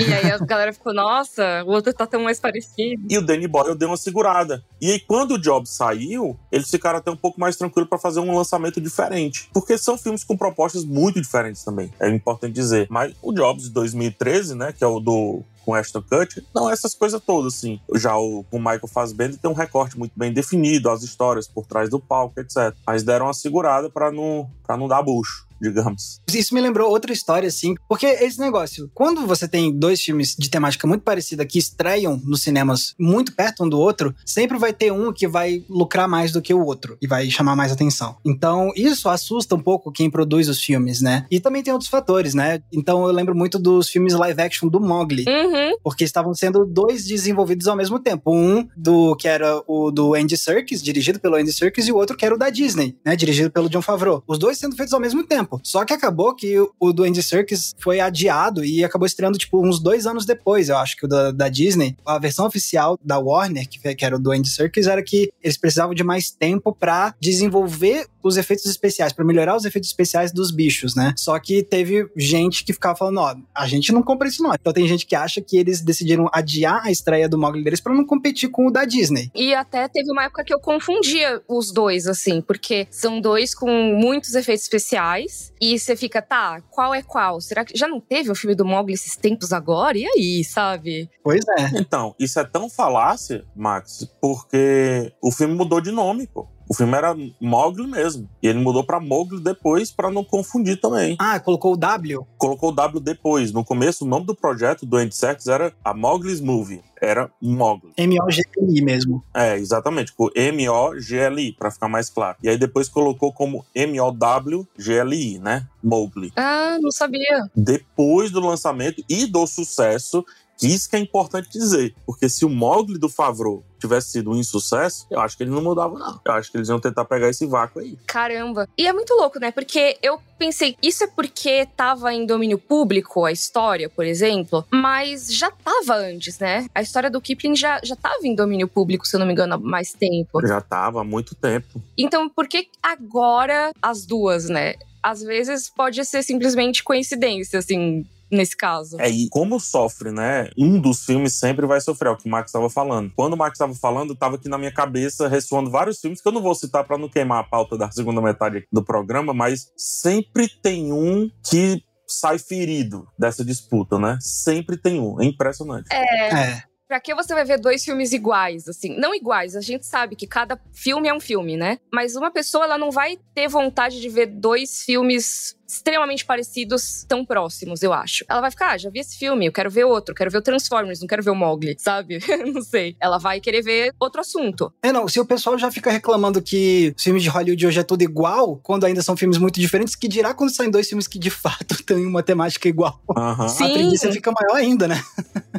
E 0.00 0.12
aí 0.12 0.32
a 0.32 0.38
galera 0.38 0.72
ficou, 0.72 0.92
nossa, 0.92 1.62
o 1.64 1.70
outro 1.70 1.94
tá 1.94 2.04
tão 2.04 2.24
mais 2.24 2.40
parecido. 2.40 3.06
E 3.08 3.16
o 3.16 3.22
Danny 3.22 3.46
Boyle 3.46 3.76
deu 3.76 3.88
uma 3.88 3.96
segurada. 3.96 4.64
E 4.80 4.90
aí, 4.90 4.98
quando 4.98 5.34
o 5.34 5.38
Jobs 5.38 5.70
saiu, 5.70 6.36
eles 6.50 6.68
ficaram 6.68 6.98
até 6.98 7.12
um 7.12 7.16
pouco 7.16 7.40
mais 7.40 7.56
tranquilos 7.56 7.88
para 7.88 7.98
fazer 7.98 8.18
um 8.18 8.36
lançamento 8.36 8.80
diferente. 8.80 9.48
Porque 9.52 9.78
são 9.78 9.96
filmes 9.96 10.24
com 10.24 10.36
propostas 10.36 10.84
muito 10.84 11.20
diferentes 11.20 11.62
também. 11.62 11.92
É 12.00 12.08
importante 12.08 12.52
dizer. 12.52 12.88
Mas 12.90 13.14
o 13.22 13.32
Jobs 13.32 13.64
de 13.64 13.70
2013, 13.70 14.56
né, 14.56 14.72
que 14.72 14.82
é 14.82 14.86
o 14.86 14.98
do 14.98 15.44
com 15.64 15.74
Ashton 15.74 16.02
Kutcher, 16.02 16.44
não 16.54 16.70
essas 16.70 16.94
coisas 16.94 17.20
todas, 17.20 17.54
assim. 17.54 17.80
Já 17.94 18.16
o 18.16 18.44
com 18.50 18.58
Michael 18.58 18.88
Fassbender 18.88 19.38
tem 19.38 19.50
um 19.50 19.54
recorte 19.54 19.98
muito 19.98 20.12
bem 20.16 20.32
definido, 20.32 20.90
as 20.90 21.02
histórias 21.02 21.46
por 21.46 21.66
trás 21.66 21.88
do 21.88 22.00
palco, 22.00 22.40
etc. 22.40 22.74
Mas 22.86 23.02
deram 23.02 23.26
uma 23.26 23.34
segurada 23.34 23.88
para 23.88 24.10
não, 24.10 24.50
pra 24.66 24.76
não 24.76 24.88
dar 24.88 25.02
bucho 25.02 25.46
digamos. 25.62 26.20
Isso 26.32 26.54
me 26.54 26.60
lembrou 26.60 26.90
outra 26.90 27.12
história, 27.12 27.46
assim, 27.48 27.74
porque 27.88 28.06
esse 28.06 28.38
negócio, 28.40 28.90
quando 28.94 29.26
você 29.26 29.46
tem 29.46 29.72
dois 29.72 30.00
filmes 30.00 30.34
de 30.38 30.50
temática 30.50 30.86
muito 30.86 31.02
parecida 31.02 31.46
que 31.46 31.58
estreiam 31.58 32.20
nos 32.24 32.42
cinemas 32.42 32.94
muito 32.98 33.32
perto 33.34 33.64
um 33.64 33.68
do 33.68 33.78
outro, 33.78 34.14
sempre 34.26 34.58
vai 34.58 34.72
ter 34.72 34.92
um 34.92 35.12
que 35.12 35.28
vai 35.28 35.64
lucrar 35.68 36.08
mais 36.08 36.32
do 36.32 36.42
que 36.42 36.52
o 36.52 36.64
outro 36.64 36.96
e 37.00 37.06
vai 37.06 37.30
chamar 37.30 37.54
mais 37.56 37.70
atenção. 37.72 38.16
Então, 38.24 38.70
isso 38.74 39.08
assusta 39.08 39.54
um 39.54 39.60
pouco 39.60 39.92
quem 39.92 40.10
produz 40.10 40.48
os 40.48 40.60
filmes, 40.62 41.00
né? 41.00 41.26
E 41.30 41.38
também 41.40 41.62
tem 41.62 41.72
outros 41.72 41.90
fatores, 41.90 42.34
né? 42.34 42.60
Então, 42.72 43.06
eu 43.06 43.12
lembro 43.12 43.34
muito 43.34 43.58
dos 43.58 43.88
filmes 43.88 44.14
live 44.14 44.40
action 44.40 44.68
do 44.68 44.80
Mowgli, 44.80 45.24
Uhum. 45.28 45.76
porque 45.82 46.04
estavam 46.04 46.34
sendo 46.34 46.64
dois 46.66 47.04
desenvolvidos 47.04 47.68
ao 47.68 47.76
mesmo 47.76 47.98
tempo. 47.98 48.34
Um 48.34 48.66
do 48.76 49.14
que 49.16 49.28
era 49.28 49.62
o 49.66 49.90
do 49.90 50.14
Andy 50.14 50.36
Serkis, 50.36 50.82
dirigido 50.82 51.20
pelo 51.20 51.36
Andy 51.36 51.52
Serkis, 51.52 51.86
e 51.86 51.92
o 51.92 51.96
outro 51.96 52.16
que 52.16 52.24
era 52.24 52.34
o 52.34 52.38
da 52.38 52.50
Disney, 52.50 52.96
né, 53.04 53.14
dirigido 53.14 53.50
pelo 53.50 53.68
John 53.68 53.82
Favreau. 53.82 54.22
Os 54.26 54.38
dois 54.38 54.58
sendo 54.58 54.76
feitos 54.76 54.94
ao 54.94 55.00
mesmo 55.00 55.24
tempo. 55.24 55.51
Só 55.62 55.84
que 55.84 55.92
acabou 55.92 56.34
que 56.34 56.56
o 56.78 56.92
do 56.92 57.04
Andy 57.04 57.22
Serkis 57.22 57.74
foi 57.78 58.00
adiado 58.00 58.64
e 58.64 58.84
acabou 58.84 59.06
estreando 59.06 59.38
tipo 59.38 59.64
uns 59.66 59.80
dois 59.80 60.06
anos 60.06 60.24
depois, 60.24 60.68
eu 60.68 60.76
acho 60.76 60.96
que 60.96 61.04
o 61.04 61.08
da, 61.08 61.30
da 61.30 61.48
Disney. 61.48 61.96
A 62.04 62.18
versão 62.18 62.46
oficial 62.46 62.98
da 63.02 63.18
Warner, 63.18 63.68
que, 63.68 63.94
que 63.94 64.04
era 64.04 64.16
o 64.16 64.18
do 64.18 64.32
Andy 64.32 64.48
Serkis, 64.48 64.86
era 64.86 65.02
que 65.02 65.30
eles 65.42 65.56
precisavam 65.56 65.94
de 65.94 66.04
mais 66.04 66.30
tempo 66.30 66.74
pra 66.74 67.14
desenvolver 67.20 68.06
os 68.22 68.36
efeitos 68.36 68.66
especiais, 68.66 69.12
pra 69.12 69.24
melhorar 69.24 69.56
os 69.56 69.64
efeitos 69.64 69.90
especiais 69.90 70.32
dos 70.32 70.50
bichos, 70.50 70.94
né? 70.94 71.14
Só 71.16 71.38
que 71.38 71.62
teve 71.62 72.08
gente 72.16 72.64
que 72.64 72.72
ficava 72.72 72.96
falando, 72.96 73.18
ó, 73.18 73.34
a 73.54 73.66
gente 73.66 73.92
não 73.92 74.02
compra 74.02 74.28
isso 74.28 74.42
não. 74.42 74.54
Então 74.54 74.72
tem 74.72 74.86
gente 74.86 75.06
que 75.06 75.14
acha 75.14 75.40
que 75.40 75.56
eles 75.56 75.80
decidiram 75.80 76.28
adiar 76.32 76.82
a 76.84 76.90
estreia 76.90 77.28
do 77.28 77.38
Mowgli 77.38 77.64
deles 77.64 77.80
pra 77.80 77.94
não 77.94 78.04
competir 78.04 78.48
com 78.50 78.66
o 78.66 78.70
da 78.70 78.84
Disney. 78.84 79.30
E 79.34 79.54
até 79.54 79.88
teve 79.88 80.10
uma 80.10 80.24
época 80.24 80.44
que 80.44 80.54
eu 80.54 80.60
confundia 80.60 81.42
os 81.48 81.72
dois, 81.72 82.06
assim, 82.06 82.40
porque 82.40 82.86
são 82.90 83.20
dois 83.20 83.54
com 83.54 83.70
muitos 83.94 84.34
efeitos 84.34 84.64
especiais. 84.64 85.52
E 85.60 85.78
você 85.78 85.96
fica, 85.96 86.20
tá, 86.20 86.60
qual 86.70 86.94
é 86.94 87.02
qual? 87.02 87.40
Será 87.40 87.64
que 87.64 87.76
já 87.76 87.86
não 87.86 88.00
teve 88.00 88.30
o 88.30 88.34
filme 88.34 88.54
do 88.54 88.64
Mogli 88.64 88.94
esses 88.94 89.16
tempos 89.16 89.52
agora? 89.52 89.96
E 89.96 90.06
aí, 90.06 90.44
sabe? 90.44 91.08
Pois 91.22 91.44
é. 91.58 91.78
Então, 91.78 92.14
isso 92.18 92.38
é 92.38 92.44
tão 92.44 92.68
falácia, 92.68 93.44
Max, 93.54 94.08
porque 94.20 95.12
o 95.22 95.30
filme 95.30 95.54
mudou 95.54 95.80
de 95.80 95.90
nome, 95.90 96.26
pô. 96.26 96.48
O 96.72 96.74
filme 96.74 96.96
era 96.96 97.14
Mogli 97.38 97.86
mesmo. 97.86 98.26
E 98.42 98.48
ele 98.48 98.58
mudou 98.58 98.82
pra 98.82 98.98
Mowgli 98.98 99.38
depois 99.38 99.92
pra 99.92 100.10
não 100.10 100.24
confundir 100.24 100.80
também. 100.80 101.16
Ah, 101.18 101.38
colocou 101.38 101.74
o 101.74 101.76
W? 101.76 102.26
Colocou 102.38 102.70
o 102.70 102.72
W 102.72 102.98
depois. 102.98 103.52
No 103.52 103.62
começo, 103.62 104.06
o 104.06 104.08
nome 104.08 104.24
do 104.24 104.34
projeto 104.34 104.86
do 104.86 104.96
Andy 104.96 105.14
Serkis 105.14 105.48
era 105.48 105.70
a 105.84 105.92
Mowgli's 105.92 106.40
Movie. 106.40 106.80
Era 106.98 107.30
Mogli. 107.42 107.92
M-O-G-L-I 107.98 108.80
mesmo. 108.80 109.22
É, 109.34 109.58
exatamente. 109.58 110.14
Com 110.14 110.30
M-O-G-L-I, 110.34 111.52
pra 111.52 111.70
ficar 111.70 111.88
mais 111.88 112.08
claro. 112.08 112.38
E 112.42 112.48
aí 112.48 112.56
depois 112.56 112.88
colocou 112.88 113.32
como 113.34 113.66
M-O-W-G-L-I, 113.74 115.40
né? 115.40 115.66
Mowgli. 115.82 116.32
Ah, 116.36 116.78
não 116.80 116.92
sabia. 116.92 117.50
Depois 117.54 118.30
do 118.30 118.40
lançamento 118.40 119.04
e 119.08 119.26
do 119.26 119.46
sucesso, 119.46 120.24
isso 120.68 120.88
que 120.88 120.96
é 120.96 120.98
importante 120.98 121.50
dizer. 121.50 121.94
Porque 122.04 122.28
se 122.28 122.44
o 122.44 122.48
Mogli 122.48 122.98
do 122.98 123.08
Favreau 123.08 123.64
tivesse 123.78 124.12
sido 124.12 124.30
um 124.30 124.36
insucesso, 124.36 125.06
eu 125.10 125.20
acho 125.20 125.36
que 125.36 125.42
ele 125.42 125.50
não 125.50 125.62
mudava, 125.62 125.98
não. 125.98 126.20
Eu 126.24 126.32
acho 126.32 126.50
que 126.50 126.56
eles 126.56 126.68
iam 126.68 126.78
tentar 126.78 127.04
pegar 127.04 127.28
esse 127.28 127.44
vácuo 127.46 127.80
aí. 127.80 127.98
Caramba. 128.06 128.68
E 128.78 128.86
é 128.86 128.92
muito 128.92 129.12
louco, 129.14 129.40
né? 129.40 129.50
Porque 129.50 129.98
eu 130.02 130.20
pensei, 130.38 130.76
isso 130.82 131.02
é 131.02 131.06
porque 131.06 131.66
tava 131.76 132.14
em 132.14 132.24
domínio 132.24 132.58
público 132.58 133.24
a 133.24 133.32
história, 133.32 133.88
por 133.88 134.04
exemplo, 134.04 134.64
mas 134.70 135.34
já 135.34 135.50
tava 135.50 135.96
antes, 135.96 136.38
né? 136.38 136.66
A 136.74 136.80
história 136.80 137.10
do 137.10 137.20
Kipling 137.20 137.56
já, 137.56 137.80
já 137.82 137.96
tava 137.96 138.24
em 138.24 138.34
domínio 138.34 138.68
público, 138.68 139.06
se 139.06 139.16
eu 139.16 139.20
não 139.20 139.26
me 139.26 139.32
engano, 139.32 139.54
há 139.54 139.58
mais 139.58 139.92
tempo. 139.92 140.46
Já 140.46 140.60
tava 140.60 141.00
há 141.00 141.04
muito 141.04 141.34
tempo. 141.34 141.82
Então, 141.98 142.28
por 142.28 142.46
que 142.46 142.68
agora 142.82 143.72
as 143.82 144.06
duas, 144.06 144.48
né? 144.48 144.74
Às 145.02 145.22
vezes 145.22 145.68
pode 145.68 146.04
ser 146.04 146.22
simplesmente 146.22 146.84
coincidência, 146.84 147.58
assim, 147.58 148.06
nesse 148.32 148.56
caso. 148.56 148.98
É, 148.98 149.08
e 149.08 149.28
como 149.28 149.60
sofre, 149.60 150.10
né? 150.10 150.48
Um 150.58 150.80
dos 150.80 151.04
filmes 151.04 151.38
sempre 151.38 151.66
vai 151.66 151.80
sofrer, 151.80 152.08
é 152.08 152.12
o 152.12 152.16
que 152.16 152.26
o 152.26 152.30
Max 152.30 152.48
estava 152.48 152.70
falando. 152.70 153.12
Quando 153.14 153.34
o 153.34 153.36
Max 153.36 153.54
estava 153.54 153.74
falando, 153.74 154.14
estava 154.14 154.36
aqui 154.36 154.48
na 154.48 154.58
minha 154.58 154.72
cabeça 154.72 155.28
ressoando 155.28 155.70
vários 155.70 156.00
filmes 156.00 156.20
que 156.20 156.26
eu 156.26 156.32
não 156.32 156.42
vou 156.42 156.54
citar 156.54 156.84
para 156.84 156.98
não 156.98 157.08
queimar 157.08 157.40
a 157.40 157.44
pauta 157.44 157.76
da 157.76 157.90
segunda 157.90 158.20
metade 158.20 158.66
do 158.72 158.82
programa, 158.82 159.34
mas 159.34 159.70
sempre 159.76 160.48
tem 160.62 160.92
um 160.92 161.28
que 161.48 161.82
sai 162.08 162.38
ferido 162.38 163.06
dessa 163.18 163.44
disputa, 163.44 163.98
né? 163.98 164.18
Sempre 164.20 164.76
tem 164.76 164.98
um. 164.98 165.20
É 165.20 165.24
impressionante. 165.24 165.88
É. 165.92 166.28
É. 166.28 166.62
Pra 166.92 167.00
que 167.00 167.14
você 167.14 167.32
vai 167.32 167.42
ver 167.42 167.58
dois 167.58 167.82
filmes 167.82 168.12
iguais, 168.12 168.68
assim? 168.68 168.94
Não 168.98 169.14
iguais, 169.14 169.56
a 169.56 169.62
gente 169.62 169.86
sabe 169.86 170.14
que 170.14 170.26
cada 170.26 170.60
filme 170.74 171.08
é 171.08 171.14
um 171.14 171.20
filme, 171.20 171.56
né? 171.56 171.78
Mas 171.90 172.16
uma 172.16 172.30
pessoa, 172.30 172.64
ela 172.64 172.76
não 172.76 172.90
vai 172.90 173.18
ter 173.34 173.48
vontade 173.48 173.98
de 173.98 174.10
ver 174.10 174.26
dois 174.26 174.82
filmes 174.82 175.56
extremamente 175.72 176.24
parecidos, 176.24 177.04
tão 177.08 177.24
próximos, 177.24 177.82
eu 177.82 177.92
acho. 177.92 178.24
Ela 178.28 178.40
vai 178.40 178.50
ficar, 178.50 178.72
ah, 178.72 178.78
já 178.78 178.90
vi 178.90 179.00
esse 179.00 179.16
filme, 179.16 179.46
eu 179.46 179.52
quero 179.52 179.70
ver 179.70 179.84
outro, 179.84 180.14
quero 180.14 180.30
ver 180.30 180.38
o 180.38 180.42
Transformers, 180.42 181.00
não 181.00 181.06
quero 181.06 181.22
ver 181.22 181.30
o 181.30 181.34
Mogli, 181.34 181.76
sabe? 181.80 182.18
não 182.52 182.62
sei. 182.62 182.96
Ela 183.00 183.18
vai 183.18 183.40
querer 183.40 183.62
ver 183.62 183.94
outro 183.98 184.20
assunto. 184.20 184.72
É, 184.82 184.92
não, 184.92 185.08
se 185.08 185.18
o 185.18 185.24
pessoal 185.24 185.58
já 185.58 185.70
fica 185.70 185.90
reclamando 185.90 186.42
que 186.42 186.94
os 186.96 187.02
filmes 187.02 187.22
de 187.22 187.28
Hollywood 187.30 187.66
hoje 187.66 187.80
é 187.80 187.82
tudo 187.82 188.02
igual, 188.02 188.60
quando 188.62 188.84
ainda 188.84 189.02
são 189.02 189.16
filmes 189.16 189.38
muito 189.38 189.58
diferentes, 189.58 189.96
que 189.96 190.06
dirá 190.06 190.34
quando 190.34 190.54
saem 190.54 190.70
dois 190.70 190.88
filmes 190.88 191.08
que 191.08 191.18
de 191.18 191.30
fato 191.30 191.82
têm 191.84 192.06
uma 192.06 192.22
temática 192.22 192.68
igual. 192.68 193.00
Aham. 193.16 193.48
Sim. 193.48 193.64
A 193.64 193.72
preguiça 193.72 194.12
fica 194.12 194.30
maior 194.30 194.56
ainda, 194.56 194.86
né? 194.86 195.02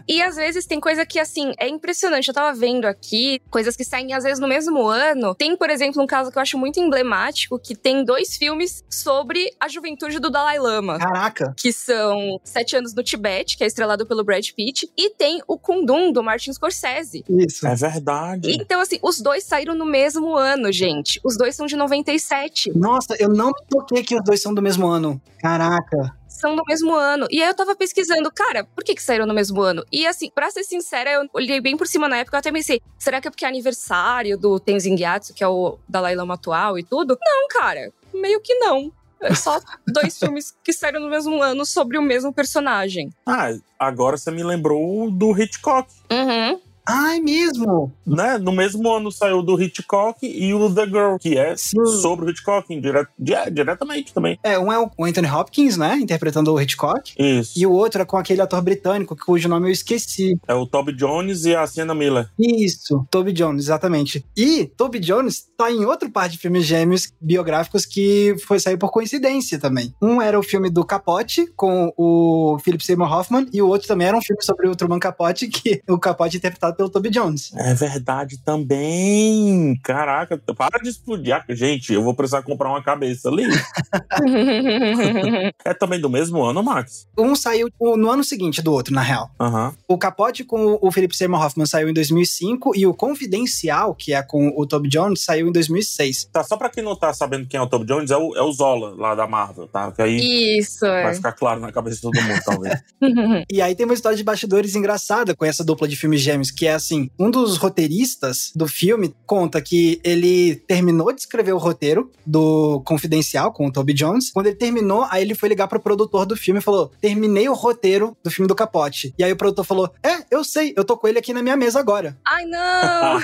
E 0.08 0.22
às 0.22 0.36
vezes 0.36 0.65
tem 0.65 0.79
coisa 0.79 1.05
que, 1.05 1.17
assim, 1.17 1.53
é 1.58 1.67
impressionante. 1.67 2.27
Eu 2.27 2.34
tava 2.34 2.53
vendo 2.58 2.86
aqui 2.86 3.41
coisas 3.50 3.75
que 3.75 3.84
saem 3.84 4.13
às 4.13 4.24
vezes 4.24 4.39
no 4.39 4.48
mesmo 4.48 4.88
ano. 4.88 5.34
Tem, 5.34 5.55
por 5.55 5.70
exemplo, 5.70 6.01
um 6.01 6.08
caso 6.08 6.32
que 6.32 6.38
eu 6.38 6.41
acho 6.41 6.58
muito 6.58 6.79
emblemático, 6.79 7.58
que 7.58 7.75
tem 7.75 8.03
dois 8.03 8.36
filmes 8.36 8.84
sobre 8.89 9.50
a 9.60 9.67
juventude 9.67 10.02
do 10.19 10.29
Dalai 10.29 10.60
Lama. 10.60 10.98
Caraca. 10.98 11.53
Que 11.57 11.72
são 11.72 12.39
Sete 12.43 12.75
Anos 12.75 12.93
no 12.93 13.03
Tibete, 13.03 13.57
que 13.57 13.63
é 13.63 13.67
estrelado 13.67 14.05
pelo 14.05 14.24
Brad 14.24 14.48
Pitt. 14.55 14.89
E 14.98 15.10
tem 15.12 15.41
o 15.48 15.57
Kundum, 15.57 16.12
do 16.12 16.24
Martin 16.24 16.51
Scorsese. 16.53 17.24
Isso. 17.29 17.65
É 17.65 17.75
verdade. 17.75 18.51
Então, 18.51 18.81
assim, 18.81 19.00
os 19.01 19.19
dois 19.19 19.43
saíram 19.43 19.75
no 19.75 19.86
mesmo 19.86 20.36
ano, 20.36 20.72
gente. 20.72 21.19
Os 21.24 21.38
dois 21.38 21.55
são 21.55 21.65
de 21.65 21.75
97. 21.75 22.72
Nossa, 22.77 23.15
eu 23.19 23.29
não 23.29 23.48
me 23.48 23.65
toquei 23.69 24.03
que 24.03 24.15
os 24.15 24.24
dois 24.24 24.41
são 24.41 24.53
do 24.53 24.62
mesmo 24.62 24.88
ano. 24.88 25.22
Caraca. 25.39 26.15
São 26.27 26.55
do 26.55 26.63
mesmo 26.65 26.93
ano. 26.93 27.27
E 27.29 27.41
aí 27.41 27.48
eu 27.48 27.53
tava 27.53 27.75
pesquisando, 27.75 28.31
cara, 28.31 28.63
por 28.63 28.83
que 28.83 28.95
que 28.95 29.03
saíram 29.03 29.25
no 29.25 29.33
mesmo 29.33 29.62
ano? 29.62 29.86
E 29.91 30.07
assim, 30.07 30.29
pra 30.33 30.50
ser 30.50 30.63
sincera, 30.63 31.12
eu 31.12 31.29
olhei 31.33 31.62
bem 31.62 31.77
por 31.77 31.88
cima 31.88 32.10
na 32.10 32.17
época, 32.17 32.36
eu 32.36 32.39
até 32.39 32.51
pensei, 32.51 32.81
será 32.98 33.22
que 33.22 33.27
é 33.27 33.31
porque 33.31 33.45
é 33.45 33.48
aniversário 33.48 34.38
do 34.38 34.60
Tenzin 34.60 34.95
Gyatso, 34.98 35.33
que 35.33 35.43
é 35.43 35.48
o 35.48 35.77
Dalai 35.88 36.15
Lama 36.15 36.33
atual 36.33 36.77
e 36.79 36.83
tudo? 36.83 37.17
Não, 37.22 37.48
cara, 37.50 37.91
meio 38.13 38.41
que 38.41 38.55
não. 38.55 38.91
É 39.24 39.36
só 39.36 39.60
dois 39.88 40.18
filmes 40.18 40.53
que 40.63 40.74
saíram 40.74 41.00
no 41.00 41.10
mesmo 41.10 41.42
ano 41.42 41.65
sobre 41.65 41.98
o 41.98 42.01
mesmo 42.01 42.34
personagem. 42.34 43.10
Ah, 43.25 43.50
agora 43.80 44.18
você 44.18 44.32
me 44.32 44.44
lembrou 44.44 45.10
do 45.10 45.32
Hitchcock. 45.39 45.89
Uhum. 46.12 46.60
Ai, 46.88 47.20
mesmo. 47.20 47.92
Né? 48.06 48.38
No 48.38 48.52
mesmo 48.52 48.90
ano 48.92 49.12
saiu 49.12 49.42
do 49.42 49.62
Hitchcock 49.62 50.18
e 50.25 50.54
o 50.54 50.74
The 50.74 50.86
Girl, 50.86 51.16
que 51.20 51.38
é 51.38 51.56
Sim. 51.56 51.84
sobre 52.02 52.25
o 52.25 52.30
Hitchcock, 52.30 52.68
dire- 52.80 53.08
di- 53.18 53.52
diretamente 53.52 54.13
também. 54.13 54.38
É, 54.44 54.58
um 54.60 54.72
é 54.72 54.80
o 54.80 55.06
Anthony 55.06 55.28
Hopkins, 55.30 55.78
né? 55.78 55.98
Interpretando 55.98 56.54
o 56.54 56.60
Hitchcock. 56.62 57.13
Isso. 57.18 57.54
E 57.58 57.66
o 57.66 57.72
outro 57.72 58.02
é 58.02 58.06
com 58.06 58.18
aquele 58.18 58.42
ator 58.42 58.62
britânico, 58.62 59.16
cujo 59.16 59.48
nome 59.48 59.68
eu 59.68 59.72
esqueci. 59.72 60.38
É 60.48 60.54
o 60.54 60.66
Toby 60.66 60.94
Jones 60.94 61.46
e 61.46 61.56
a 61.56 61.66
Sienna 61.66 61.96
Miller. 61.96 62.30
Isso, 62.38 63.06
Toby 63.10 63.32
Jones, 63.32 63.63
exatamente. 63.66 64.25
E 64.36 64.66
Toby 64.78 65.00
Jones 65.00 65.46
tá 65.58 65.72
em 65.72 65.86
outro 65.86 66.10
par 66.12 66.27
de 66.29 66.38
filmes 66.38 66.66
gêmeos 66.66 67.12
biográficos 67.22 67.86
que 67.86 68.36
foi 68.46 68.60
sair 68.60 68.77
por 68.77 68.92
coincidência 68.92 69.57
também. 69.60 69.94
Um 70.01 70.22
era 70.22 70.38
o 70.40 70.44
filme 70.44 70.70
do 70.70 70.84
Capote, 70.86 71.48
com 71.55 71.94
o 71.98 72.57
Philip 72.64 72.84
Seymour 72.86 73.12
Hoffman, 73.12 73.48
e 73.53 73.62
o 73.62 73.68
outro 73.68 73.88
também 73.88 74.07
era 74.07 74.18
um 74.18 74.22
filme 74.22 74.44
sobre 74.44 74.68
o 74.68 74.75
Truman 74.75 75.00
Capote, 75.00 75.48
que 75.50 75.81
o 75.90 75.98
Capote 75.98 76.38
é 76.38 76.40
interpretado 76.74 76.75
pelo 76.75 76.90
Toby 76.90 77.09
Jones. 77.09 77.51
É 77.55 77.74
verdade 77.74 78.38
também. 78.44 79.79
Caraca, 79.83 80.38
para 80.38 80.81
de 80.81 80.90
explodir. 80.90 81.36
Ah, 81.36 81.44
Gente, 81.50 81.94
eu 81.94 82.03
vou 82.03 82.14
precisar 82.14 82.42
comprar 82.42 82.70
uma 82.70 82.83
cabeça 82.83 83.29
ali. 83.29 83.44
é 85.64 85.74
também 85.74 86.00
do 86.00 86.09
mesmo 86.09 86.44
ano, 86.44 86.64
Max? 86.64 87.07
Um 87.18 87.36
saiu 87.36 87.70
no 87.79 88.09
ano 88.09 88.24
seguinte 88.24 88.62
do 88.62 88.72
outro, 88.72 88.94
na 88.94 89.01
real. 89.01 89.29
Aham. 89.40 89.74
O 89.88 89.98
Capote 89.98 90.44
com 90.44 90.77
o 90.81 90.92
Philip 90.92 91.16
Seymour 91.16 91.46
Hoffman 91.46 91.66
saiu 91.66 91.90
em 91.90 91.94
2005 91.94 92.75
e 92.75 92.88
o 92.88 92.94
Confidencial, 92.94 93.94
que 93.94 94.14
é 94.14 94.24
com 94.24 94.53
o 94.57 94.66
Toby 94.66 94.90
Jones, 94.90 95.24
saiu 95.24 95.48
em 95.48 95.51
2006. 95.51 96.29
Tá, 96.31 96.44
só 96.44 96.57
pra 96.57 96.70
quem 96.70 96.83
não 96.83 96.96
tá 96.96 97.14
sabendo 97.14 97.48
quem 97.48 97.59
é 97.59 97.62
o 97.62 97.68
Toby 97.68 97.86
Jones, 97.86 98.12
é 98.12 98.18
o, 98.18 98.36
é 98.36 98.42
o 98.42 98.51
Zola, 98.51 98.96
lá 98.98 99.16
da 99.16 99.27
Marvel, 99.27 99.68
tá? 99.68 99.92
Que 99.92 100.01
aí 100.01 100.57
Isso, 100.59 100.79
vai 100.81 101.12
é. 101.12 101.14
ficar 101.14 101.33
claro 101.33 101.59
na 101.59 101.72
cabeça 101.72 101.98
de 101.98 102.01
todo 102.01 102.22
mundo, 102.22 102.42
talvez. 102.44 102.81
E 103.51 103.62
aí 103.62 103.75
tem 103.75 103.86
uma 103.86 103.94
história 103.94 104.18
de 104.18 104.24
bastidores 104.24 104.75
engraçada 104.75 105.36
com 105.36 105.46
essa 105.46 105.64
dupla 105.64 105.88
de 105.88 105.96
filmes 105.96 106.22
gêmeos, 106.22 106.50
que 106.50 106.63
é 106.66 106.74
assim, 106.74 107.10
um 107.20 107.30
dos 107.30 107.58
roteiristas 107.58 108.52
do 108.56 108.68
filme 108.68 109.14
conta 109.26 109.62
que 109.62 110.00
ele 110.04 110.56
terminou 110.68 111.12
de 111.14 111.22
escrever 111.22 111.54
o 111.54 111.58
roteiro 111.58 112.12
do 112.26 112.82
Confidencial 112.86 113.52
com 113.52 113.68
o 113.68 113.72
Toby 113.72 113.94
Jones. 113.94 114.32
Quando 114.32 114.48
ele 114.48 114.56
terminou, 114.56 115.06
aí 115.10 115.24
ele 115.24 115.36
foi 115.36 115.50
ligar 115.50 115.68
pro 115.68 115.80
produtor 115.80 116.26
do 116.26 116.36
filme 116.36 116.60
e 116.60 116.64
falou: 116.64 116.92
"Terminei 117.02 117.48
o 117.50 117.54
roteiro 117.54 118.16
do 118.24 118.32
filme 118.32 118.48
do 118.48 118.56
Capote". 118.56 119.14
E 119.18 119.24
aí 119.24 119.32
o 119.32 119.38
produtor 119.38 119.66
falou: 119.66 119.90
"É, 120.04 120.24
eu 120.32 120.44
sei, 120.44 120.74
eu 120.76 120.84
tô 120.84 120.98
com 120.98 121.08
ele 121.08 121.20
aqui 121.20 121.34
na 121.34 121.42
minha 121.42 121.56
mesa 121.56 121.80
agora". 121.80 122.18
Ai, 122.26 122.46
não! 122.46 123.20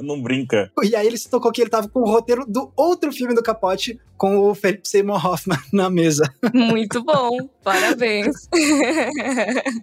não 0.02 0.22
brinca. 0.22 0.70
E 0.82 0.94
aí 0.94 1.06
ele 1.06 1.18
se 1.18 1.28
tocou 1.28 1.52
que 1.52 1.60
ele 1.60 1.70
tava 1.70 1.88
com 1.88 2.00
o 2.00 2.10
roteiro 2.10 2.44
do 2.46 2.70
outro 2.76 3.12
filme 3.12 3.34
do 3.34 3.42
Capote 3.42 3.98
com 4.16 4.38
o 4.38 4.54
Philip 4.54 4.88
Seymour 4.88 5.24
Hoffman 5.24 5.58
na 5.72 5.90
mesa. 5.90 6.32
Muito 6.52 7.02
bom. 7.02 7.48
Parabéns. 7.62 8.48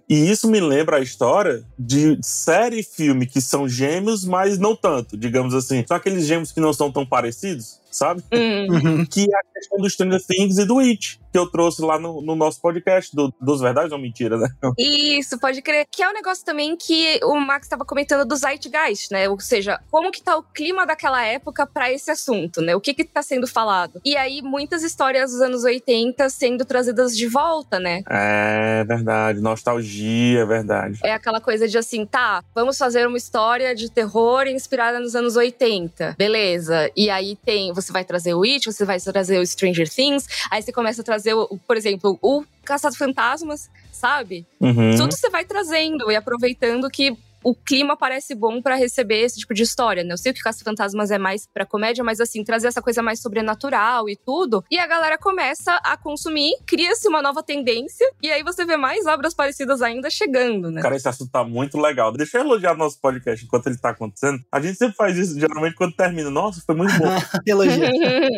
E 0.08 0.30
isso 0.30 0.48
me 0.48 0.60
lembra 0.60 0.96
a 0.96 1.00
história 1.00 1.64
de 1.78 2.18
série 2.22 2.80
e 2.80 2.82
filme 2.82 3.26
que 3.26 3.40
são 3.40 3.68
gêmeos, 3.68 4.24
mas 4.24 4.58
não 4.58 4.74
tanto, 4.76 5.16
digamos 5.16 5.54
assim. 5.54 5.84
São 5.86 5.96
aqueles 5.96 6.26
gêmeos 6.26 6.52
que 6.52 6.60
não 6.60 6.72
são 6.72 6.90
tão 6.90 7.04
parecidos, 7.04 7.80
sabe? 7.90 8.22
Hum. 8.32 8.66
Uhum. 8.70 9.06
Que 9.06 9.22
é 9.22 9.36
a 9.36 9.42
questão 9.54 9.78
do 9.78 9.90
Stranger 9.90 10.22
Things 10.24 10.58
e 10.58 10.64
do 10.64 10.78
It, 10.78 11.20
que 11.32 11.38
eu 11.38 11.50
trouxe 11.50 11.80
lá 11.82 11.98
no, 11.98 12.20
no 12.20 12.36
nosso 12.36 12.60
podcast, 12.60 13.14
do, 13.16 13.32
dos 13.40 13.60
Verdades 13.60 13.90
ou 13.90 13.98
Mentira, 13.98 14.36
né? 14.36 14.48
Isso, 14.78 15.38
pode 15.38 15.62
crer. 15.62 15.86
Que 15.90 16.02
é 16.02 16.08
um 16.08 16.12
negócio 16.12 16.44
também 16.44 16.76
que 16.76 17.18
o 17.24 17.34
Max 17.40 17.66
estava 17.66 17.84
comentando 17.84 18.26
do 18.28 18.36
Zeitgeist, 18.36 19.10
né? 19.10 19.28
Ou 19.28 19.40
seja, 19.40 19.80
como 19.90 20.10
que 20.12 20.22
tá 20.22 20.36
o 20.36 20.42
clima 20.42 20.84
daquela 20.84 21.24
época 21.24 21.66
para 21.66 21.90
esse 21.90 22.10
assunto, 22.10 22.60
né? 22.60 22.76
O 22.76 22.80
que 22.80 22.92
que 22.92 23.04
tá 23.04 23.22
sendo 23.22 23.46
falado. 23.46 24.00
E 24.04 24.16
aí, 24.16 24.42
muitas 24.42 24.82
histórias 24.82 25.30
dos 25.30 25.40
anos 25.40 25.64
80 25.64 26.28
sendo 26.28 26.64
trazidas 26.64 27.16
de 27.16 27.26
volta, 27.26 27.80
né? 27.80 28.02
É 28.08 28.84
verdade, 28.84 29.40
nostalgia, 29.40 30.40
é 30.40 30.46
verdade. 30.46 31.00
É 31.02 31.12
aquela 31.12 31.40
coisa 31.40 31.66
de 31.66 31.78
assim, 31.78 32.04
tá, 32.04 32.44
vamos 32.54 32.76
fazer 32.76 33.06
uma 33.06 33.16
história 33.16 33.74
de 33.74 33.90
terror 33.90 34.46
inspirada 34.46 35.00
nos 35.00 35.16
anos 35.16 35.36
80. 35.36 36.16
Beleza. 36.18 36.90
E 36.96 37.08
aí 37.08 37.36
tem, 37.36 37.72
você 37.72 37.92
vai 37.92 38.04
trazer 38.04 38.34
o 38.34 38.42
It, 38.42 38.66
você 38.66 38.84
vai 38.84 39.00
trazer 39.00 39.38
o 39.38 39.46
Stranger 39.46 39.88
Things, 39.88 40.26
aí 40.50 40.62
você 40.62 40.72
começa 40.72 41.00
a 41.00 41.04
trazer, 41.04 41.21
o, 41.26 41.58
por 41.66 41.76
exemplo, 41.76 42.18
o 42.22 42.44
Caçado 42.64 42.96
Fantasmas, 42.96 43.70
sabe? 43.92 44.46
Uhum. 44.60 44.96
Tudo 44.96 45.14
você 45.14 45.30
vai 45.30 45.44
trazendo 45.44 46.10
e 46.10 46.16
aproveitando 46.16 46.88
que 46.90 47.16
o 47.44 47.54
clima 47.54 47.96
parece 47.96 48.34
bom 48.34 48.62
para 48.62 48.76
receber 48.76 49.20
esse 49.20 49.40
tipo 49.40 49.52
de 49.52 49.62
história, 49.62 50.04
né? 50.04 50.12
Eu 50.12 50.18
sei 50.18 50.32
que 50.32 50.40
Caça 50.40 50.64
Fantasmas 50.64 51.10
é 51.10 51.18
mais 51.18 51.46
pra 51.52 51.66
comédia, 51.66 52.04
mas 52.04 52.20
assim, 52.20 52.44
trazer 52.44 52.68
essa 52.68 52.80
coisa 52.80 53.02
mais 53.02 53.20
sobrenatural 53.20 54.08
e 54.08 54.16
tudo. 54.16 54.64
E 54.70 54.78
a 54.78 54.86
galera 54.86 55.18
começa 55.18 55.74
a 55.82 55.96
consumir, 55.96 56.52
cria-se 56.66 57.08
uma 57.08 57.20
nova 57.20 57.42
tendência, 57.42 58.08
e 58.22 58.30
aí 58.30 58.42
você 58.42 58.64
vê 58.64 58.76
mais 58.76 59.06
obras 59.06 59.34
parecidas 59.34 59.82
ainda 59.82 60.08
chegando, 60.08 60.70
né? 60.70 60.80
Cara, 60.82 60.96
esse 60.96 61.08
assunto 61.08 61.30
tá 61.30 61.44
muito 61.44 61.78
legal. 61.78 62.12
Deixa 62.12 62.38
eu 62.38 62.42
elogiar 62.42 62.76
nosso 62.76 63.00
podcast 63.00 63.44
enquanto 63.44 63.66
ele 63.66 63.78
tá 63.78 63.90
acontecendo. 63.90 64.40
A 64.50 64.60
gente 64.60 64.78
sempre 64.78 64.96
faz 64.96 65.16
isso, 65.16 65.38
geralmente, 65.38 65.74
quando 65.74 65.94
termina. 65.94 66.30
Nossa, 66.30 66.62
foi 66.64 66.74
muito 66.74 66.96
bom. 66.98 67.06
Elogia. 67.46 67.90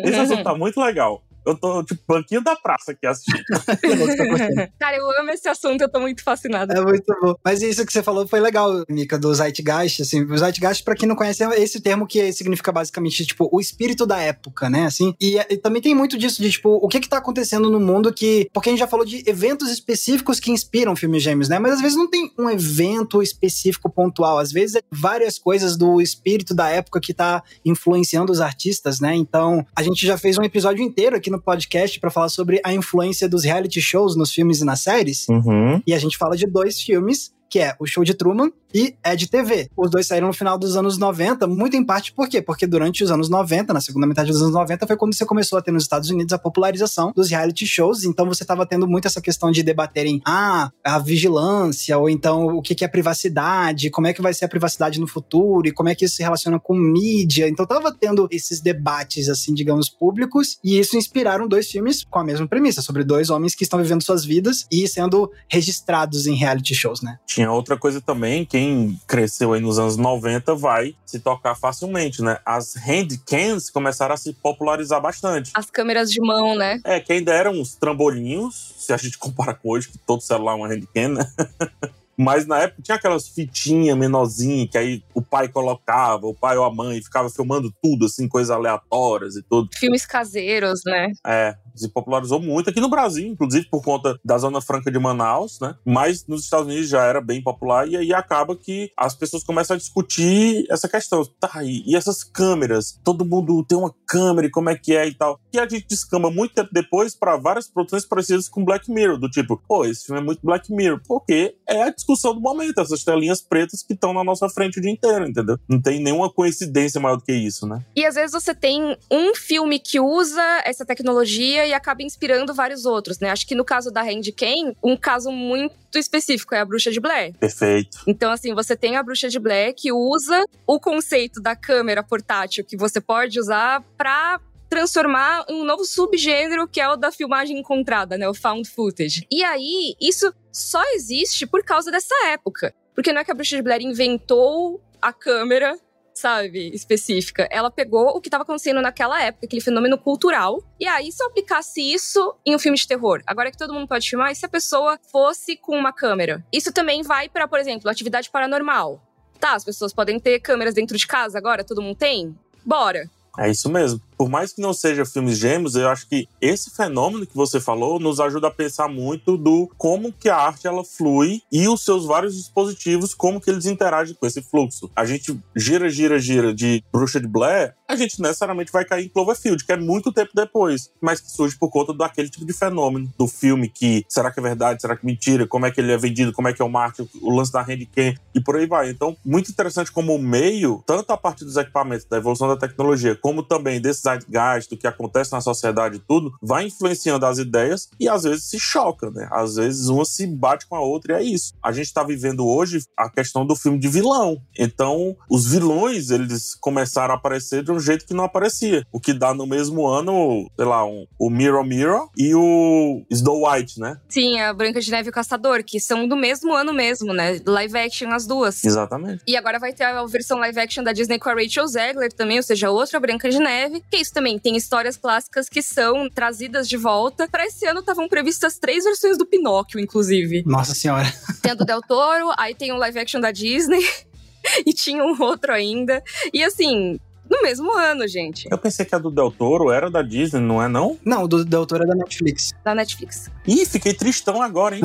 esse 0.03 0.19
assunto 0.19 0.43
tá 0.43 0.55
muito 0.55 0.79
legal. 0.81 1.23
Eu 1.45 1.55
tô, 1.55 1.83
tipo, 1.83 2.01
banquinho 2.07 2.43
da 2.43 2.55
praça 2.55 2.91
aqui 2.91 3.05
assistindo. 3.05 3.43
Cara, 4.79 4.97
eu 4.97 5.21
amo 5.21 5.29
esse 5.29 5.47
assunto, 5.47 5.81
eu 5.81 5.89
tô 5.89 5.99
muito 5.99 6.23
fascinada. 6.23 6.73
É 6.73 6.81
muito 6.81 7.15
bom. 7.21 7.35
Mas 7.43 7.61
isso 7.61 7.85
que 7.85 7.93
você 7.93 8.01
falou 8.01 8.27
foi 8.27 8.39
legal, 8.39 8.83
Mika, 8.89 9.17
do 9.17 9.33
Zeitgeist, 9.33 10.01
assim. 10.01 10.23
O 10.23 10.37
Zeitgeist, 10.37 10.83
pra 10.83 10.95
quem 10.95 11.07
não 11.07 11.15
conhece, 11.15 11.43
é 11.43 11.61
esse 11.61 11.79
termo 11.79 12.07
que 12.07 12.31
significa 12.33 12.71
basicamente, 12.71 13.25
tipo, 13.25 13.47
o 13.51 13.59
espírito 13.59 14.05
da 14.05 14.19
época, 14.19 14.69
né, 14.69 14.85
assim. 14.85 15.13
E, 15.21 15.37
e 15.37 15.57
também 15.57 15.81
tem 15.81 15.93
muito 15.93 16.17
disso 16.17 16.41
de, 16.41 16.51
tipo, 16.51 16.69
o 16.69 16.87
que 16.87 16.99
que 16.99 17.09
tá 17.09 17.17
acontecendo 17.17 17.69
no 17.69 17.79
mundo 17.79 18.13
que... 18.13 18.49
Porque 18.51 18.69
a 18.69 18.71
gente 18.71 18.79
já 18.79 18.87
falou 18.87 19.05
de 19.05 19.23
eventos 19.27 19.69
específicos 19.69 20.39
que 20.39 20.51
inspiram 20.51 20.95
filmes 20.95 21.21
gêmeos, 21.21 21.49
né? 21.49 21.59
Mas 21.59 21.73
às 21.73 21.81
vezes 21.81 21.97
não 21.97 22.09
tem 22.09 22.31
um 22.37 22.49
evento 22.49 23.21
específico 23.21 23.89
pontual. 23.89 24.39
Às 24.39 24.51
vezes 24.51 24.75
é 24.77 24.81
várias 24.91 25.37
coisas 25.37 25.77
do 25.77 26.01
espírito 26.01 26.53
da 26.53 26.69
época 26.69 26.99
que 26.99 27.13
tá 27.13 27.43
influenciando 27.63 28.31
os 28.31 28.41
artistas, 28.41 28.99
né? 28.99 29.15
Então, 29.15 29.65
a 29.75 29.83
gente 29.83 30.05
já 30.05 30.17
fez 30.17 30.37
um 30.37 30.43
episódio 30.43 30.83
inteiro 30.83 31.15
aqui 31.15 31.29
no 31.35 31.41
podcast 31.41 31.99
para 31.99 32.09
falar 32.09 32.29
sobre 32.29 32.59
a 32.63 32.73
influência 32.73 33.27
dos 33.27 33.43
reality 33.43 33.81
shows 33.81 34.15
nos 34.15 34.31
filmes 34.31 34.61
e 34.61 34.65
nas 34.65 34.81
séries. 34.81 35.27
Uhum. 35.29 35.81
E 35.85 35.93
a 35.93 35.99
gente 35.99 36.17
fala 36.17 36.35
de 36.35 36.47
dois 36.47 36.79
filmes, 36.81 37.33
que 37.49 37.59
é 37.59 37.75
o 37.79 37.85
Show 37.85 38.03
de 38.03 38.13
Truman 38.13 38.51
e 38.73 38.93
Ed 39.05 39.27
TV. 39.27 39.69
Os 39.77 39.89
dois 39.89 40.05
saíram 40.05 40.27
no 40.27 40.33
final 40.33 40.57
dos 40.57 40.75
anos 40.75 40.97
90, 40.97 41.47
muito 41.47 41.77
em 41.77 41.83
parte 41.83 42.11
por 42.11 42.27
quê? 42.27 42.41
Porque 42.41 42.67
durante 42.67 43.05
os 43.05 43.09
anos 43.09 43.29
90, 43.29 43.73
na 43.73 43.79
segunda 43.79 44.05
metade 44.05 44.31
dos 44.31 44.41
anos 44.41 44.53
90, 44.53 44.85
foi 44.85 44.97
quando 44.97 45.15
você 45.15 45.25
começou 45.25 45.57
a 45.57 45.61
ter 45.61 45.71
nos 45.71 45.83
Estados 45.83 46.09
Unidos 46.09 46.33
a 46.33 46.37
popularização 46.37 47.13
dos 47.15 47.29
reality 47.29 47.65
shows. 47.65 48.03
Então 48.03 48.25
você 48.25 48.43
estava 48.43 48.65
tendo 48.65 48.85
muito 48.85 49.07
essa 49.07 49.21
questão 49.21 49.49
de 49.49 49.63
debaterem 49.63 50.21
ah, 50.25 50.69
a 50.83 50.99
vigilância, 50.99 51.97
ou 51.97 52.09
então 52.09 52.47
o 52.47 52.61
que 52.61 52.83
é 52.83 52.87
privacidade, 52.87 53.89
como 53.89 54.07
é 54.07 54.13
que 54.13 54.21
vai 54.21 54.33
ser 54.33 54.43
a 54.43 54.49
privacidade 54.49 54.99
no 54.99 55.07
futuro, 55.07 55.67
e 55.67 55.71
como 55.71 55.87
é 55.87 55.95
que 55.95 56.03
isso 56.03 56.17
se 56.17 56.23
relaciona 56.23 56.59
com 56.59 56.75
mídia. 56.75 57.47
Então 57.47 57.65
tava 57.65 57.95
tendo 57.97 58.27
esses 58.29 58.59
debates, 58.59 59.29
assim, 59.29 59.53
digamos, 59.53 59.87
públicos, 59.87 60.57
e 60.61 60.77
isso 60.77 60.97
inspiraram 60.97 61.47
dois 61.47 61.71
filmes 61.71 62.03
com 62.03 62.19
a 62.19 62.23
mesma 62.25 62.47
premissa, 62.47 62.81
sobre 62.81 63.05
dois 63.05 63.29
homens 63.29 63.55
que 63.55 63.63
estão 63.63 63.79
vivendo 63.79 64.03
suas 64.03 64.25
vidas 64.25 64.65
e 64.69 64.85
sendo 64.87 65.31
registrados 65.47 66.27
em 66.27 66.35
reality 66.35 66.75
shows, 66.75 67.01
né? 67.01 67.17
Tinha 67.35 67.51
outra 67.51 67.75
coisa 67.75 67.99
também, 67.99 68.45
quem 68.45 68.97
cresceu 69.05 69.51
aí 69.51 69.59
nos 69.59 69.77
anos 69.77 69.97
90 69.97 70.55
vai 70.55 70.95
se 71.05 71.19
tocar 71.19 71.53
facilmente, 71.53 72.21
né? 72.21 72.37
As 72.45 72.75
handcams 72.75 73.69
começaram 73.69 74.13
a 74.13 74.17
se 74.17 74.31
popularizar 74.31 75.01
bastante. 75.01 75.51
As 75.53 75.69
câmeras 75.69 76.09
de 76.09 76.21
mão, 76.21 76.55
né? 76.55 76.79
É, 76.85 76.97
que 77.01 77.11
ainda 77.11 77.33
eram 77.33 77.51
uns 77.51 77.75
trambolinhos, 77.75 78.75
se 78.77 78.93
a 78.93 78.95
gente 78.95 79.17
compara 79.19 79.53
com 79.53 79.69
hoje, 79.69 79.89
que 79.89 79.97
todo 79.97 80.21
celular 80.21 80.53
é 80.53 80.55
uma 80.55 80.67
handcam, 80.69 81.09
né? 81.09 81.29
Mas 82.17 82.47
na 82.47 82.59
época 82.61 82.81
tinha 82.81 82.95
aquelas 82.95 83.27
fitinhas 83.27 83.97
menorzinhas 83.97 84.69
que 84.69 84.77
aí 84.77 85.03
o 85.13 85.21
pai 85.21 85.49
colocava, 85.49 86.25
o 86.25 86.33
pai 86.33 86.55
ou 86.55 86.63
a 86.63 86.73
mãe 86.73 87.01
ficava 87.03 87.29
filmando 87.29 87.69
tudo, 87.83 88.05
assim, 88.05 88.29
coisas 88.29 88.49
aleatórias 88.49 89.35
e 89.35 89.43
tudo. 89.43 89.67
Filmes 89.75 90.05
caseiros, 90.05 90.79
né? 90.85 91.11
É, 91.27 91.53
se 91.75 91.89
popularizou 91.89 92.41
muito 92.41 92.69
aqui 92.69 92.79
no 92.79 92.89
Brasil, 92.89 93.27
inclusive 93.27 93.67
por 93.69 93.83
conta 93.83 94.19
da 94.23 94.37
Zona 94.37 94.61
Franca 94.61 94.91
de 94.91 94.99
Manaus, 94.99 95.59
né? 95.59 95.75
Mas 95.85 96.25
nos 96.27 96.43
Estados 96.43 96.67
Unidos 96.67 96.89
já 96.89 97.03
era 97.03 97.21
bem 97.21 97.41
popular 97.41 97.87
e 97.87 97.97
aí 97.97 98.13
acaba 98.13 98.55
que 98.55 98.91
as 98.97 99.15
pessoas 99.15 99.43
começam 99.43 99.75
a 99.75 99.77
discutir 99.77 100.65
essa 100.69 100.87
questão. 100.87 101.23
Tá, 101.39 101.63
e, 101.63 101.95
essas 101.95 102.23
câmeras? 102.23 102.99
Todo 103.03 103.25
mundo 103.25 103.63
tem 103.63 103.77
uma 103.77 103.93
câmera 104.05 104.47
e 104.47 104.51
como 104.51 104.69
é 104.69 104.75
que 104.75 104.95
é 104.95 105.07
e 105.07 105.13
tal. 105.13 105.39
E 105.53 105.59
a 105.59 105.67
gente 105.67 105.87
descamba 105.87 106.29
muito 106.29 106.53
tempo 106.53 106.69
depois 106.71 107.15
para 107.15 107.37
várias 107.37 107.67
produções 107.67 108.05
parecidas 108.05 108.49
com 108.49 108.63
Black 108.63 108.91
Mirror, 108.91 109.17
do 109.17 109.29
tipo, 109.29 109.61
pô, 109.67 109.85
esse 109.85 110.05
filme 110.05 110.21
é 110.21 110.23
muito 110.23 110.39
Black 110.43 110.71
Mirror, 110.71 111.01
porque 111.07 111.55
é 111.67 111.83
a 111.83 111.89
discussão 111.89 112.33
do 112.33 112.41
momento, 112.41 112.79
essas 112.79 113.03
telinhas 113.03 113.41
pretas 113.41 113.83
que 113.83 113.93
estão 113.93 114.13
na 114.13 114.23
nossa 114.23 114.49
frente 114.49 114.79
o 114.79 114.81
dia 114.81 114.91
inteiro, 114.91 115.27
entendeu? 115.27 115.57
Não 115.67 115.81
tem 115.81 116.01
nenhuma 116.01 116.31
coincidência 116.31 116.99
maior 116.99 117.17
do 117.17 117.23
que 117.23 117.33
isso, 117.33 117.67
né? 117.67 117.83
E 117.95 118.05
às 118.05 118.15
vezes 118.15 118.31
você 118.31 118.53
tem 118.53 118.97
um 119.11 119.35
filme 119.35 119.79
que 119.79 119.99
usa 119.99 120.61
essa 120.65 120.85
tecnologia 120.85 121.64
e 121.67 121.73
acaba 121.73 122.03
inspirando 122.03 122.53
vários 122.53 122.85
outros, 122.85 123.19
né? 123.19 123.29
Acho 123.29 123.47
que 123.47 123.55
no 123.55 123.65
caso 123.65 123.91
da 123.91 124.01
Handcam, 124.01 124.75
um 124.83 124.95
caso 124.95 125.31
muito 125.31 125.97
específico 125.97 126.53
é 126.55 126.59
a 126.59 126.65
Bruxa 126.65 126.91
de 126.91 126.99
Blair. 126.99 127.33
Perfeito. 127.37 127.99
Então, 128.07 128.31
assim, 128.31 128.53
você 128.53 128.75
tem 128.75 128.97
a 128.97 129.03
Bruxa 129.03 129.29
de 129.29 129.39
Blair 129.39 129.73
que 129.75 129.91
usa 129.91 130.43
o 130.67 130.79
conceito 130.79 131.41
da 131.41 131.55
câmera 131.55 132.03
portátil 132.03 132.65
que 132.65 132.77
você 132.77 132.99
pode 132.99 133.39
usar 133.39 133.81
para 133.97 134.39
transformar 134.69 135.45
um 135.49 135.63
novo 135.63 135.85
subgênero 135.85 136.67
que 136.67 136.81
é 136.81 136.89
o 136.89 136.95
da 136.95 137.11
filmagem 137.11 137.57
encontrada, 137.57 138.17
né? 138.17 138.27
O 138.27 138.33
found 138.33 138.69
footage. 138.69 139.25
E 139.31 139.43
aí, 139.43 139.95
isso 140.01 140.33
só 140.51 140.81
existe 140.93 141.45
por 141.45 141.63
causa 141.63 141.91
dessa 141.91 142.13
época. 142.27 142.73
Porque 142.93 143.11
não 143.11 143.21
é 143.21 143.23
que 143.23 143.31
a 143.31 143.33
Bruxa 143.33 143.55
de 143.55 143.61
Blair 143.61 143.81
inventou 143.81 144.81
a 145.01 145.13
câmera 145.13 145.77
sabe, 146.15 146.69
específica. 146.73 147.47
Ela 147.51 147.69
pegou 147.69 148.07
o 148.07 148.21
que 148.21 148.29
estava 148.29 148.43
acontecendo 148.43 148.81
naquela 148.81 149.21
época, 149.21 149.45
aquele 149.45 149.61
fenômeno 149.61 149.97
cultural, 149.97 150.63
e 150.79 150.87
aí 150.87 151.11
se 151.11 151.21
eu 151.21 151.27
aplicasse 151.27 151.81
isso 151.81 152.33
em 152.45 152.55
um 152.55 152.59
filme 152.59 152.77
de 152.77 152.87
terror, 152.87 153.21
agora 153.27 153.51
que 153.51 153.57
todo 153.57 153.73
mundo 153.73 153.87
pode 153.87 154.09
filmar, 154.09 154.31
e 154.31 154.35
se 154.35 154.45
a 154.45 154.49
pessoa 154.49 154.97
fosse 155.11 155.57
com 155.57 155.77
uma 155.77 155.91
câmera? 155.91 156.43
Isso 156.51 156.71
também 156.71 157.03
vai 157.03 157.27
para, 157.27 157.47
por 157.47 157.59
exemplo, 157.59 157.89
atividade 157.89 158.29
paranormal. 158.29 159.01
Tá, 159.39 159.53
as 159.53 159.65
pessoas 159.65 159.93
podem 159.93 160.17
ter 160.19 160.39
câmeras 160.39 160.73
dentro 160.73 160.97
de 160.97 161.05
casa 161.05 161.37
agora, 161.37 161.63
todo 161.63 161.81
mundo 161.81 161.97
tem? 161.97 162.33
Bora. 162.65 163.09
É 163.37 163.51
isso 163.51 163.69
mesmo. 163.69 164.01
Por 164.17 164.29
mais 164.29 164.53
que 164.53 164.61
não 164.61 164.73
seja 164.73 165.05
filmes 165.05 165.37
gêmeos, 165.37 165.75
eu 165.75 165.89
acho 165.89 166.07
que 166.07 166.27
esse 166.41 166.69
fenômeno 166.69 167.25
que 167.25 167.35
você 167.35 167.59
falou 167.59 167.99
nos 167.99 168.19
ajuda 168.19 168.47
a 168.47 168.51
pensar 168.51 168.87
muito 168.87 169.37
do 169.37 169.69
como 169.77 170.11
que 170.11 170.29
a 170.29 170.37
arte 170.37 170.67
ela 170.67 170.83
flui 170.83 171.41
e 171.51 171.67
os 171.67 171.83
seus 171.83 172.05
vários 172.05 172.35
dispositivos, 172.35 173.13
como 173.13 173.41
que 173.41 173.49
eles 173.49 173.65
interagem 173.65 174.15
com 174.15 174.25
esse 174.25 174.41
fluxo. 174.41 174.89
A 174.95 175.05
gente 175.05 175.37
gira, 175.55 175.89
gira, 175.89 176.19
gira 176.19 176.53
de 176.53 176.83
Bruxa 176.91 177.19
de 177.19 177.27
Blair, 177.27 177.75
a 177.87 177.95
gente 177.95 178.21
necessariamente 178.21 178.71
vai 178.71 178.83
cair 178.83 179.05
em 179.05 179.09
Cloverfield, 179.09 179.63
que 179.63 179.71
é 179.71 179.77
muito 179.77 180.11
tempo 180.11 180.31
depois, 180.33 180.91
mas 180.99 181.21
que 181.21 181.31
surge 181.31 181.57
por 181.57 181.69
conta 181.69 181.93
daquele 181.93 182.29
tipo 182.29 182.45
de 182.45 182.53
fenômeno 182.53 183.11
do 183.17 183.27
filme 183.27 183.69
que 183.69 184.03
será 184.09 184.31
que 184.31 184.39
é 184.39 184.43
verdade, 184.43 184.81
será 184.81 184.95
que 184.95 185.05
é 185.05 185.07
mentira, 185.07 185.47
como 185.47 185.65
é 185.65 185.71
que 185.71 185.79
ele 185.79 185.91
é 185.91 185.97
vendido, 185.97 186.33
como 186.33 186.47
é 186.47 186.53
que 186.53 186.61
é 186.61 186.65
o 186.65 186.69
marketing, 186.69 187.09
o 187.21 187.35
lance 187.35 187.51
da 187.51 187.61
handcam 187.61 188.15
e 188.33 188.41
por 188.41 188.55
aí 188.55 188.65
vai. 188.65 188.89
Então, 188.89 189.15
muito 189.23 189.51
interessante 189.51 189.91
como 189.91 190.15
o 190.15 190.19
meio, 190.19 190.83
tanto 190.85 191.11
a 191.11 191.17
partir 191.17 191.45
dos 191.45 191.57
equipamentos, 191.57 192.05
da 192.05 192.17
evolução 192.17 192.47
da 192.47 192.57
tecnologia, 192.57 193.15
como 193.15 193.43
também 193.43 193.79
desse 193.79 194.04
zeitgeist, 194.05 194.69
do 194.69 194.77
que 194.77 194.87
acontece 194.87 195.31
na 195.31 195.41
sociedade 195.41 195.97
e 195.97 195.99
tudo, 195.99 196.33
vai 196.41 196.65
influenciando 196.65 197.25
as 197.25 197.37
ideias 197.37 197.89
e 197.99 198.07
às 198.07 198.23
vezes 198.23 198.45
se 198.45 198.59
choca, 198.59 199.11
né? 199.11 199.27
Às 199.31 199.55
vezes 199.55 199.87
uma 199.87 200.05
se 200.05 200.25
bate 200.25 200.65
com 200.67 200.75
a 200.75 200.81
outra 200.81 201.13
e 201.13 201.15
é 201.15 201.23
isso. 201.23 201.53
A 201.61 201.71
gente 201.71 201.93
tá 201.93 202.03
vivendo 202.03 202.45
hoje 202.45 202.83
a 202.97 203.09
questão 203.09 203.45
do 203.45 203.55
filme 203.55 203.79
de 203.79 203.87
vilão. 203.87 204.41
Então, 204.57 205.15
os 205.29 205.49
vilões, 205.51 206.09
eles 206.09 206.55
começaram 206.55 207.13
a 207.13 207.17
aparecer 207.17 207.63
de 207.63 207.71
um 207.71 207.79
jeito 207.79 208.05
que 208.05 208.13
não 208.13 208.23
aparecia. 208.23 208.85
O 208.91 208.99
que 208.99 209.13
dá 209.13 209.33
no 209.33 209.45
mesmo 209.45 209.87
ano, 209.87 210.49
sei 210.55 210.65
lá, 210.65 210.85
um, 210.85 211.05
o 211.19 211.29
Mirror 211.29 211.65
Mirror 211.65 212.09
e 212.17 212.33
o 212.33 213.03
Snow 213.09 213.49
White, 213.49 213.79
né? 213.79 213.97
Sim, 214.09 214.39
a 214.39 214.53
Branca 214.53 214.79
de 214.79 214.91
Neve 214.91 215.09
e 215.09 215.11
o 215.11 215.13
Caçador, 215.13 215.63
que 215.63 215.79
são 215.79 216.07
do 216.07 216.15
mesmo 216.15 216.53
ano 216.53 216.73
mesmo, 216.73 217.13
né? 217.13 217.39
Live 217.45 217.77
action 217.77 218.11
as 218.11 218.25
duas. 218.25 218.63
Exatamente. 218.63 219.23
E 219.27 219.35
agora 219.35 219.59
vai 219.59 219.73
ter 219.73 219.83
a 219.83 220.05
versão 220.05 220.37
live 220.39 220.59
action 220.59 220.83
da 220.83 220.93
Disney 220.93 221.19
com 221.19 221.29
a 221.29 221.33
Rachel 221.33 221.67
Zegler 221.67 222.11
também, 222.13 222.37
ou 222.37 222.43
seja, 222.43 222.69
outra 222.69 222.99
Branca 222.99 223.29
de 223.29 223.39
Neve. 223.39 223.83
Que 223.95 224.01
isso 224.01 224.11
também 224.11 224.37
tem 224.37 224.57
histórias 224.57 224.97
clássicas 224.97 225.47
que 225.47 225.61
são 225.61 226.09
trazidas 226.09 226.67
de 226.67 226.75
volta. 226.75 227.29
Para 227.29 227.45
esse 227.45 227.65
ano 227.65 227.79
estavam 227.79 228.09
previstas 228.09 228.59
três 228.59 228.83
versões 228.83 229.17
do 229.17 229.25
Pinóquio, 229.25 229.79
inclusive. 229.79 230.43
Nossa 230.45 230.75
senhora. 230.75 231.07
Tem 231.41 231.53
a 231.53 231.55
do 231.55 231.63
Del 231.63 231.81
Toro, 231.81 232.29
aí 232.37 232.53
tem 232.53 232.73
um 232.73 232.75
live 232.75 232.99
action 232.99 233.21
da 233.21 233.31
Disney. 233.31 233.79
e 234.67 234.73
tinha 234.73 235.01
um 235.01 235.15
outro 235.23 235.53
ainda. 235.53 236.03
E 236.33 236.43
assim, 236.43 236.99
no 237.29 237.41
mesmo 237.41 237.71
ano, 237.71 238.05
gente. 238.05 238.49
Eu 238.51 238.57
pensei 238.57 238.85
que 238.85 238.93
a 238.93 238.97
do 238.97 239.09
Del 239.09 239.31
Toro 239.31 239.71
era 239.71 239.89
da 239.89 240.01
Disney, 240.01 240.41
não 240.41 240.61
é 240.61 240.67
não? 240.67 240.99
Não, 241.05 241.23
o 241.23 241.27
do 241.29 241.45
Del 241.45 241.65
Toro 241.65 241.85
é 241.85 241.87
da 241.87 241.95
Netflix. 241.95 242.51
Da 242.65 242.75
Netflix. 242.75 243.31
Ih, 243.47 243.65
fiquei 243.65 243.93
tristão 243.93 244.41
agora, 244.41 244.75
hein? 244.75 244.81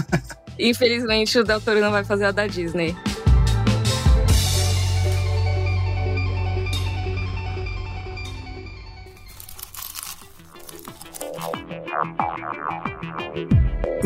Infelizmente, 0.58 1.38
o 1.38 1.44
Del 1.44 1.60
Toro 1.60 1.78
não 1.78 1.90
vai 1.90 2.04
fazer 2.04 2.24
a 2.24 2.30
da 2.30 2.46
Disney. 2.46 2.96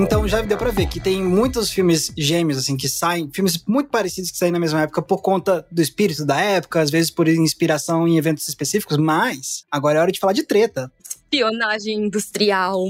Então 0.03 0.27
já 0.27 0.41
deu 0.41 0.57
pra 0.57 0.71
ver 0.71 0.87
que 0.87 0.99
tem 0.99 1.23
muitos 1.23 1.71
filmes 1.71 2.11
gêmeos, 2.17 2.59
assim, 2.59 2.75
que 2.75 2.89
saem, 2.89 3.31
filmes 3.31 3.63
muito 3.67 3.91
parecidos 3.91 4.31
que 4.31 4.39
saem 4.39 4.51
na 4.51 4.59
mesma 4.59 4.81
época 4.81 5.03
por 5.03 5.21
conta 5.21 5.67
do 5.71 5.83
espírito 5.83 6.25
da 6.25 6.41
época, 6.41 6.81
às 6.81 6.91
vezes 6.91 7.11
por 7.11 7.29
inspiração 7.29 8.09
em 8.09 8.17
eventos 8.17 8.49
específicos, 8.49 8.97
mas 8.97 9.67
agora 9.71 9.99
é 9.99 10.01
hora 10.01 10.11
de 10.11 10.19
falar 10.19 10.33
de 10.33 10.43
treta. 10.43 10.91
Espionagem 11.07 12.07
industrial. 12.07 12.83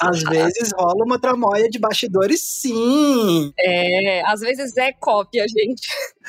Às 0.00 0.22
vezes 0.22 0.72
rola 0.76 1.04
uma 1.04 1.18
tramóia 1.18 1.68
de 1.68 1.80
bastidores, 1.80 2.40
sim. 2.42 3.52
É, 3.58 4.22
às 4.26 4.38
vezes 4.38 4.76
é 4.76 4.92
cópia, 4.92 5.44
gente. 5.48 5.88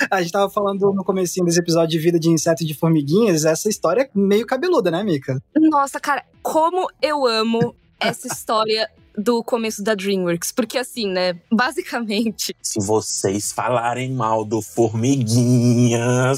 A 0.10 0.20
gente 0.20 0.32
tava 0.32 0.50
falando 0.50 0.92
no 0.94 1.04
comecinho 1.04 1.46
desse 1.46 1.60
episódio 1.60 1.92
de 1.92 2.00
vida 2.00 2.20
de 2.20 2.30
inseto 2.30 2.64
e 2.64 2.66
de 2.66 2.74
formiguinhas, 2.74 3.46
essa 3.46 3.70
história 3.70 4.02
é 4.02 4.10
meio 4.16 4.48
cabeluda, 4.48 4.90
né, 4.90 5.04
Mika? 5.04 5.40
Nossa, 5.56 6.00
cara, 6.00 6.26
como 6.42 6.90
eu 7.04 7.28
amo 7.28 7.76
essa 8.00 8.28
história 8.28 8.90
do 9.18 9.44
começo 9.44 9.84
da 9.84 9.96
DreamWorks. 9.96 10.52
Porque 10.52 10.78
assim, 10.78 11.08
né, 11.08 11.40
basicamente. 11.52 12.56
Se 12.62 12.80
vocês 12.86 13.52
falarem 13.52 14.12
mal 14.12 14.46
do 14.46 14.62
Formiguinhas, 14.62 16.38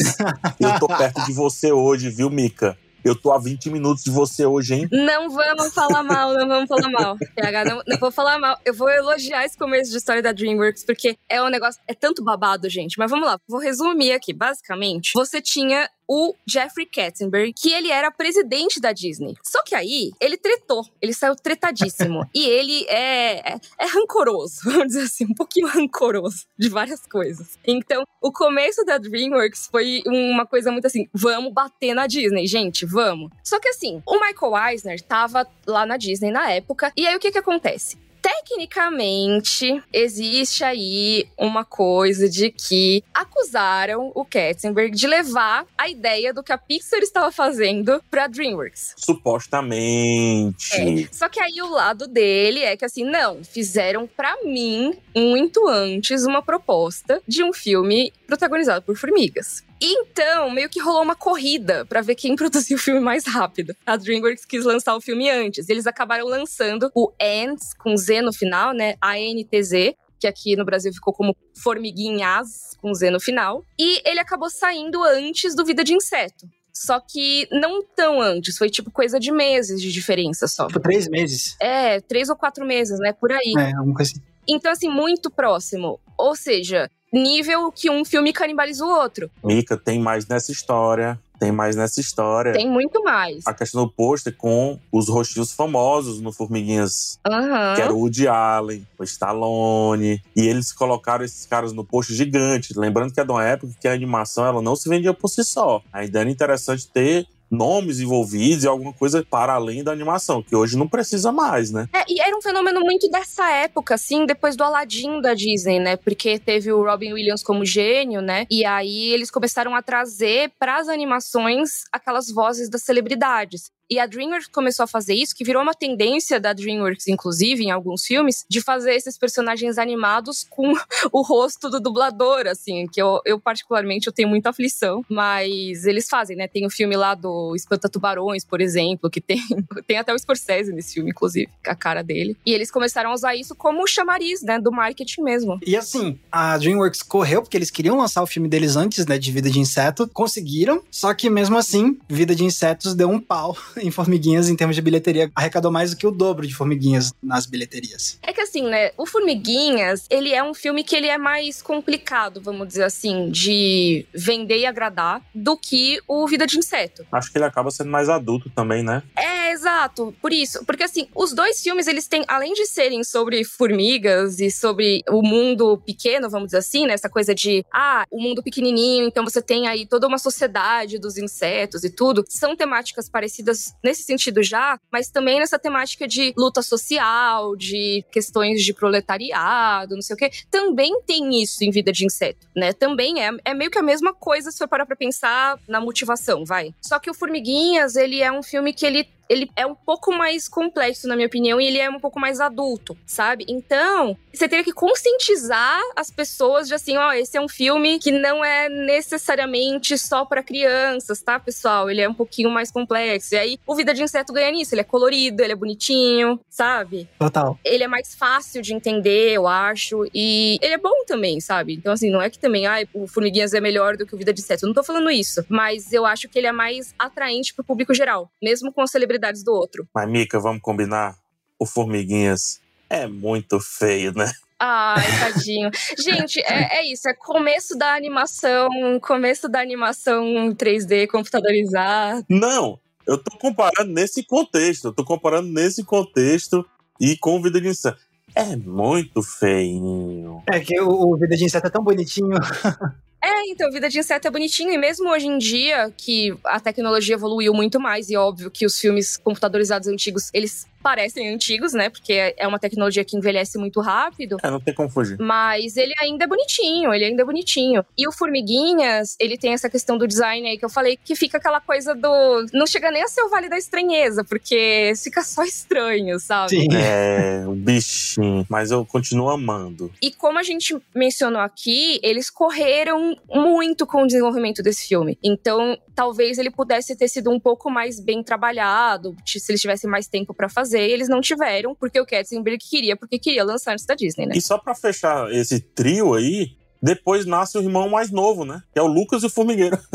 eu 0.60 0.80
tô 0.80 0.88
perto 0.88 1.26
de 1.26 1.34
você 1.34 1.72
hoje, 1.72 2.10
viu, 2.10 2.30
Mika? 2.30 2.78
Eu 3.08 3.16
tô 3.16 3.32
a 3.32 3.40
20 3.40 3.70
minutos 3.70 4.04
de 4.04 4.12
você 4.12 4.46
hoje, 4.46 4.74
hein? 4.74 4.90
Não 4.92 5.30
vamos 5.30 5.74
falar 5.74 6.04
mal, 6.04 6.34
não 6.34 6.46
vamos 6.46 6.68
falar 6.68 6.90
mal. 6.90 7.16
PH, 7.36 7.64
não, 7.64 7.82
não 7.88 7.98
vou 8.00 8.12
falar 8.12 8.38
mal. 8.38 8.58
Eu 8.66 8.74
vou 8.74 8.90
elogiar 8.90 9.46
esse 9.46 9.58
começo 9.58 9.92
de 9.92 9.98
história 9.98 10.22
da 10.22 10.34
DreamWorks, 10.34 10.84
porque 10.84 11.18
é 11.30 11.42
um 11.42 11.48
negócio. 11.48 11.82
É 11.88 11.94
tanto 11.94 12.22
babado, 12.22 12.68
gente. 12.70 12.98
Mas 12.98 13.10
vamos 13.10 13.26
lá, 13.26 13.40
vou 13.48 13.62
resumir 13.62 14.12
aqui. 14.12 14.34
Basicamente, 14.34 15.12
você 15.14 15.42
tinha 15.42 15.90
o 16.08 16.34
Jeffrey 16.46 16.86
Katzenberg, 16.86 17.54
que 17.54 17.72
ele 17.72 17.92
era 17.92 18.10
presidente 18.12 18.80
da 18.80 18.92
Disney. 18.92 19.36
Só 19.44 19.62
que 19.64 19.76
aí, 19.76 20.12
ele 20.20 20.38
tretou. 20.38 20.86
Ele 21.02 21.14
saiu 21.14 21.36
tretadíssimo. 21.36 22.28
e 22.34 22.46
ele 22.46 22.86
é, 22.88 23.54
é, 23.54 23.60
é, 23.80 23.86
rancoroso, 23.86 24.62
vamos 24.66 24.88
dizer 24.88 25.04
assim, 25.04 25.26
um 25.26 25.34
pouquinho 25.34 25.68
rancoroso 25.68 26.46
de 26.58 26.70
várias 26.70 27.06
coisas. 27.06 27.58
Então, 27.66 28.04
o 28.22 28.32
começo 28.32 28.84
da 28.86 28.98
DreamWorks 28.98 29.68
foi 29.72 30.02
uma 30.06 30.46
coisa 30.46 30.72
muito 30.72 30.88
assim, 30.88 31.08
vamos 31.14 31.54
bater 31.54 31.94
na 31.94 32.08
Disney, 32.08 32.48
gente, 32.48 32.86
vamos. 32.86 33.32
Só 33.44 33.60
que 33.60 33.70
assim, 33.70 34.02
o 34.06 34.20
Michael 34.20 34.70
Eisner 34.70 35.02
tava 35.02 35.48
lá 35.66 35.86
na 35.86 35.98
Disney 35.98 36.32
na 36.32 36.52
época, 36.52 36.92
e 36.96 37.06
aí 37.06 37.16
o 37.16 37.20
que 37.20 37.32
que 37.32 37.38
acontece? 37.38 37.98
Tecnicamente, 38.28 39.82
existe 39.94 40.62
aí 40.62 41.30
uma 41.38 41.64
coisa 41.64 42.30
de 42.30 42.52
que 42.52 43.02
acusaram 43.14 44.12
o 44.14 44.26
Katzenberg 44.26 44.94
de 44.94 45.08
levar 45.08 45.66
a 45.78 45.88
ideia 45.88 46.34
do 46.34 46.44
que 46.44 46.52
a 46.52 46.58
Pixar 46.58 47.00
estava 47.00 47.32
fazendo 47.32 48.04
pra 48.12 48.28
DreamWorks. 48.28 48.96
Supostamente. 48.98 50.76
É. 50.76 51.08
Só 51.10 51.30
que 51.30 51.40
aí 51.40 51.62
o 51.62 51.70
lado 51.70 52.06
dele 52.06 52.60
é 52.60 52.76
que 52.76 52.84
assim, 52.84 53.06
não, 53.06 53.42
fizeram 53.46 54.06
para 54.06 54.36
mim 54.44 54.94
muito 55.16 55.66
antes 55.70 56.26
uma 56.26 56.42
proposta 56.42 57.22
de 57.26 57.44
um 57.44 57.54
filme 57.54 58.12
protagonizado 58.26 58.84
por 58.84 58.98
formigas. 58.98 59.64
Então, 59.82 60.50
meio 60.50 60.70
que 60.70 60.80
rolou 60.80 61.04
uma 61.04 61.16
corrida 61.16 61.86
para 61.86 62.02
ver 62.02 62.16
quem 62.16 62.36
produziu 62.38 62.78
o 62.78 62.80
filme 62.80 63.00
mais 63.00 63.26
rápido. 63.26 63.76
A 63.86 63.96
DreamWorks 63.96 64.46
quis 64.46 64.66
lançar 64.66 64.96
o 64.96 65.02
filme 65.02 65.30
antes. 65.30 65.70
Eles 65.70 65.88
acabaram 65.88 66.26
lançando 66.26 66.92
o 66.96 67.12
Ants, 67.22 67.74
com 67.78 67.96
Z 67.96 68.22
no 68.22 68.34
final, 68.34 68.74
né? 68.74 68.96
A-N-T-Z, 69.02 69.96
que 70.20 70.28
aqui 70.28 70.56
no 70.56 70.66
Brasil 70.66 70.92
ficou 70.94 71.14
como 71.14 71.36
Formiguinhas, 71.62 72.76
com 72.82 72.94
Z 72.94 73.12
no 73.12 73.20
final. 73.20 73.64
E 73.80 74.02
ele 74.08 74.20
acabou 74.20 74.50
saindo 74.50 75.04
antes 75.04 75.56
do 75.56 75.66
Vida 75.66 75.84
de 75.84 75.94
Inseto. 75.94 76.48
Só 76.74 77.00
que 77.00 77.48
não 77.52 77.84
tão 77.84 78.22
antes, 78.22 78.56
foi 78.56 78.70
tipo 78.70 78.92
coisa 78.92 79.20
de 79.20 79.32
meses 79.32 79.82
de 79.82 79.92
diferença 79.92 80.48
só. 80.48 80.68
Tipo, 80.68 80.80
três 80.80 81.08
meses. 81.08 81.56
É, 81.60 82.00
três 82.02 82.30
ou 82.30 82.36
quatro 82.36 82.66
meses, 82.66 83.00
né? 83.00 83.14
Por 83.14 83.32
aí. 83.32 83.54
É, 83.58 83.80
uma 83.82 83.96
coisa 83.96 84.12
assim. 84.12 84.22
Então, 84.48 84.72
assim, 84.72 84.88
muito 84.88 85.30
próximo. 85.30 86.00
Ou 86.18 86.36
seja, 86.36 86.90
nível 87.12 87.72
que 87.72 87.90
um 87.90 88.04
filme 88.04 88.34
canibaliza 88.34 88.86
o 88.86 88.90
outro. 88.90 89.30
Mika, 89.44 89.78
tem 89.78 90.00
mais 90.00 90.28
nessa 90.28 90.52
história. 90.52 91.20
Tem 91.40 91.52
mais 91.52 91.76
nessa 91.76 92.02
história. 92.02 92.54
Tem 92.54 92.70
muito 92.70 93.04
mais. 93.04 93.46
A 93.46 93.54
questão 93.54 93.86
do 93.86 93.92
pôster 93.92 94.36
com 94.36 94.80
os 94.92 95.08
rostinhos 95.08 95.52
famosos 95.52 96.20
no 96.20 96.32
Formiguinhas. 96.32 97.20
Uhum. 97.28 97.76
Que 97.76 97.82
era 97.82 97.94
o 97.94 98.00
Woody 98.00 98.28
Allen, 98.28 98.88
o 98.98 99.04
Stallone. 99.04 100.22
E 100.36 100.48
eles 100.48 100.74
colocaram 100.74 101.24
esses 101.24 101.46
caras 101.46 101.74
no 101.74 101.86
pôster 101.86 102.16
gigante. 102.16 102.74
Lembrando 102.76 103.14
que 103.14 103.20
é 103.20 103.24
de 103.24 103.32
uma 103.32 103.44
época 103.46 103.74
que 103.80 103.88
a 103.88 103.94
animação 103.94 104.46
ela 104.46 104.62
não 104.62 104.76
se 104.76 104.90
vendia 104.90 105.14
por 105.14 105.28
si 105.28 105.44
só. 105.44 105.82
Ainda 105.94 106.22
era 106.22 106.30
interessante 106.30 106.88
ter 106.88 107.28
nomes 107.50 108.00
envolvidos 108.00 108.64
e 108.64 108.68
alguma 108.68 108.94
coisa 108.94 109.26
para 109.30 109.54
além 109.54 109.84
da 109.84 109.92
animação, 109.92 110.44
que 110.44 110.56
hoje 110.56 110.78
não 110.78 110.88
precisa 110.88 111.32
mais, 111.32 111.72
né? 111.72 111.88
É, 111.94 112.04
e 112.08 112.22
era 112.22 112.36
um 112.36 112.42
fenômeno 112.42 112.82
muito 112.82 113.10
dessa 113.10 113.50
época, 113.52 113.96
assim, 113.96 114.26
depois 114.26 114.56
do 114.56 114.64
Aladdin 114.64 115.22
da 115.22 115.34
Disney, 115.34 115.80
né? 115.80 115.96
Porque 115.96 116.40
teve 116.40 116.72
o 116.72 116.84
Robin 116.84 117.14
Williams 117.14 117.44
como 117.44 117.66
gênio, 117.66 118.22
né? 118.22 118.46
E 118.50 118.66
aí 118.66 119.10
eles 119.14 119.32
começaram 119.32 119.76
a 119.76 119.82
trazer 119.82 120.52
para 120.60 120.78
as 120.78 120.88
animações 120.88 121.84
aquelas 121.92 122.28
vozes 122.32 122.70
das 122.70 122.84
celebridades. 122.84 123.72
E 123.90 124.00
a 124.00 124.06
DreamWorks 124.06 124.48
começou 124.48 124.84
a 124.84 124.88
fazer 124.88 125.14
isso, 125.14 125.36
que 125.36 125.44
virou 125.44 125.62
uma 125.62 125.74
tendência 125.74 126.40
da 126.40 126.54
DreamWorks, 126.54 127.08
inclusive, 127.08 127.64
em 127.64 127.72
alguns 127.72 128.04
filmes, 128.04 128.46
de 128.50 128.62
fazer 128.62 128.94
esses 128.94 129.18
personagens 129.18 129.78
animados 129.78 130.46
com 130.50 130.74
o 131.12 131.22
rosto 131.22 131.70
do 131.70 131.80
dublador, 131.80 132.48
assim, 132.48 132.88
que 132.88 133.02
eu, 133.02 133.22
eu 133.26 133.40
particularmente 133.40 134.08
eu 134.08 134.14
tenho 134.14 134.28
muita 134.28 134.50
aflição, 134.50 135.06
mas 135.10 135.86
eles 135.86 136.08
fazem, 136.10 136.36
né? 136.36 136.48
Tem 136.48 136.66
o 136.66 136.70
filme 136.70 136.96
lá 136.98 137.16
do 137.16 137.56
Espanta 137.56 137.90
Tubarões, 137.90 138.44
por 138.44 138.62
exemplo, 138.62 139.10
que 139.10 139.22
tem, 139.22 139.42
tem 139.88 139.98
até 139.98 140.14
o 140.14 140.20
Scorsese 140.20 140.74
nesse 140.74 140.94
filme, 140.96 141.12
inclusive, 141.12 141.50
a 141.66 141.76
cara 141.76 142.04
dele. 142.04 142.36
E 142.46 142.54
eles 142.54 142.70
começaram 142.70 143.12
a 143.12 143.14
usar 143.14 143.36
isso 143.36 143.56
como 143.56 143.88
chamariz, 143.88 144.42
né, 144.42 144.60
do 144.60 144.72
marketing 144.72 145.22
mesmo. 145.22 145.60
E 145.66 145.76
assim, 145.76 146.20
a 146.32 146.58
DreamWorks 146.58 147.02
correu 147.02 147.42
porque 147.42 147.58
eles 147.58 147.72
queriam 147.72 147.98
lançar 147.98 148.22
o 148.22 148.28
filme 148.28 148.50
deles 148.50 148.76
antes, 148.76 149.06
né, 149.06 149.18
de 149.18 149.32
Vida 149.32 149.50
de 149.50 149.60
Inseto, 149.60 150.08
conseguiram, 150.08 150.84
só 150.92 151.14
que 151.14 151.30
mesmo 151.30 151.58
assim, 151.58 151.98
Vida 152.10 152.36
de 152.36 152.44
Insetos 152.44 152.94
deu 152.94 153.10
um 153.10 153.20
pau 153.20 153.56
em 153.82 153.92
Formiguinhas, 153.92 154.50
em 154.50 154.56
termos 154.56 154.76
de 154.76 154.82
bilheteria, 154.82 155.32
arrecadou 155.36 155.72
mais 155.72 155.92
do 155.92 155.98
que 155.98 156.08
o 156.08 156.12
dobro 156.12 156.46
de 156.48 156.54
Formiguinhas 156.54 157.14
nas 157.22 157.46
bilheterias. 157.46 158.20
É 158.22 158.34
que 158.34 158.42
assim, 158.42 158.64
né, 158.64 158.92
o 158.98 159.06
Formiguinhas, 159.06 160.06
ele 160.10 160.34
é 160.34 160.44
um 160.44 160.54
filme 160.54 160.84
que 160.84 160.96
ele 160.96 161.08
é 161.08 161.18
mais 161.18 161.62
complicado, 161.62 162.42
vamos 162.42 162.68
dizer 162.68 162.84
assim, 162.84 163.30
de 163.30 164.06
vender 164.14 164.60
e 164.60 164.66
agradar 164.66 165.22
do 165.34 165.58
que 165.58 166.00
o 166.08 166.28
Vida 166.28 166.46
de 166.46 166.58
Inseto. 166.58 167.06
Acho 167.12 167.32
que 167.32 167.38
ele 167.38 167.46
acaba 167.46 167.72
sendo 167.72 167.90
mais 167.90 168.10
adulto 168.10 168.50
também, 168.50 168.84
né? 168.84 169.04
É, 169.16 169.52
exato. 169.52 170.14
Por 170.22 170.32
isso. 170.34 170.64
Porque 170.66 170.84
assim, 170.84 171.08
os 171.16 171.34
dois 171.34 171.62
filmes, 171.62 171.88
eles 171.88 172.08
têm, 172.08 172.24
além 172.28 172.54
de 172.54 172.66
serem 172.66 173.04
sobre 173.04 173.44
formigas 173.44 174.40
e 174.40 174.52
sobre 174.52 175.04
o 175.10 175.22
mundo 175.22 175.78
pequeno, 175.86 176.30
vamos 176.30 176.48
dizer 176.48 176.58
assim, 176.58 176.86
né? 176.86 176.94
Essa 176.94 177.10
coisa 177.10 177.34
de, 177.34 177.66
ah, 177.72 178.06
o 178.10 178.22
mundo 178.22 178.44
pequenininho, 178.44 179.08
então 179.08 179.24
você 179.24 179.42
tem 179.42 179.68
aí 179.68 179.86
toda 179.86 180.08
uma 180.08 180.18
sociedade 180.18 181.00
dos 181.00 181.18
insetos 181.18 181.84
e 181.84 181.90
tudo. 181.90 182.24
São 182.28 182.56
temáticas 182.56 183.10
parecidas 183.10 183.67
nesse 183.84 184.04
sentido 184.04 184.42
já, 184.44 184.80
mas 184.92 185.10
também 185.10 185.40
nessa 185.40 185.60
temática 185.60 186.08
de 186.08 186.34
luta 186.38 186.62
social, 186.62 187.56
de 187.56 188.04
questões 188.12 188.64
de 188.64 188.74
proletariado, 188.74 189.96
não 189.96 190.02
sei 190.02 190.16
o 190.16 190.18
quê. 190.18 190.30
Também 190.50 191.02
tem 191.02 191.42
isso 191.42 191.64
em 191.64 191.72
Vida 191.72 191.92
de 191.92 192.06
Inseto, 192.06 192.48
né? 192.56 192.74
Também 192.74 193.24
é, 193.24 193.32
é 193.46 193.54
meio 193.54 193.72
que 193.72 193.78
a 193.78 193.84
mesma 193.84 194.14
coisa 194.14 194.52
se 194.52 194.58
for 194.58 194.68
parar 194.68 194.86
pra 194.86 194.96
pensar 194.96 195.60
na 195.68 195.80
motivação, 195.80 196.46
vai. 196.46 196.74
Só 196.82 197.00
que 197.00 197.10
o 197.10 197.14
Formiguinhas, 197.14 197.96
ele 197.96 198.22
é 198.22 198.32
um 198.32 198.44
filme 198.44 198.74
que 198.74 198.86
ele 198.86 199.08
ele 199.30 199.50
é 199.56 199.66
um 199.66 199.76
pouco 199.76 200.12
mais 200.14 200.48
complexo, 200.48 201.08
na 201.08 201.16
minha 201.16 201.28
opinião, 201.28 201.60
e 201.60 201.68
ele 201.68 201.80
é 201.80 201.90
um 201.90 202.00
pouco 202.00 202.20
mais 202.20 202.40
adulto, 202.40 202.98
sabe? 203.06 203.46
Então, 203.48 204.18
você 204.34 204.48
teria 204.48 204.64
que 204.64 204.72
conscientizar 204.72 205.80
as 205.96 206.12
pessoas 206.12 206.68
de 206.68 206.74
assim, 206.74 206.98
ó, 206.98 207.12
esse 207.14 207.38
é 207.38 207.42
um 207.42 207.50
filme 207.50 208.00
que 208.00 208.12
não 208.12 208.44
é 208.44 208.70
necessariamente 208.70 209.98
só 209.98 210.26
para 210.26 210.44
crianças, 210.44 211.22
tá, 211.22 211.40
pessoal? 211.40 211.90
Ele 211.90 212.02
é 212.02 212.10
um 212.10 212.14
pouquinho 212.14 212.50
mais 212.50 212.72
complexo. 212.72 213.36
E 213.36 213.38
aí, 213.38 213.60
o 213.66 213.76
Vida 213.76 213.94
de 213.94 214.04
Inseto 214.04 214.34
ganha 214.34 214.52
nisso. 214.52 214.74
Ele 214.74 214.82
é 214.82 214.84
colorido, 214.84 215.44
ele 215.44 215.54
é 215.54 215.56
bonitinho, 215.56 216.40
sabe? 216.50 217.10
Total. 217.20 217.58
Ele 217.64 217.84
é 217.84 217.88
mais 217.88 218.16
fácil 218.16 218.62
de 218.62 218.74
entender, 218.74 219.32
eu 219.34 219.48
acho. 219.48 220.06
E 220.14 220.58
ele 220.62 220.74
é 220.74 220.78
bom 220.78 221.04
também, 221.06 221.40
sabe? 221.40 221.74
Então, 221.74 221.94
assim, 221.94 222.10
não 222.10 222.22
é 222.22 222.30
que 222.30 222.40
também, 222.40 222.68
ai, 222.68 222.88
o 222.94 223.08
Formiguinhas 223.08 223.54
é 223.54 223.60
melhor 223.60 223.98
do 223.98 224.06
que 224.06 224.16
o 224.16 224.18
Vida 224.18 224.34
de 224.34 224.42
Inseto. 224.42 224.66
Eu 224.66 224.68
não 224.68 224.74
tô 224.76 224.84
falando 224.84 225.10
isso. 225.10 225.46
Mas 225.50 225.92
eu 225.92 226.06
acho 226.06 226.30
que 226.30 226.38
ele 226.38 226.48
é 226.48 226.52
mais 226.52 226.94
atraente 226.98 227.54
pro 227.54 227.64
público 227.64 227.94
geral, 227.94 228.30
mesmo 228.42 228.72
com 228.72 228.82
as 228.82 228.92
celebridades 229.18 229.44
do 229.44 229.52
outro. 229.52 229.88
Mas, 229.94 230.10
Mica, 230.10 230.40
vamos 230.40 230.62
combinar? 230.62 231.18
O 231.60 231.66
Formiguinhas 231.66 232.62
é 232.90 233.08
muito 233.08 233.60
feio, 233.60 234.14
né? 234.14 234.32
Ai, 234.60 235.04
tadinho. 235.20 235.70
Gente, 235.98 236.40
é, 236.42 236.80
é, 236.80 236.92
isso. 236.92 237.10
É 237.10 237.14
começo 237.14 237.78
da 237.78 237.94
animação, 237.96 238.70
começo 239.02 239.50
da 239.50 239.60
animação 239.60 240.54
3D 240.54 241.08
computadorizada. 241.08 242.24
Não, 242.30 242.80
eu 243.06 243.18
tô 243.18 243.38
comparando 243.38 243.92
nesse 243.92 244.24
contexto. 244.24 244.90
Eu 244.90 244.94
tô 244.94 245.04
comparando 245.04 245.50
nesse 245.50 245.84
contexto 245.84 246.66
e 247.00 247.18
com 247.18 247.42
Vida 247.42 247.60
de 247.60 247.68
Inseto. 247.68 248.00
É 248.36 248.56
muito 248.56 249.24
feinho. 249.24 250.44
É 250.48 250.60
que 250.60 250.80
o, 250.80 250.90
o 250.90 251.18
Vida 251.18 251.36
de 251.36 251.46
Inseto 251.46 251.68
é 251.68 251.72
tão 251.72 251.84
bonitinho. 251.84 252.38
É, 253.24 253.50
então, 253.50 253.72
Vida 253.72 253.90
de 253.90 254.00
Inseto 254.00 254.28
é 254.28 254.32
bonitinho. 254.32 254.72
E 254.72 254.78
mesmo 254.78 255.10
hoje 255.10 255.28
em 255.28 255.38
dia, 255.38 255.92
que 255.98 256.38
a 256.46 256.60
tecnologia 256.60 257.16
evoluiu 257.16 257.54
muito 257.54 257.80
mais, 257.80 258.10
e 258.10 258.16
óbvio 258.16 258.52
que 258.52 258.66
os 258.66 258.80
filmes 258.80 259.18
computadorizados 259.18 259.88
antigos, 259.88 260.30
eles 260.34 260.68
parecem 260.88 261.28
antigos, 261.34 261.74
né? 261.74 261.90
Porque 261.90 262.34
é 262.38 262.48
uma 262.48 262.58
tecnologia 262.58 263.04
que 263.04 263.18
envelhece 263.18 263.58
muito 263.58 263.82
rápido. 263.82 264.38
É, 264.42 264.50
não 264.50 264.62
tem 264.62 264.74
como 264.74 264.88
fugir. 264.88 265.18
Mas 265.20 265.76
ele 265.76 265.94
ainda 266.00 266.24
é 266.24 266.28
bonitinho, 266.28 266.94
ele 266.94 267.04
ainda 267.04 267.24
é 267.24 267.26
bonitinho. 267.26 267.84
E 267.98 268.08
o 268.08 268.12
Formiguinhas, 268.14 269.18
ele 269.20 269.38
tem 269.38 269.52
essa 269.52 269.70
questão 269.70 269.98
do 269.98 270.08
design 270.08 270.48
aí 270.48 270.58
que 270.58 270.64
eu 270.64 270.70
falei, 270.70 270.96
que 270.96 271.14
fica 271.14 271.40
aquela 271.40 271.60
coisa 271.60 271.94
do. 271.94 272.46
Não 272.54 272.66
chega 272.66 272.90
nem 272.90 273.04
a 273.04 273.08
ser 273.10 273.22
o 273.22 273.30
Vale 273.30 273.50
da 273.50 273.58
Estranheza, 273.58 274.24
porque 274.24 274.94
fica 275.04 275.24
só 275.24 275.44
estranho, 275.44 276.18
sabe? 276.22 276.52
Sim. 276.52 276.68
É, 276.74 277.44
o 277.46 277.54
bichinho. 277.54 278.46
Mas 278.50 278.72
eu 278.72 278.86
continuo 278.86 279.30
amando. 279.30 279.92
E 280.02 280.10
como 280.10 280.40
a 280.40 280.44
gente 280.44 280.74
mencionou 280.96 281.42
aqui, 281.42 282.00
eles 282.02 282.30
correram 282.30 283.18
muito 283.30 283.86
com 283.86 284.04
o 284.04 284.08
desenvolvimento 284.08 284.64
desse 284.64 284.88
filme. 284.88 285.20
Então, 285.22 285.78
talvez 285.94 286.38
ele 286.38 286.50
pudesse 286.50 286.96
ter 286.96 287.10
sido 287.10 287.30
um 287.30 287.42
pouco 287.42 287.70
mais 287.70 288.00
bem 288.00 288.24
trabalhado, 288.24 289.18
se 289.26 289.52
eles 289.52 289.60
tivessem 289.60 289.90
mais 289.90 290.08
tempo 290.08 290.34
para 290.34 290.48
fazer. 290.48 290.77
E 290.86 290.92
eles 290.92 291.10
não 291.10 291.22
tiveram, 291.22 291.74
porque 291.76 292.00
o 292.00 292.06
Katzenberg 292.06 292.58
queria, 292.58 292.96
porque 292.96 293.18
queria 293.18 293.44
lançar 293.44 293.74
antes 293.74 293.86
da 293.86 293.96
Disney, 293.96 294.26
né? 294.26 294.34
E 294.36 294.42
só 294.42 294.58
pra 294.58 294.76
fechar 294.76 295.32
esse 295.32 295.60
trio 295.60 296.14
aí, 296.14 296.58
depois 296.82 297.26
nasce 297.26 297.58
o 297.58 297.62
irmão 297.62 297.90
mais 297.90 298.12
novo, 298.12 298.46
né? 298.46 298.62
Que 298.72 298.80
é 298.80 298.82
o 298.82 298.88
Lucas 298.88 299.24
e 299.24 299.26
o 299.26 299.30
Formigueiro. 299.30 299.78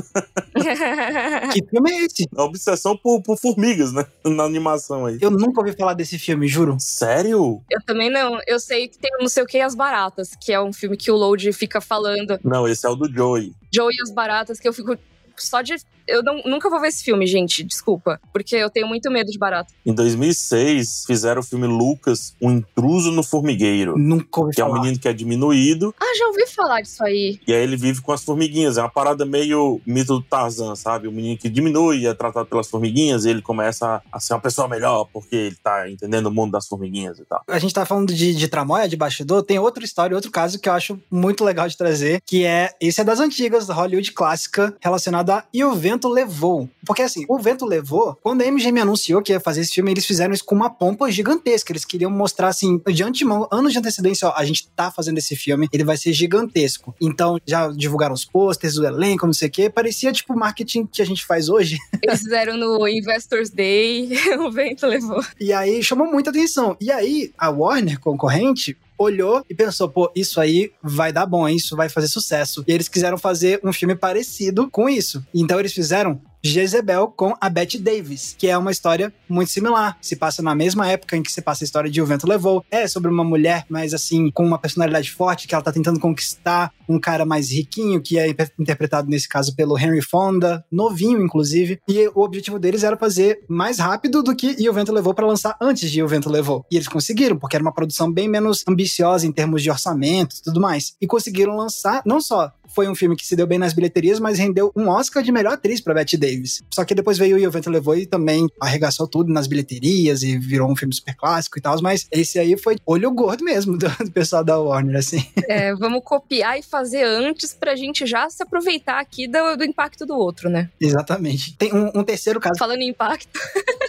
Que 1.53 1.65
filme 1.67 1.91
é 1.91 2.05
esse? 2.05 2.29
A 2.37 2.45
obsessão 2.45 2.97
por, 2.97 3.21
por 3.23 3.37
formigas, 3.37 3.93
né? 3.93 4.07
Na 4.25 4.45
animação 4.45 5.07
aí. 5.07 5.19
Eu 5.21 5.31
nunca 5.31 5.61
ouvi 5.61 5.73
falar 5.73 5.95
desse 5.95 6.19
filme, 6.19 6.47
juro. 6.47 6.77
Sério? 6.79 7.61
Eu 7.71 7.81
também 7.85 8.11
não. 8.11 8.39
Eu 8.47 8.61
sei 8.61 8.87
que 8.87 8.99
tem 8.99 9.11
não 9.19 9.29
sei 9.29 9.43
o 9.43 9.47
que 9.47 9.59
As 9.59 9.75
Baratas, 9.75 10.31
que 10.41 10.53
é 10.53 10.61
um 10.61 10.73
filme 10.73 10.97
que 10.97 11.11
o 11.11 11.17
Load 11.17 11.53
fica 11.53 11.81
falando. 11.81 12.39
Não, 12.45 12.69
esse 12.69 12.87
é 12.87 12.89
o 12.89 12.95
do 12.95 13.13
Joey. 13.13 13.53
Joe 13.75 13.93
e 13.93 14.03
as 14.03 14.11
Baratas, 14.13 14.61
que 14.61 14.69
eu 14.69 14.73
fico 14.73 14.97
só 15.39 15.63
de. 15.63 15.75
Eu 16.07 16.21
não- 16.23 16.43
nunca 16.45 16.69
vou 16.69 16.81
ver 16.81 16.89
esse 16.89 17.05
filme, 17.05 17.27
gente. 17.29 17.63
Desculpa. 17.63 18.21
Porque 18.33 18.57
eu 18.57 18.69
tenho 18.69 18.89
muito 18.89 19.09
medo 19.11 19.31
de 19.31 19.39
barata. 19.39 19.73
Em 19.87 19.95
2006, 19.95 21.05
fizeram 21.07 21.41
o 21.41 21.45
filme 21.45 21.67
Lucas, 21.67 22.35
Um 22.43 22.51
Intruso 22.51 23.13
no 23.13 23.23
Formigueiro. 23.23 23.97
Nunca 23.97 24.41
ouvi 24.41 24.55
Que 24.55 24.61
é 24.61 24.65
um 24.65 24.69
falar. 24.71 24.81
menino 24.83 24.99
que 24.99 25.07
é 25.09 25.13
diminuído 25.13 25.95
Ah, 26.01 26.15
já 26.19 26.27
ouvi 26.27 26.47
falar 26.49 26.81
disso 26.81 27.03
aí. 27.05 27.39
e 27.47 27.53
aí 27.55 27.63
ele 27.63 27.77
vive 27.77 28.01
com 28.01 28.13
as 28.13 28.23
formiguinhas. 28.25 28.77
É 28.79 28.83
uma 28.83 28.91
parada 28.91 29.25
meio 29.25 29.81
mito 29.87 30.15
do 30.19 30.23
Tarzan, 30.23 30.75
sabe? 30.75 31.07
O 31.09 31.13
menino 31.13 31.39
que 31.39 31.49
diminui 31.49 31.99
e 32.01 32.07
é 32.07 32.15
tratado 32.15 32.47
pelas 32.47 32.69
formiguinhas 32.69 33.25
e 33.25 33.31
ele 33.31 33.41
começa 33.43 34.03
a 34.11 34.21
ser 34.21 34.35
uma 34.35 34.41
pessoa 34.41 34.67
melhor 34.69 35.09
porque 35.13 35.37
ele 35.37 35.57
tá 35.63 35.89
entendendo 35.89 36.27
o 36.27 36.31
mundo 36.33 36.53
das 36.53 36.67
formiguinhas 36.67 37.19
e 37.21 37.25
tal. 37.25 37.43
A 37.49 37.59
gente 37.59 37.73
tá 37.75 37.87
falando 37.87 38.13
de, 38.13 38.35
de 38.35 38.49
tramóia, 38.49 38.89
de 38.89 38.97
bastidor, 38.97 39.43
tem 39.45 39.59
outra 39.59 39.85
história, 39.85 40.15
outro 40.17 40.31
caso 40.31 40.59
que 40.59 40.69
eu 40.69 40.73
acho 40.73 40.99
muito 41.11 41.45
legal 41.45 41.69
de 41.69 41.77
trazer, 41.77 42.21
que 42.27 42.45
é, 42.45 42.71
esse 42.81 43.01
é 43.01 43.05
das 43.05 43.21
antigas, 43.21 43.67
da 43.67 43.75
Hollywood 43.75 44.13
clássica, 44.13 44.75
relacionado 44.81 45.22
E 45.53 45.65
o 45.65 45.75
Vento 45.75 46.09
Levou. 46.09 46.69
Porque 46.87 47.03
assim, 47.03 47.25
O 47.29 47.39
Vento 47.39 47.65
Levou, 47.65 48.17
quando 48.23 48.43
a 48.43 48.51
MGM 48.51 48.81
anunciou 48.81 49.23
que 49.23 49.33
ia 49.33 49.41
fazer 49.41 49.61
esse 49.61 49.73
filme, 49.73 49.91
eles 49.91 50.07
fizeram 50.07 50.35
isso 50.35 50.45
com 50.45 50.55
uma 50.55 50.71
pompa 50.71 51.11
gigantesca, 51.11 51.73
eles 51.73 51.85
queriam 51.85 52.11
mostrar 52.11 52.49
assim, 52.49 52.81
de 52.87 53.03
antemão, 53.03 53.49
anos 53.51 53.73
de 53.73 53.79
antecedência, 53.79 54.29
ó, 54.29 54.35
a 54.37 54.45
gente 54.45 54.69
tá 54.69 54.91
fazendo 54.91 55.19
esse 55.19 55.37
filme, 55.37 55.69
ele 55.73 55.85
vai 55.85 55.97
ser 55.97 56.13
gigantesco. 56.13 56.95
Então, 57.01 57.39
já 57.47 57.69
divulgaram 57.69 58.15
os 58.15 58.25
posters, 58.25 58.77
o 58.77 58.85
elenco, 58.85 59.27
não 59.27 59.33
sei 59.33 59.49
o 59.49 59.51
quê, 59.51 59.71
parecia 59.71 60.13
tipo 60.13 60.35
o 60.35 60.39
marketing 60.39 60.87
que 60.87 61.03
a 61.03 61.07
gente 61.07 61.25
faz 61.25 61.49
hoje, 61.49 61.79
Eles 62.03 62.21
fizeram 62.21 62.57
no 62.57 62.89
Investors 62.89 63.51
Day, 63.51 64.11
o 64.39 64.51
vento 64.51 64.87
levou. 64.87 65.23
E 65.41 65.53
aí 65.53 65.83
chamou 65.83 66.11
muita 66.11 66.31
atenção. 66.31 66.77
E 66.81 66.91
aí 66.91 67.33
a 67.39 67.49
Warner, 67.51 68.01
concorrente, 68.01 68.77
olhou 69.03 69.45
e 69.49 69.55
pensou, 69.55 69.89
pô, 69.89 70.11
isso 70.15 70.41
aí 70.41 70.71
vai 70.83 71.13
dar 71.13 71.27
bom, 71.27 71.49
isso 71.49 71.77
vai 71.77 71.89
fazer 71.89 72.09
sucesso. 72.09 72.65
E 72.67 72.73
eles 72.73 72.89
quiseram 72.89 73.19
fazer 73.19 73.61
um 73.63 73.73
filme 73.73 73.95
parecido 73.95 74.71
com 74.71 74.89
isso. 74.89 75.25
Então 75.35 75.59
eles 75.59 75.73
fizeram 75.73 76.21
Jezebel 76.43 77.09
com 77.09 77.35
a 77.41 77.49
Bette 77.49 77.79
Davis, 77.79 78.35
que 78.37 78.49
é 78.49 78.59
uma 78.59 78.71
história 78.71 79.13
muito 79.29 79.51
similar. 79.51 79.97
Se 80.01 80.17
passa 80.17 80.43
na 80.43 80.55
mesma 80.55 80.89
época 80.89 81.17
em 81.17 81.23
que 81.23 81.31
se 81.31 81.41
passa 81.41 81.63
a 81.63 81.67
história 81.67 81.91
de 81.91 82.03
O 82.03 82.07
Vento 82.07 82.27
Levou. 82.27 82.65
É 82.71 82.87
sobre 82.89 83.11
uma 83.11 83.25
mulher, 83.25 83.65
mas 83.69 83.95
assim, 83.95 84.31
com 84.31 84.45
uma 84.45 84.59
personalidade 84.59 85.11
forte, 85.11 85.47
que 85.47 85.55
ela 85.55 85.63
tá 85.63 85.73
tentando 85.73 86.01
conquistar 86.01 86.73
um 86.89 86.99
cara 86.99 87.25
mais 87.25 87.51
riquinho, 87.51 88.03
que 88.03 88.19
é 88.19 88.29
inter- 88.29 88.51
interpretado 88.59 89.09
nesse 89.09 89.29
caso 89.29 89.55
pelo 89.55 89.79
Henry 89.79 90.03
Fonda, 90.03 90.65
novinho, 90.71 91.23
inclusive. 91.23 91.81
E 91.89 92.09
o 92.15 92.21
objetivo 92.21 92.59
deles 92.59 92.83
era 92.83 92.97
fazer 92.97 93.45
mais 93.49 93.79
rápido 93.79 94.23
do 94.23 94.35
que 94.35 94.57
E 94.59 94.69
o 94.69 94.73
Vento 94.73 94.93
Levou 94.93 95.15
para 95.15 95.27
lançar 95.27 95.57
antes 95.61 95.91
de 95.91 96.01
E 96.01 96.03
o 96.03 96.09
Vento 96.09 96.29
Levou. 96.29 96.67
E 96.71 96.77
eles 96.77 96.89
conseguiram, 96.89 97.39
porque 97.39 97.57
era 97.57 97.63
uma 97.63 97.73
produção 97.73 98.11
bem 98.13 98.29
menos 98.29 98.65
ambiciosa 98.69 99.27
em 99.27 99.33
termos 99.33 99.63
de 99.63 99.71
orçamento 99.71 100.37
e 100.37 100.43
tudo 100.43 100.61
mais. 100.61 100.95
E 101.01 101.07
conseguiram 101.07 101.57
lançar, 101.57 102.03
não 102.05 102.21
só 102.21 102.53
foi 102.75 102.89
um 102.89 102.95
filme 102.95 103.17
que 103.17 103.27
se 103.27 103.37
deu 103.37 103.47
bem 103.47 103.59
nas 103.59 103.73
bilheterias, 103.73 104.19
mas 104.19 104.39
rendeu 104.39 104.73
um 104.77 104.89
Oscar 104.89 105.23
de 105.23 105.33
melhor 105.33 105.55
atriz 105.55 105.81
pra 105.81 105.95
Bette 105.95 106.17
Davis. 106.17 106.63
Só 106.73 106.85
que 106.85 106.95
depois 106.95 107.19
veio 107.19 107.39
E 107.39 107.47
o 107.47 107.51
Vento 107.51 107.71
Levou 107.71 107.97
e 107.97 108.07
também 108.07 108.47
arregaçou 108.61 109.07
tudo 109.07 109.33
nas 109.33 109.47
bilheterias 109.47 110.23
e 110.23 110.39
virou 110.39 110.71
um 110.71 110.77
filme 110.77 110.95
super 110.95 111.15
clássico 111.15 111.59
e 111.59 111.63
tal, 111.63 111.81
mas 111.83 112.07
esse 112.11 112.39
aí 112.39 112.57
foi 112.57 112.77
olho 112.87 113.11
gordo 113.11 113.45
mesmo 113.45 113.77
do, 113.79 113.89
do 113.89 114.11
pessoal 114.11 114.45
da 114.45 114.59
Warner, 114.59 114.97
assim. 114.97 115.25
É, 115.49 115.75
vamos 115.75 116.03
copiar 116.05 116.59
e 116.59 116.63
fazer 116.63 117.05
antes 117.05 117.55
pra 117.55 117.77
gente 117.77 118.07
já 118.07 118.29
se 118.29 118.43
aproveitar 118.43 119.01
aqui 119.01 119.27
do, 119.27 119.57
do 119.57 119.65
impacto 119.65 120.05
do 120.07 120.15
outro, 120.15 120.49
né? 120.49 120.71
Exatamente. 120.81 121.57
Tem 121.57 121.73
um, 121.75 121.91
um 121.95 122.05
terceiro 122.05 122.41
caso, 122.41 122.59
Falando 122.59 122.81
em 122.81 122.89
impacto, 122.89 123.39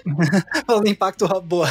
falando 0.66 0.88
em 0.88 0.92
impacto 0.92 1.28
boa. 1.42 1.70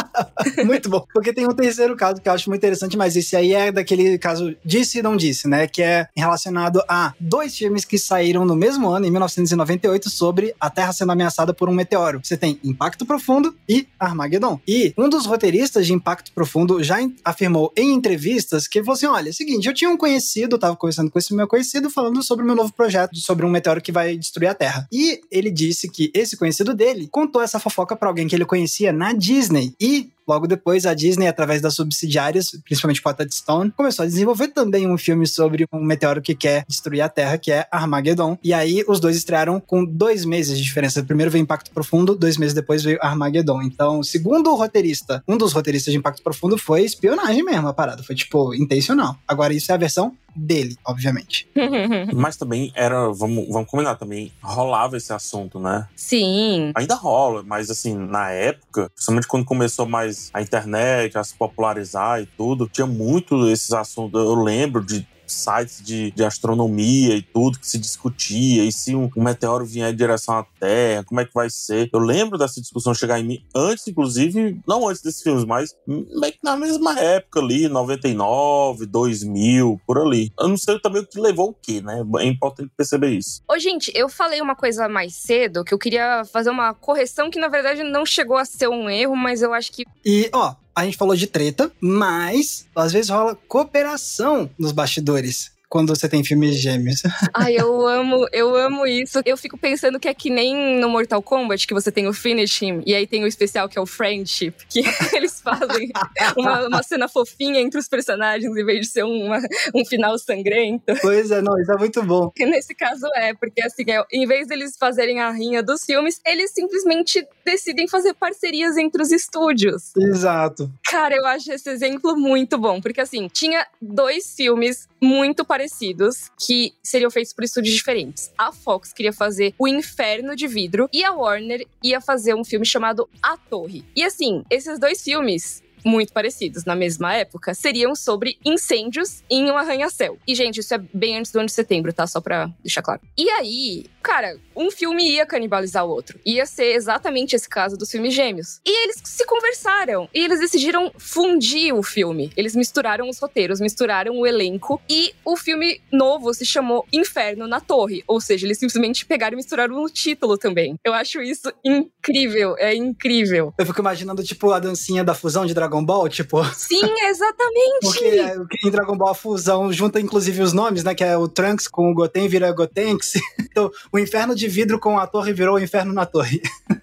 muito 0.64 0.88
bom. 0.88 1.04
Porque 1.12 1.32
tem 1.32 1.46
um 1.46 1.54
terceiro 1.54 1.96
caso 1.96 2.20
que 2.20 2.28
eu 2.28 2.32
acho 2.32 2.48
muito 2.48 2.60
interessante, 2.60 2.96
mas 2.96 3.16
esse 3.16 3.36
aí 3.36 3.52
é 3.52 3.72
daquele 3.72 4.18
caso 4.18 4.54
disse 4.64 4.98
e 4.98 5.02
não 5.02 5.16
disse, 5.16 5.48
né? 5.48 5.66
Que 5.66 5.82
é 5.82 6.08
relacionado 6.42 6.82
a 6.88 7.14
dois 7.20 7.56
filmes 7.56 7.84
que 7.84 7.98
saíram 7.98 8.44
no 8.44 8.56
mesmo 8.56 8.88
ano, 8.88 9.06
em 9.06 9.10
1998, 9.10 10.10
sobre 10.10 10.54
a 10.58 10.68
Terra 10.68 10.92
sendo 10.92 11.12
ameaçada 11.12 11.54
por 11.54 11.68
um 11.68 11.72
meteoro. 11.72 12.20
Você 12.22 12.36
tem 12.36 12.58
Impacto 12.64 13.06
Profundo 13.06 13.54
e 13.68 13.86
Armageddon. 13.98 14.58
E 14.66 14.92
um 14.98 15.08
dos 15.08 15.26
roteiristas 15.26 15.86
de 15.86 15.92
Impacto 15.92 16.32
Profundo 16.32 16.82
já 16.82 16.96
afirmou 17.24 17.72
em 17.76 17.92
entrevistas 17.92 18.66
que 18.66 18.80
falou 18.80 18.94
assim: 18.94 19.06
olha, 19.06 19.28
é 19.28 19.32
seguinte, 19.32 19.66
eu 19.66 19.74
tinha 19.74 19.90
um 19.90 19.96
conhecido, 19.96 20.58
tava 20.58 20.76
conversando 20.76 21.10
com 21.10 21.18
esse 21.18 21.34
meu 21.34 21.46
conhecido, 21.46 21.88
falando 21.88 22.22
sobre 22.22 22.44
o 22.44 22.46
meu 22.46 22.56
novo 22.56 22.72
projeto, 22.72 23.16
sobre 23.16 23.46
um 23.46 23.50
meteoro 23.50 23.80
que 23.80 23.92
vai 23.92 24.16
destruir 24.16 24.48
a 24.48 24.54
Terra. 24.54 24.88
E 24.92 25.20
ele 25.30 25.50
disse 25.50 25.88
que 25.88 26.10
esse 26.14 26.36
conhecido 26.36 26.74
dele 26.74 27.08
contou 27.10 27.42
essa 27.42 27.60
fofoca 27.60 27.94
pra 27.94 28.08
alguém 28.08 28.26
que 28.26 28.34
ele 28.34 28.44
conhecia 28.44 28.92
na 28.92 29.12
Disney. 29.12 29.74
E 29.80 30.10
Logo 30.26 30.46
depois, 30.46 30.86
a 30.86 30.94
Disney, 30.94 31.26
através 31.26 31.60
das 31.60 31.74
subsidiárias, 31.74 32.50
principalmente 32.64 33.02
com 33.02 33.08
a 33.08 33.14
Touchstone, 33.14 33.70
começou 33.70 34.04
a 34.04 34.06
desenvolver 34.06 34.48
também 34.48 34.88
um 34.88 34.96
filme 34.98 35.26
sobre 35.26 35.66
um 35.72 35.82
meteoro 35.82 36.22
que 36.22 36.34
quer 36.34 36.64
destruir 36.68 37.00
a 37.00 37.08
Terra, 37.08 37.38
que 37.38 37.50
é 37.50 37.66
Armageddon. 37.70 38.38
E 38.42 38.52
aí, 38.52 38.84
os 38.86 39.00
dois 39.00 39.16
estrearam 39.16 39.60
com 39.60 39.84
dois 39.84 40.24
meses 40.24 40.56
de 40.56 40.64
diferença. 40.64 41.02
Primeiro 41.02 41.30
veio 41.30 41.42
Impacto 41.42 41.70
Profundo, 41.70 42.14
dois 42.14 42.36
meses 42.36 42.54
depois 42.54 42.82
veio 42.82 42.98
Armageddon. 43.00 43.62
Então, 43.62 44.02
segundo 44.02 44.50
o 44.50 44.54
roteirista, 44.54 45.22
um 45.26 45.36
dos 45.36 45.52
roteiristas 45.52 45.92
de 45.92 45.98
Impacto 45.98 46.22
Profundo 46.22 46.56
foi 46.56 46.82
espionagem 46.82 47.42
mesmo, 47.42 47.68
a 47.68 47.74
parada. 47.74 48.02
Foi, 48.02 48.14
tipo, 48.14 48.54
intencional. 48.54 49.16
Agora, 49.26 49.52
isso 49.52 49.70
é 49.70 49.74
a 49.74 49.78
versão 49.78 50.16
dele, 50.34 50.76
obviamente. 50.86 51.48
Mas 52.14 52.36
também 52.36 52.72
era, 52.74 53.12
vamos, 53.12 53.48
vamos 53.48 53.68
combinar 53.68 53.96
também, 53.96 54.32
rolava 54.42 54.96
esse 54.96 55.12
assunto, 55.12 55.58
né? 55.58 55.88
sim. 55.96 56.72
Ainda 56.74 56.94
rola, 56.94 57.42
mas 57.44 57.70
assim, 57.70 57.94
na 57.94 58.30
época, 58.30 58.90
principalmente 58.94 59.26
quando 59.26 59.44
começou 59.44 59.86
mais 59.86 60.30
a 60.32 60.42
internet 60.42 61.16
a 61.16 61.24
se 61.24 61.34
popularizar 61.34 62.20
e 62.20 62.26
tudo, 62.26 62.68
tinha 62.68 62.86
muito 62.86 63.48
esses 63.48 63.72
assuntos. 63.72 64.20
Eu 64.20 64.34
lembro 64.34 64.84
de 64.84 65.06
sites 65.32 65.82
de, 65.82 66.10
de 66.10 66.24
astronomia 66.24 67.16
e 67.16 67.22
tudo 67.22 67.58
que 67.58 67.66
se 67.66 67.78
discutia, 67.78 68.64
e 68.64 68.72
se 68.72 68.94
um, 68.94 69.10
um 69.16 69.22
meteoro 69.22 69.64
vier 69.64 69.92
em 69.92 69.96
direção 69.96 70.38
à 70.38 70.46
Terra, 70.58 71.04
como 71.04 71.20
é 71.20 71.24
que 71.24 71.34
vai 71.34 71.48
ser? 71.50 71.90
Eu 71.92 72.00
lembro 72.00 72.38
dessa 72.38 72.60
discussão 72.60 72.94
chegar 72.94 73.18
em 73.18 73.24
mim 73.24 73.44
antes, 73.54 73.86
inclusive, 73.88 74.60
não 74.66 74.88
antes 74.88 75.02
desses 75.02 75.22
filmes, 75.22 75.44
mas 75.44 75.74
meio 75.86 76.32
que 76.32 76.38
na 76.42 76.56
mesma 76.56 76.98
época 76.98 77.40
ali, 77.40 77.68
99, 77.68 78.86
2000, 78.86 79.80
por 79.86 79.98
ali. 79.98 80.32
Eu 80.38 80.48
não 80.48 80.56
sei 80.56 80.78
também 80.78 81.02
o 81.02 81.06
que 81.06 81.20
levou 81.20 81.50
o 81.50 81.54
quê, 81.54 81.80
né? 81.80 82.02
É 82.20 82.26
importante 82.26 82.70
perceber 82.76 83.10
isso. 83.10 83.42
Ô, 83.48 83.58
gente, 83.58 83.92
eu 83.94 84.08
falei 84.08 84.40
uma 84.40 84.54
coisa 84.54 84.88
mais 84.88 85.14
cedo 85.14 85.64
que 85.64 85.74
eu 85.74 85.78
queria 85.78 86.24
fazer 86.24 86.50
uma 86.50 86.74
correção 86.74 87.30
que 87.30 87.38
na 87.38 87.48
verdade 87.48 87.82
não 87.82 88.04
chegou 88.04 88.36
a 88.36 88.44
ser 88.44 88.68
um 88.68 88.88
erro, 88.88 89.16
mas 89.16 89.42
eu 89.42 89.52
acho 89.52 89.72
que 89.72 89.84
E, 90.04 90.30
ó, 90.32 90.54
a 90.74 90.84
gente 90.84 90.96
falou 90.96 91.14
de 91.14 91.26
treta, 91.26 91.70
mas 91.80 92.66
às 92.74 92.92
vezes 92.92 93.10
rola 93.10 93.38
cooperação 93.48 94.50
nos 94.58 94.72
bastidores. 94.72 95.52
Quando 95.72 95.96
você 95.96 96.06
tem 96.06 96.22
filmes 96.22 96.56
gêmeos. 96.56 97.02
Ai, 97.32 97.56
eu 97.58 97.86
amo, 97.86 98.28
eu 98.30 98.54
amo 98.54 98.86
isso. 98.86 99.22
Eu 99.24 99.38
fico 99.38 99.56
pensando 99.56 99.98
que 99.98 100.06
é 100.06 100.12
que 100.12 100.28
nem 100.28 100.78
no 100.78 100.86
Mortal 100.86 101.22
Kombat, 101.22 101.66
que 101.66 101.72
você 101.72 101.90
tem 101.90 102.06
o 102.06 102.12
Finish 102.12 102.60
Him, 102.60 102.82
e 102.84 102.94
aí 102.94 103.06
tem 103.06 103.24
o 103.24 103.26
especial 103.26 103.70
que 103.70 103.78
é 103.78 103.80
o 103.80 103.86
Friendship, 103.86 104.52
que 104.68 104.82
eles 105.16 105.40
fazem 105.40 105.90
uma, 106.36 106.68
uma 106.68 106.82
cena 106.82 107.08
fofinha 107.08 107.58
entre 107.58 107.80
os 107.80 107.88
personagens, 107.88 108.54
em 108.54 108.64
vez 108.66 108.80
de 108.80 108.86
ser 108.92 109.04
uma, 109.04 109.38
um 109.74 109.82
final 109.86 110.18
sangrento. 110.18 110.92
Pois 111.00 111.30
é, 111.30 111.40
não, 111.40 111.58
isso 111.58 111.72
é 111.72 111.78
muito 111.78 112.02
bom. 112.02 112.28
Que 112.36 112.44
nesse 112.44 112.74
caso 112.74 113.06
é, 113.16 113.32
porque 113.32 113.62
assim, 113.62 113.84
é, 113.88 114.04
em 114.12 114.26
vez 114.26 114.48
deles 114.48 114.76
fazerem 114.78 115.20
a 115.20 115.30
rinha 115.30 115.62
dos 115.62 115.86
filmes, 115.86 116.20
eles 116.26 116.50
simplesmente 116.50 117.26
decidem 117.46 117.88
fazer 117.88 118.12
parcerias 118.12 118.76
entre 118.76 119.00
os 119.00 119.10
estúdios. 119.10 119.92
Exato. 119.96 120.70
Cara, 120.84 121.16
eu 121.16 121.24
acho 121.24 121.50
esse 121.50 121.70
exemplo 121.70 122.14
muito 122.14 122.58
bom, 122.58 122.78
porque 122.78 123.00
assim, 123.00 123.26
tinha 123.32 123.66
dois 123.80 124.36
filmes 124.36 124.86
muito 125.00 125.46
parecidos 125.46 125.61
parecidos 125.62 126.30
que 126.38 126.72
seriam 126.82 127.10
feitos 127.10 127.32
por 127.32 127.44
estúdios 127.44 127.74
diferentes. 127.74 128.32
A 128.36 128.50
Fox 128.50 128.92
queria 128.92 129.12
fazer 129.12 129.54
O 129.58 129.68
Inferno 129.68 130.34
de 130.34 130.48
Vidro 130.48 130.88
e 130.92 131.04
a 131.04 131.12
Warner 131.12 131.64
ia 131.82 132.00
fazer 132.00 132.34
um 132.34 132.44
filme 132.44 132.66
chamado 132.66 133.08
A 133.22 133.36
Torre. 133.36 133.84
E 133.94 134.02
assim, 134.02 134.42
esses 134.50 134.78
dois 134.78 135.02
filmes 135.02 135.62
muito 135.84 136.12
parecidos 136.12 136.64
na 136.64 136.74
mesma 136.74 137.14
época, 137.14 137.54
seriam 137.54 137.94
sobre 137.94 138.38
incêndios 138.44 139.22
em 139.30 139.50
um 139.50 139.56
arranha-céu. 139.56 140.18
E, 140.26 140.34
gente, 140.34 140.60
isso 140.60 140.74
é 140.74 140.78
bem 140.92 141.18
antes 141.18 141.32
do 141.32 141.38
ano 141.38 141.46
de 141.46 141.52
setembro, 141.52 141.92
tá? 141.92 142.06
Só 142.06 142.20
pra 142.20 142.50
deixar 142.62 142.82
claro. 142.82 143.00
E 143.16 143.28
aí, 143.30 143.86
cara, 144.02 144.36
um 144.54 144.70
filme 144.70 145.10
ia 145.10 145.26
canibalizar 145.26 145.84
o 145.84 145.90
outro. 145.90 146.18
Ia 146.24 146.46
ser 146.46 146.74
exatamente 146.74 147.34
esse 147.34 147.48
caso 147.48 147.76
dos 147.76 147.90
filmes 147.90 148.14
gêmeos. 148.14 148.60
E 148.64 148.84
eles 148.84 149.00
se 149.04 149.24
conversaram. 149.26 150.08
E 150.14 150.24
eles 150.24 150.40
decidiram 150.40 150.92
fundir 150.98 151.74
o 151.74 151.82
filme. 151.82 152.32
Eles 152.36 152.54
misturaram 152.54 153.08
os 153.08 153.18
roteiros, 153.18 153.60
misturaram 153.60 154.18
o 154.18 154.26
elenco. 154.26 154.80
E 154.88 155.12
o 155.24 155.36
filme 155.36 155.80
novo 155.90 156.32
se 156.34 156.44
chamou 156.44 156.86
Inferno 156.92 157.46
na 157.46 157.60
Torre. 157.60 158.02
Ou 158.06 158.20
seja, 158.20 158.46
eles 158.46 158.58
simplesmente 158.58 159.06
pegaram 159.06 159.34
e 159.34 159.36
misturaram 159.36 159.74
no 159.74 159.88
título 159.88 160.36
também. 160.36 160.76
Eu 160.84 160.92
acho 160.92 161.22
isso 161.22 161.52
incrível. 161.64 162.56
É 162.58 162.74
incrível. 162.74 163.54
Eu 163.58 163.66
fico 163.66 163.80
imaginando, 163.80 164.22
tipo, 164.22 164.50
a 164.52 164.58
dancinha 164.58 165.04
da 165.04 165.14
fusão 165.14 165.46
de 165.46 165.54
Dragon 165.54 165.71
Ball, 165.84 166.08
tipo. 166.08 166.44
Sim, 166.54 166.82
exatamente. 167.04 167.80
Porque 167.82 168.66
em 168.66 168.70
Dragon 168.70 168.96
Ball 168.96 169.10
a 169.10 169.14
fusão 169.14 169.72
junta 169.72 170.00
inclusive 170.00 170.42
os 170.42 170.52
nomes, 170.52 170.82
né? 170.82 170.92
Que 170.94 171.04
é 171.04 171.16
o 171.16 171.28
Trunks 171.28 171.68
com 171.68 171.90
o 171.90 171.94
Goten 171.94 172.26
vira 172.26 172.50
Gotenks. 172.52 173.12
Então, 173.52 173.70
o 173.92 173.98
Inferno 173.98 174.34
de 174.34 174.48
Vidro 174.48 174.80
com 174.80 174.98
a 174.98 175.06
torre 175.06 175.30
virou 175.34 175.56
o 175.56 175.60
Inferno 175.60 175.92
na 175.92 176.06
Torre. 176.06 176.40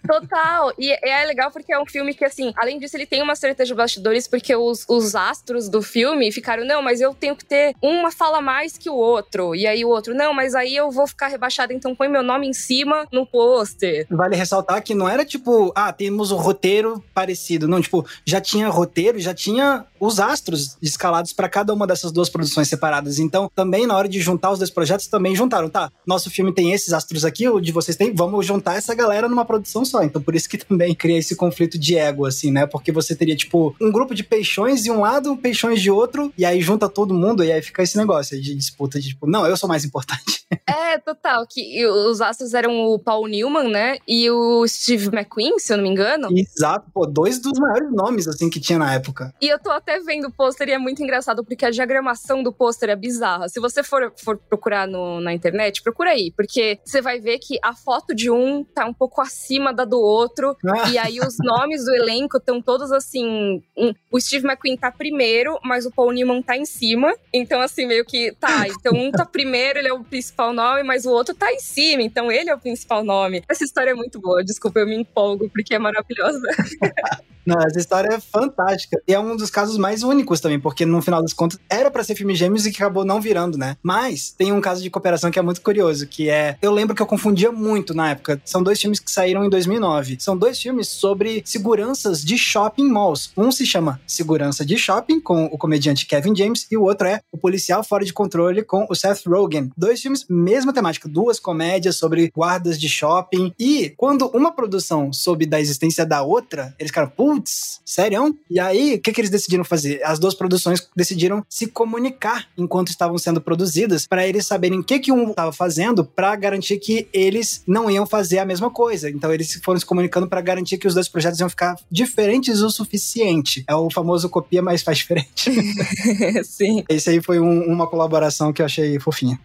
Total. 0.09 0.73
E 0.79 0.91
é 0.91 1.23
legal 1.25 1.51
porque 1.51 1.71
é 1.71 1.79
um 1.79 1.85
filme 1.85 2.15
que, 2.15 2.25
assim, 2.25 2.51
além 2.57 2.79
disso, 2.79 2.97
ele 2.97 3.05
tem 3.05 3.21
uma 3.21 3.35
treta 3.35 3.63
de 3.63 3.75
bastidores, 3.75 4.27
porque 4.27 4.55
os, 4.55 4.83
os 4.87 5.13
astros 5.13 5.69
do 5.69 5.83
filme 5.83 6.31
ficaram, 6.31 6.65
não, 6.65 6.81
mas 6.81 6.99
eu 6.99 7.13
tenho 7.13 7.35
que 7.35 7.45
ter 7.45 7.75
uma 7.79 8.11
fala 8.11 8.41
mais 8.41 8.75
que 8.75 8.89
o 8.89 8.95
outro. 8.95 9.53
E 9.53 9.67
aí 9.67 9.85
o 9.85 9.89
outro, 9.89 10.15
não, 10.15 10.33
mas 10.33 10.55
aí 10.55 10.75
eu 10.75 10.89
vou 10.89 11.05
ficar 11.05 11.27
rebaixado, 11.27 11.73
então 11.73 11.93
põe 11.93 12.09
meu 12.09 12.23
nome 12.23 12.47
em 12.47 12.53
cima 12.53 13.07
no 13.11 13.23
pôster. 13.23 14.07
Vale 14.09 14.35
ressaltar 14.35 14.81
que 14.81 14.95
não 14.95 15.07
era 15.07 15.23
tipo, 15.23 15.71
ah, 15.75 15.93
temos 15.93 16.31
um 16.31 16.37
roteiro 16.37 17.03
parecido. 17.13 17.67
Não, 17.67 17.79
tipo, 17.79 18.03
já 18.25 18.41
tinha 18.41 18.67
roteiro, 18.67 19.19
já 19.19 19.35
tinha 19.35 19.85
os 19.99 20.19
astros 20.19 20.75
escalados 20.81 21.33
para 21.33 21.47
cada 21.47 21.71
uma 21.71 21.85
dessas 21.85 22.11
duas 22.11 22.29
produções 22.29 22.67
separadas. 22.67 23.19
Então, 23.19 23.47
também 23.53 23.85
na 23.85 23.95
hora 23.95 24.09
de 24.09 24.19
juntar 24.19 24.49
os 24.49 24.57
dois 24.57 24.71
projetos, 24.71 25.05
também 25.05 25.35
juntaram, 25.35 25.69
tá? 25.69 25.91
Nosso 26.03 26.31
filme 26.31 26.51
tem 26.51 26.71
esses 26.71 26.93
astros 26.93 27.23
aqui, 27.23 27.47
o 27.47 27.59
de 27.59 27.71
vocês 27.71 27.95
tem, 27.95 28.11
vamos 28.11 28.43
juntar 28.43 28.75
essa 28.75 28.95
galera 28.95 29.29
numa 29.29 29.45
produção 29.45 29.85
só. 29.85 29.98
Então 30.03 30.21
por 30.21 30.35
isso 30.35 30.49
que 30.49 30.57
também 30.63 30.93
cria 30.93 31.17
esse 31.17 31.35
conflito 31.35 31.77
de 31.77 31.97
ego, 31.97 32.25
assim, 32.25 32.51
né? 32.51 32.65
Porque 32.65 32.91
você 32.91 33.15
teria, 33.15 33.35
tipo, 33.35 33.75
um 33.81 33.91
grupo 33.91 34.13
de 34.13 34.23
peixões 34.23 34.83
de 34.83 34.91
um 34.91 35.01
lado, 35.01 35.37
peixões 35.37 35.81
de 35.81 35.91
outro, 35.91 36.33
e 36.37 36.45
aí 36.45 36.61
junta 36.61 36.89
todo 36.89 37.13
mundo, 37.13 37.43
e 37.43 37.51
aí 37.51 37.61
fica 37.61 37.83
esse 37.83 37.97
negócio 37.97 38.39
de 38.41 38.55
disputa 38.55 38.99
de, 38.99 39.09
tipo, 39.09 39.27
não, 39.27 39.45
eu 39.45 39.57
sou 39.57 39.69
mais 39.69 39.83
importante. 39.85 40.45
É, 40.69 40.97
total. 40.97 41.45
Que 41.47 41.85
os 41.85 42.21
astros 42.21 42.53
eram 42.53 42.85
o 42.87 42.97
Paul 42.97 43.27
Newman, 43.27 43.69
né? 43.69 43.97
E 44.07 44.29
o 44.29 44.67
Steve 44.67 45.07
McQueen, 45.07 45.59
se 45.59 45.71
eu 45.71 45.77
não 45.77 45.83
me 45.83 45.89
engano. 45.89 46.29
Exato, 46.31 46.89
pô, 46.91 47.05
dois 47.05 47.39
dos 47.39 47.59
maiores 47.59 47.91
nomes, 47.91 48.27
assim, 48.27 48.49
que 48.49 48.59
tinha 48.59 48.79
na 48.79 48.93
época. 48.93 49.33
E 49.41 49.47
eu 49.47 49.59
tô 49.59 49.69
até 49.69 49.99
vendo 49.99 50.27
o 50.27 50.31
pôster 50.31 50.67
e 50.67 50.71
é 50.71 50.77
muito 50.77 51.03
engraçado, 51.03 51.43
porque 51.43 51.65
a 51.65 51.69
diagramação 51.69 52.41
do 52.41 52.51
pôster 52.51 52.89
é 52.89 52.95
bizarra. 52.95 53.47
Se 53.49 53.59
você 53.59 53.83
for, 53.83 54.11
for 54.17 54.37
procurar 54.37 54.87
no, 54.87 55.19
na 55.21 55.33
internet, 55.33 55.81
procura 55.83 56.11
aí, 56.11 56.31
porque 56.35 56.79
você 56.83 57.01
vai 57.01 57.19
ver 57.19 57.39
que 57.39 57.59
a 57.63 57.73
foto 57.73 58.15
de 58.15 58.31
um 58.31 58.63
tá 58.63 58.85
um 58.85 58.93
pouco 58.93 59.21
acima 59.21 59.73
da 59.73 59.85
do 59.89 59.99
outro. 59.99 60.55
Ah. 60.65 60.89
E 60.89 60.97
aí 60.97 61.19
os 61.19 61.35
nomes 61.39 61.83
do 61.83 61.93
elenco 61.93 62.37
estão 62.37 62.61
todos 62.61 62.91
assim. 62.91 63.61
Um, 63.75 63.93
o 64.11 64.19
Steve 64.19 64.45
McQueen 64.45 64.77
tá 64.77 64.91
primeiro, 64.91 65.59
mas 65.63 65.85
o 65.85 65.91
Paul 65.91 66.11
Newman 66.11 66.41
tá 66.41 66.55
em 66.55 66.65
cima. 66.65 67.13
Então, 67.33 67.59
assim, 67.59 67.85
meio 67.85 68.05
que. 68.05 68.31
Tá, 68.39 68.67
então 68.67 68.93
um 68.93 69.11
tá 69.11 69.25
primeiro, 69.25 69.79
ele 69.79 69.87
é 69.87 69.93
o 69.93 70.03
principal 70.03 70.53
nome, 70.53 70.83
mas 70.83 71.05
o 71.05 71.11
outro 71.11 71.35
tá 71.35 71.51
em 71.51 71.59
cima, 71.59 72.03
então 72.03 72.31
ele 72.31 72.49
é 72.49 72.55
o 72.55 72.59
principal 72.59 73.03
nome. 73.03 73.43
Essa 73.49 73.63
história 73.63 73.91
é 73.91 73.95
muito 73.95 74.19
boa, 74.19 74.43
desculpa, 74.43 74.79
eu 74.79 74.87
me 74.87 74.95
empolgo, 74.95 75.49
porque 75.49 75.73
é 75.73 75.79
maravilhosa. 75.79 76.41
Não, 77.49 77.59
essa 77.65 77.79
história 77.79 78.13
é 78.13 78.19
fantástica. 78.19 79.01
E 79.07 79.13
é 79.13 79.19
um 79.19 79.35
dos 79.35 79.49
casos 79.49 79.75
mais 79.75 80.03
únicos 80.03 80.39
também, 80.39 80.59
porque 80.59 80.85
no 80.85 81.01
final 81.01 81.19
das 81.19 81.33
contas 81.33 81.59
era 81.67 81.89
para 81.89 82.03
ser 82.03 82.13
filme 82.13 82.35
gêmeos 82.35 82.67
e 82.67 82.71
que 82.71 82.77
acabou 82.77 83.03
não 83.03 83.19
virando, 83.19 83.57
né? 83.57 83.75
Mas 83.81 84.29
tem 84.31 84.51
um 84.51 84.61
caso 84.61 84.83
de 84.83 84.89
cooperação 84.91 85.31
que 85.31 85.39
é 85.39 85.41
muito 85.41 85.61
curioso, 85.61 86.05
que 86.05 86.29
é. 86.29 86.57
Eu 86.61 86.71
lembro 86.71 86.95
que 86.95 87.01
eu 87.01 87.07
confundia 87.07 87.51
muito 87.51 87.95
na 87.95 88.11
época. 88.11 88.39
São 88.45 88.61
dois 88.61 88.79
filmes 88.79 88.99
que 88.99 89.11
saíram 89.11 89.43
em 89.43 89.49
2009. 89.69 90.17
São 90.19 90.35
dois 90.35 90.59
filmes 90.59 90.87
sobre 90.87 91.43
seguranças 91.45 92.23
de 92.23 92.37
shopping 92.37 92.89
malls. 92.89 93.31
Um 93.37 93.51
se 93.51 93.65
chama 93.65 94.01
Segurança 94.07 94.65
de 94.65 94.77
Shopping, 94.77 95.19
com 95.19 95.45
o 95.45 95.57
comediante 95.57 96.05
Kevin 96.05 96.35
James, 96.35 96.65
e 96.71 96.77
o 96.77 96.83
outro 96.83 97.07
é 97.07 97.21
O 97.31 97.37
Policial 97.37 97.83
Fora 97.83 98.03
de 98.03 98.13
Controle, 98.13 98.63
com 98.63 98.87
o 98.89 98.95
Seth 98.95 99.25
Rogen. 99.27 99.71
Dois 99.77 100.01
filmes, 100.01 100.25
mesma 100.27 100.73
temática, 100.73 101.07
duas 101.07 101.39
comédias 101.39 101.97
sobre 101.97 102.31
guardas 102.35 102.79
de 102.79 102.89
shopping. 102.89 103.53
E 103.59 103.93
quando 103.95 104.27
uma 104.29 104.51
produção 104.51 105.13
soube 105.13 105.45
da 105.45 105.59
existência 105.59 106.05
da 106.05 106.23
outra, 106.23 106.73
eles 106.79 106.89
ficaram, 106.89 107.09
putz, 107.09 107.81
sério? 107.85 108.35
E 108.49 108.59
aí, 108.59 108.95
o 108.95 109.01
que, 109.01 109.11
que 109.11 109.21
eles 109.21 109.29
decidiram 109.29 109.63
fazer? 109.63 110.01
As 110.03 110.17
duas 110.17 110.33
produções 110.33 110.87
decidiram 110.95 111.45
se 111.47 111.67
comunicar 111.67 112.47
enquanto 112.57 112.89
estavam 112.89 113.17
sendo 113.17 113.41
produzidas, 113.41 114.07
para 114.07 114.25
eles 114.25 114.47
saberem 114.47 114.79
o 114.79 114.83
que, 114.83 114.99
que 114.99 115.11
um 115.11 115.29
estava 115.29 115.51
fazendo, 115.51 116.03
para 116.03 116.35
garantir 116.35 116.77
que 116.77 117.07
eles 117.13 117.61
não 117.67 117.89
iam 117.89 118.05
fazer 118.05 118.39
a 118.39 118.45
mesma 118.45 118.71
coisa. 118.71 119.09
Então, 119.09 119.33
eles 119.33 119.58
foram 119.63 119.79
se 119.79 119.85
comunicando 119.85 120.27
para 120.27 120.41
garantir 120.41 120.77
que 120.77 120.87
os 120.87 120.93
dois 120.93 121.07
projetos 121.07 121.39
iam 121.39 121.49
ficar 121.49 121.75
diferentes 121.91 122.61
o 122.61 122.69
suficiente. 122.69 123.63
É 123.67 123.75
o 123.75 123.89
famoso 123.89 124.29
copia, 124.29 124.61
mas 124.61 124.81
faz 124.81 124.97
diferente. 124.97 125.51
Sim. 126.43 126.83
Esse 126.89 127.09
aí 127.09 127.21
foi 127.21 127.39
um, 127.39 127.63
uma 127.63 127.87
colaboração 127.87 128.51
que 128.53 128.61
eu 128.61 128.65
achei 128.65 128.99
fofinha. 128.99 129.39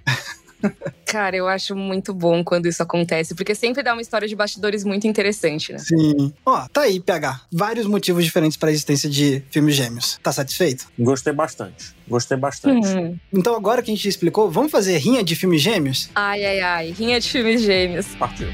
Cara, 1.06 1.36
eu 1.36 1.46
acho 1.46 1.76
muito 1.76 2.12
bom 2.12 2.42
quando 2.42 2.66
isso 2.66 2.82
acontece, 2.82 3.34
porque 3.34 3.54
sempre 3.54 3.82
dá 3.82 3.92
uma 3.92 4.02
história 4.02 4.26
de 4.26 4.34
bastidores 4.34 4.84
muito 4.84 5.06
interessante, 5.06 5.72
né? 5.72 5.78
Sim. 5.78 6.32
Ó, 6.44 6.66
tá 6.72 6.82
aí, 6.82 7.00
PH. 7.00 7.42
Vários 7.52 7.86
motivos 7.86 8.24
diferentes 8.24 8.56
para 8.56 8.70
a 8.70 8.72
existência 8.72 9.08
de 9.08 9.42
filmes 9.50 9.74
gêmeos. 9.74 10.18
Tá 10.22 10.32
satisfeito? 10.32 10.86
Gostei 10.98 11.32
bastante. 11.32 11.94
Gostei 12.08 12.36
bastante. 12.36 12.86
Uhum. 12.88 13.18
Então, 13.32 13.54
agora 13.54 13.82
que 13.82 13.90
a 13.90 13.94
gente 13.94 14.08
explicou, 14.08 14.50
vamos 14.50 14.72
fazer 14.72 14.96
rinha 14.98 15.22
de 15.22 15.36
filmes 15.36 15.60
gêmeos? 15.62 16.10
Ai, 16.14 16.44
ai, 16.44 16.60
ai. 16.60 16.90
Rinha 16.90 17.20
de 17.20 17.30
filmes 17.30 17.62
gêmeos. 17.62 18.06
Partiu. 18.16 18.48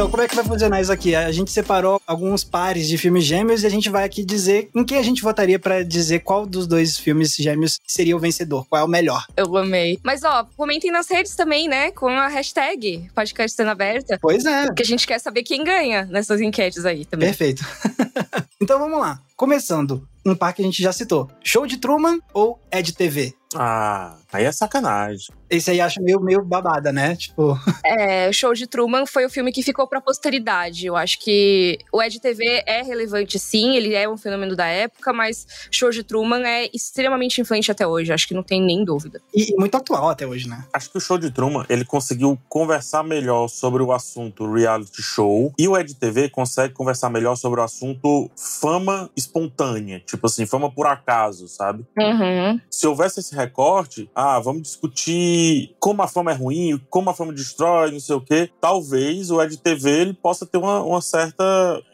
Então, 0.00 0.10
como 0.10 0.22
é 0.22 0.26
que 0.28 0.34
vai 0.34 0.42
funcionar 0.42 0.80
isso 0.80 0.90
aqui? 0.90 1.14
A 1.14 1.30
gente 1.30 1.50
separou 1.50 2.00
alguns 2.06 2.42
pares 2.42 2.88
de 2.88 2.96
filmes 2.96 3.22
gêmeos 3.22 3.62
e 3.62 3.66
a 3.66 3.68
gente 3.68 3.90
vai 3.90 4.02
aqui 4.02 4.24
dizer 4.24 4.70
em 4.74 4.82
quem 4.82 4.96
a 4.96 5.02
gente 5.02 5.20
votaria 5.20 5.58
para 5.58 5.84
dizer 5.84 6.20
qual 6.20 6.46
dos 6.46 6.66
dois 6.66 6.96
filmes 6.96 7.34
gêmeos 7.34 7.78
seria 7.86 8.16
o 8.16 8.18
vencedor, 8.18 8.66
qual 8.66 8.80
é 8.80 8.84
o 8.86 8.88
melhor. 8.88 9.26
Eu 9.36 9.54
amei. 9.58 10.00
Mas, 10.02 10.24
ó, 10.24 10.46
comentem 10.56 10.90
nas 10.90 11.06
redes 11.06 11.34
também, 11.34 11.68
né? 11.68 11.90
Com 11.90 12.08
a 12.08 12.28
hashtag 12.28 13.10
podcast 13.14 13.54
sendo 13.54 13.68
aberta. 13.68 14.18
Pois 14.22 14.46
é. 14.46 14.64
Porque 14.68 14.80
a 14.80 14.86
gente 14.86 15.06
quer 15.06 15.18
saber 15.18 15.42
quem 15.42 15.62
ganha 15.62 16.06
nessas 16.06 16.40
enquetes 16.40 16.86
aí 16.86 17.04
também. 17.04 17.28
Perfeito. 17.28 17.62
então 18.58 18.78
vamos 18.78 18.98
lá. 18.98 19.20
Começando, 19.36 20.08
um 20.24 20.34
par 20.34 20.54
que 20.54 20.62
a 20.62 20.64
gente 20.64 20.82
já 20.82 20.94
citou. 20.94 21.30
Show 21.44 21.66
de 21.66 21.76
Truman 21.76 22.20
ou 22.32 22.58
Ed 22.72 22.90
TV? 22.94 23.34
Ah, 23.54 24.16
aí 24.32 24.44
é 24.44 24.52
sacanagem. 24.52 25.34
Esse 25.48 25.70
aí 25.70 25.80
acho 25.80 26.00
meio, 26.02 26.20
meio 26.20 26.44
babada, 26.44 26.92
né? 26.92 27.16
Tipo. 27.16 27.58
É, 27.82 28.28
o 28.28 28.32
Show 28.32 28.52
de 28.52 28.68
Truman 28.68 29.04
foi 29.04 29.24
o 29.24 29.30
filme 29.30 29.50
que 29.50 29.62
ficou 29.62 29.88
pra 29.88 30.00
posteridade. 30.00 30.86
Eu 30.86 30.94
acho 30.96 31.18
que 31.18 31.78
o 31.92 32.00
Ed 32.00 32.20
TV 32.20 32.62
é 32.64 32.82
relevante, 32.82 33.36
sim, 33.36 33.74
ele 33.74 33.94
é 33.94 34.08
um 34.08 34.16
fenômeno 34.16 34.54
da 34.54 34.66
época, 34.66 35.12
mas 35.12 35.46
Show 35.72 35.90
de 35.90 36.04
Truman 36.04 36.46
é 36.46 36.70
extremamente 36.72 37.40
influente 37.40 37.72
até 37.72 37.84
hoje. 37.84 38.12
Acho 38.12 38.28
que 38.28 38.34
não 38.34 38.44
tem 38.44 38.62
nem 38.62 38.84
dúvida. 38.84 39.20
E, 39.34 39.52
e 39.52 39.56
muito 39.56 39.76
atual 39.76 40.10
até 40.10 40.24
hoje, 40.26 40.48
né? 40.48 40.64
Acho 40.72 40.90
que 40.90 40.98
o 40.98 41.00
Show 41.00 41.18
de 41.18 41.30
Truman 41.30 41.64
ele 41.68 41.84
conseguiu 41.84 42.38
conversar 42.48 43.02
melhor 43.02 43.48
sobre 43.48 43.82
o 43.82 43.92
assunto 43.92 44.50
reality 44.52 45.02
show 45.02 45.52
e 45.58 45.66
o 45.66 45.76
Ed 45.76 45.94
TV 45.94 46.28
consegue 46.28 46.74
conversar 46.74 47.10
melhor 47.10 47.36
sobre 47.36 47.60
o 47.60 47.62
assunto 47.62 48.30
fama 48.36 49.10
espontânea, 49.16 50.00
tipo 50.00 50.26
assim, 50.26 50.46
fama 50.46 50.70
por 50.70 50.86
acaso, 50.86 51.48
sabe? 51.48 51.84
Uhum. 51.98 52.60
Se 52.70 52.86
houvesse 52.86 53.20
esse 53.20 53.34
recorte, 53.34 54.08
ah, 54.20 54.38
vamos 54.38 54.62
discutir 54.62 55.74
como 55.78 56.02
a 56.02 56.08
fama 56.08 56.32
é 56.32 56.34
ruim, 56.34 56.78
como 56.90 57.08
a 57.08 57.14
fama 57.14 57.32
destrói, 57.32 57.90
não 57.90 58.00
sei 58.00 58.14
o 58.14 58.20
quê, 58.20 58.50
talvez 58.60 59.30
o 59.30 59.42
Ed 59.42 59.56
TV 59.56 59.90
ele 59.90 60.12
possa 60.12 60.44
ter 60.44 60.58
uma, 60.58 60.82
uma, 60.82 61.00
certa, 61.00 61.44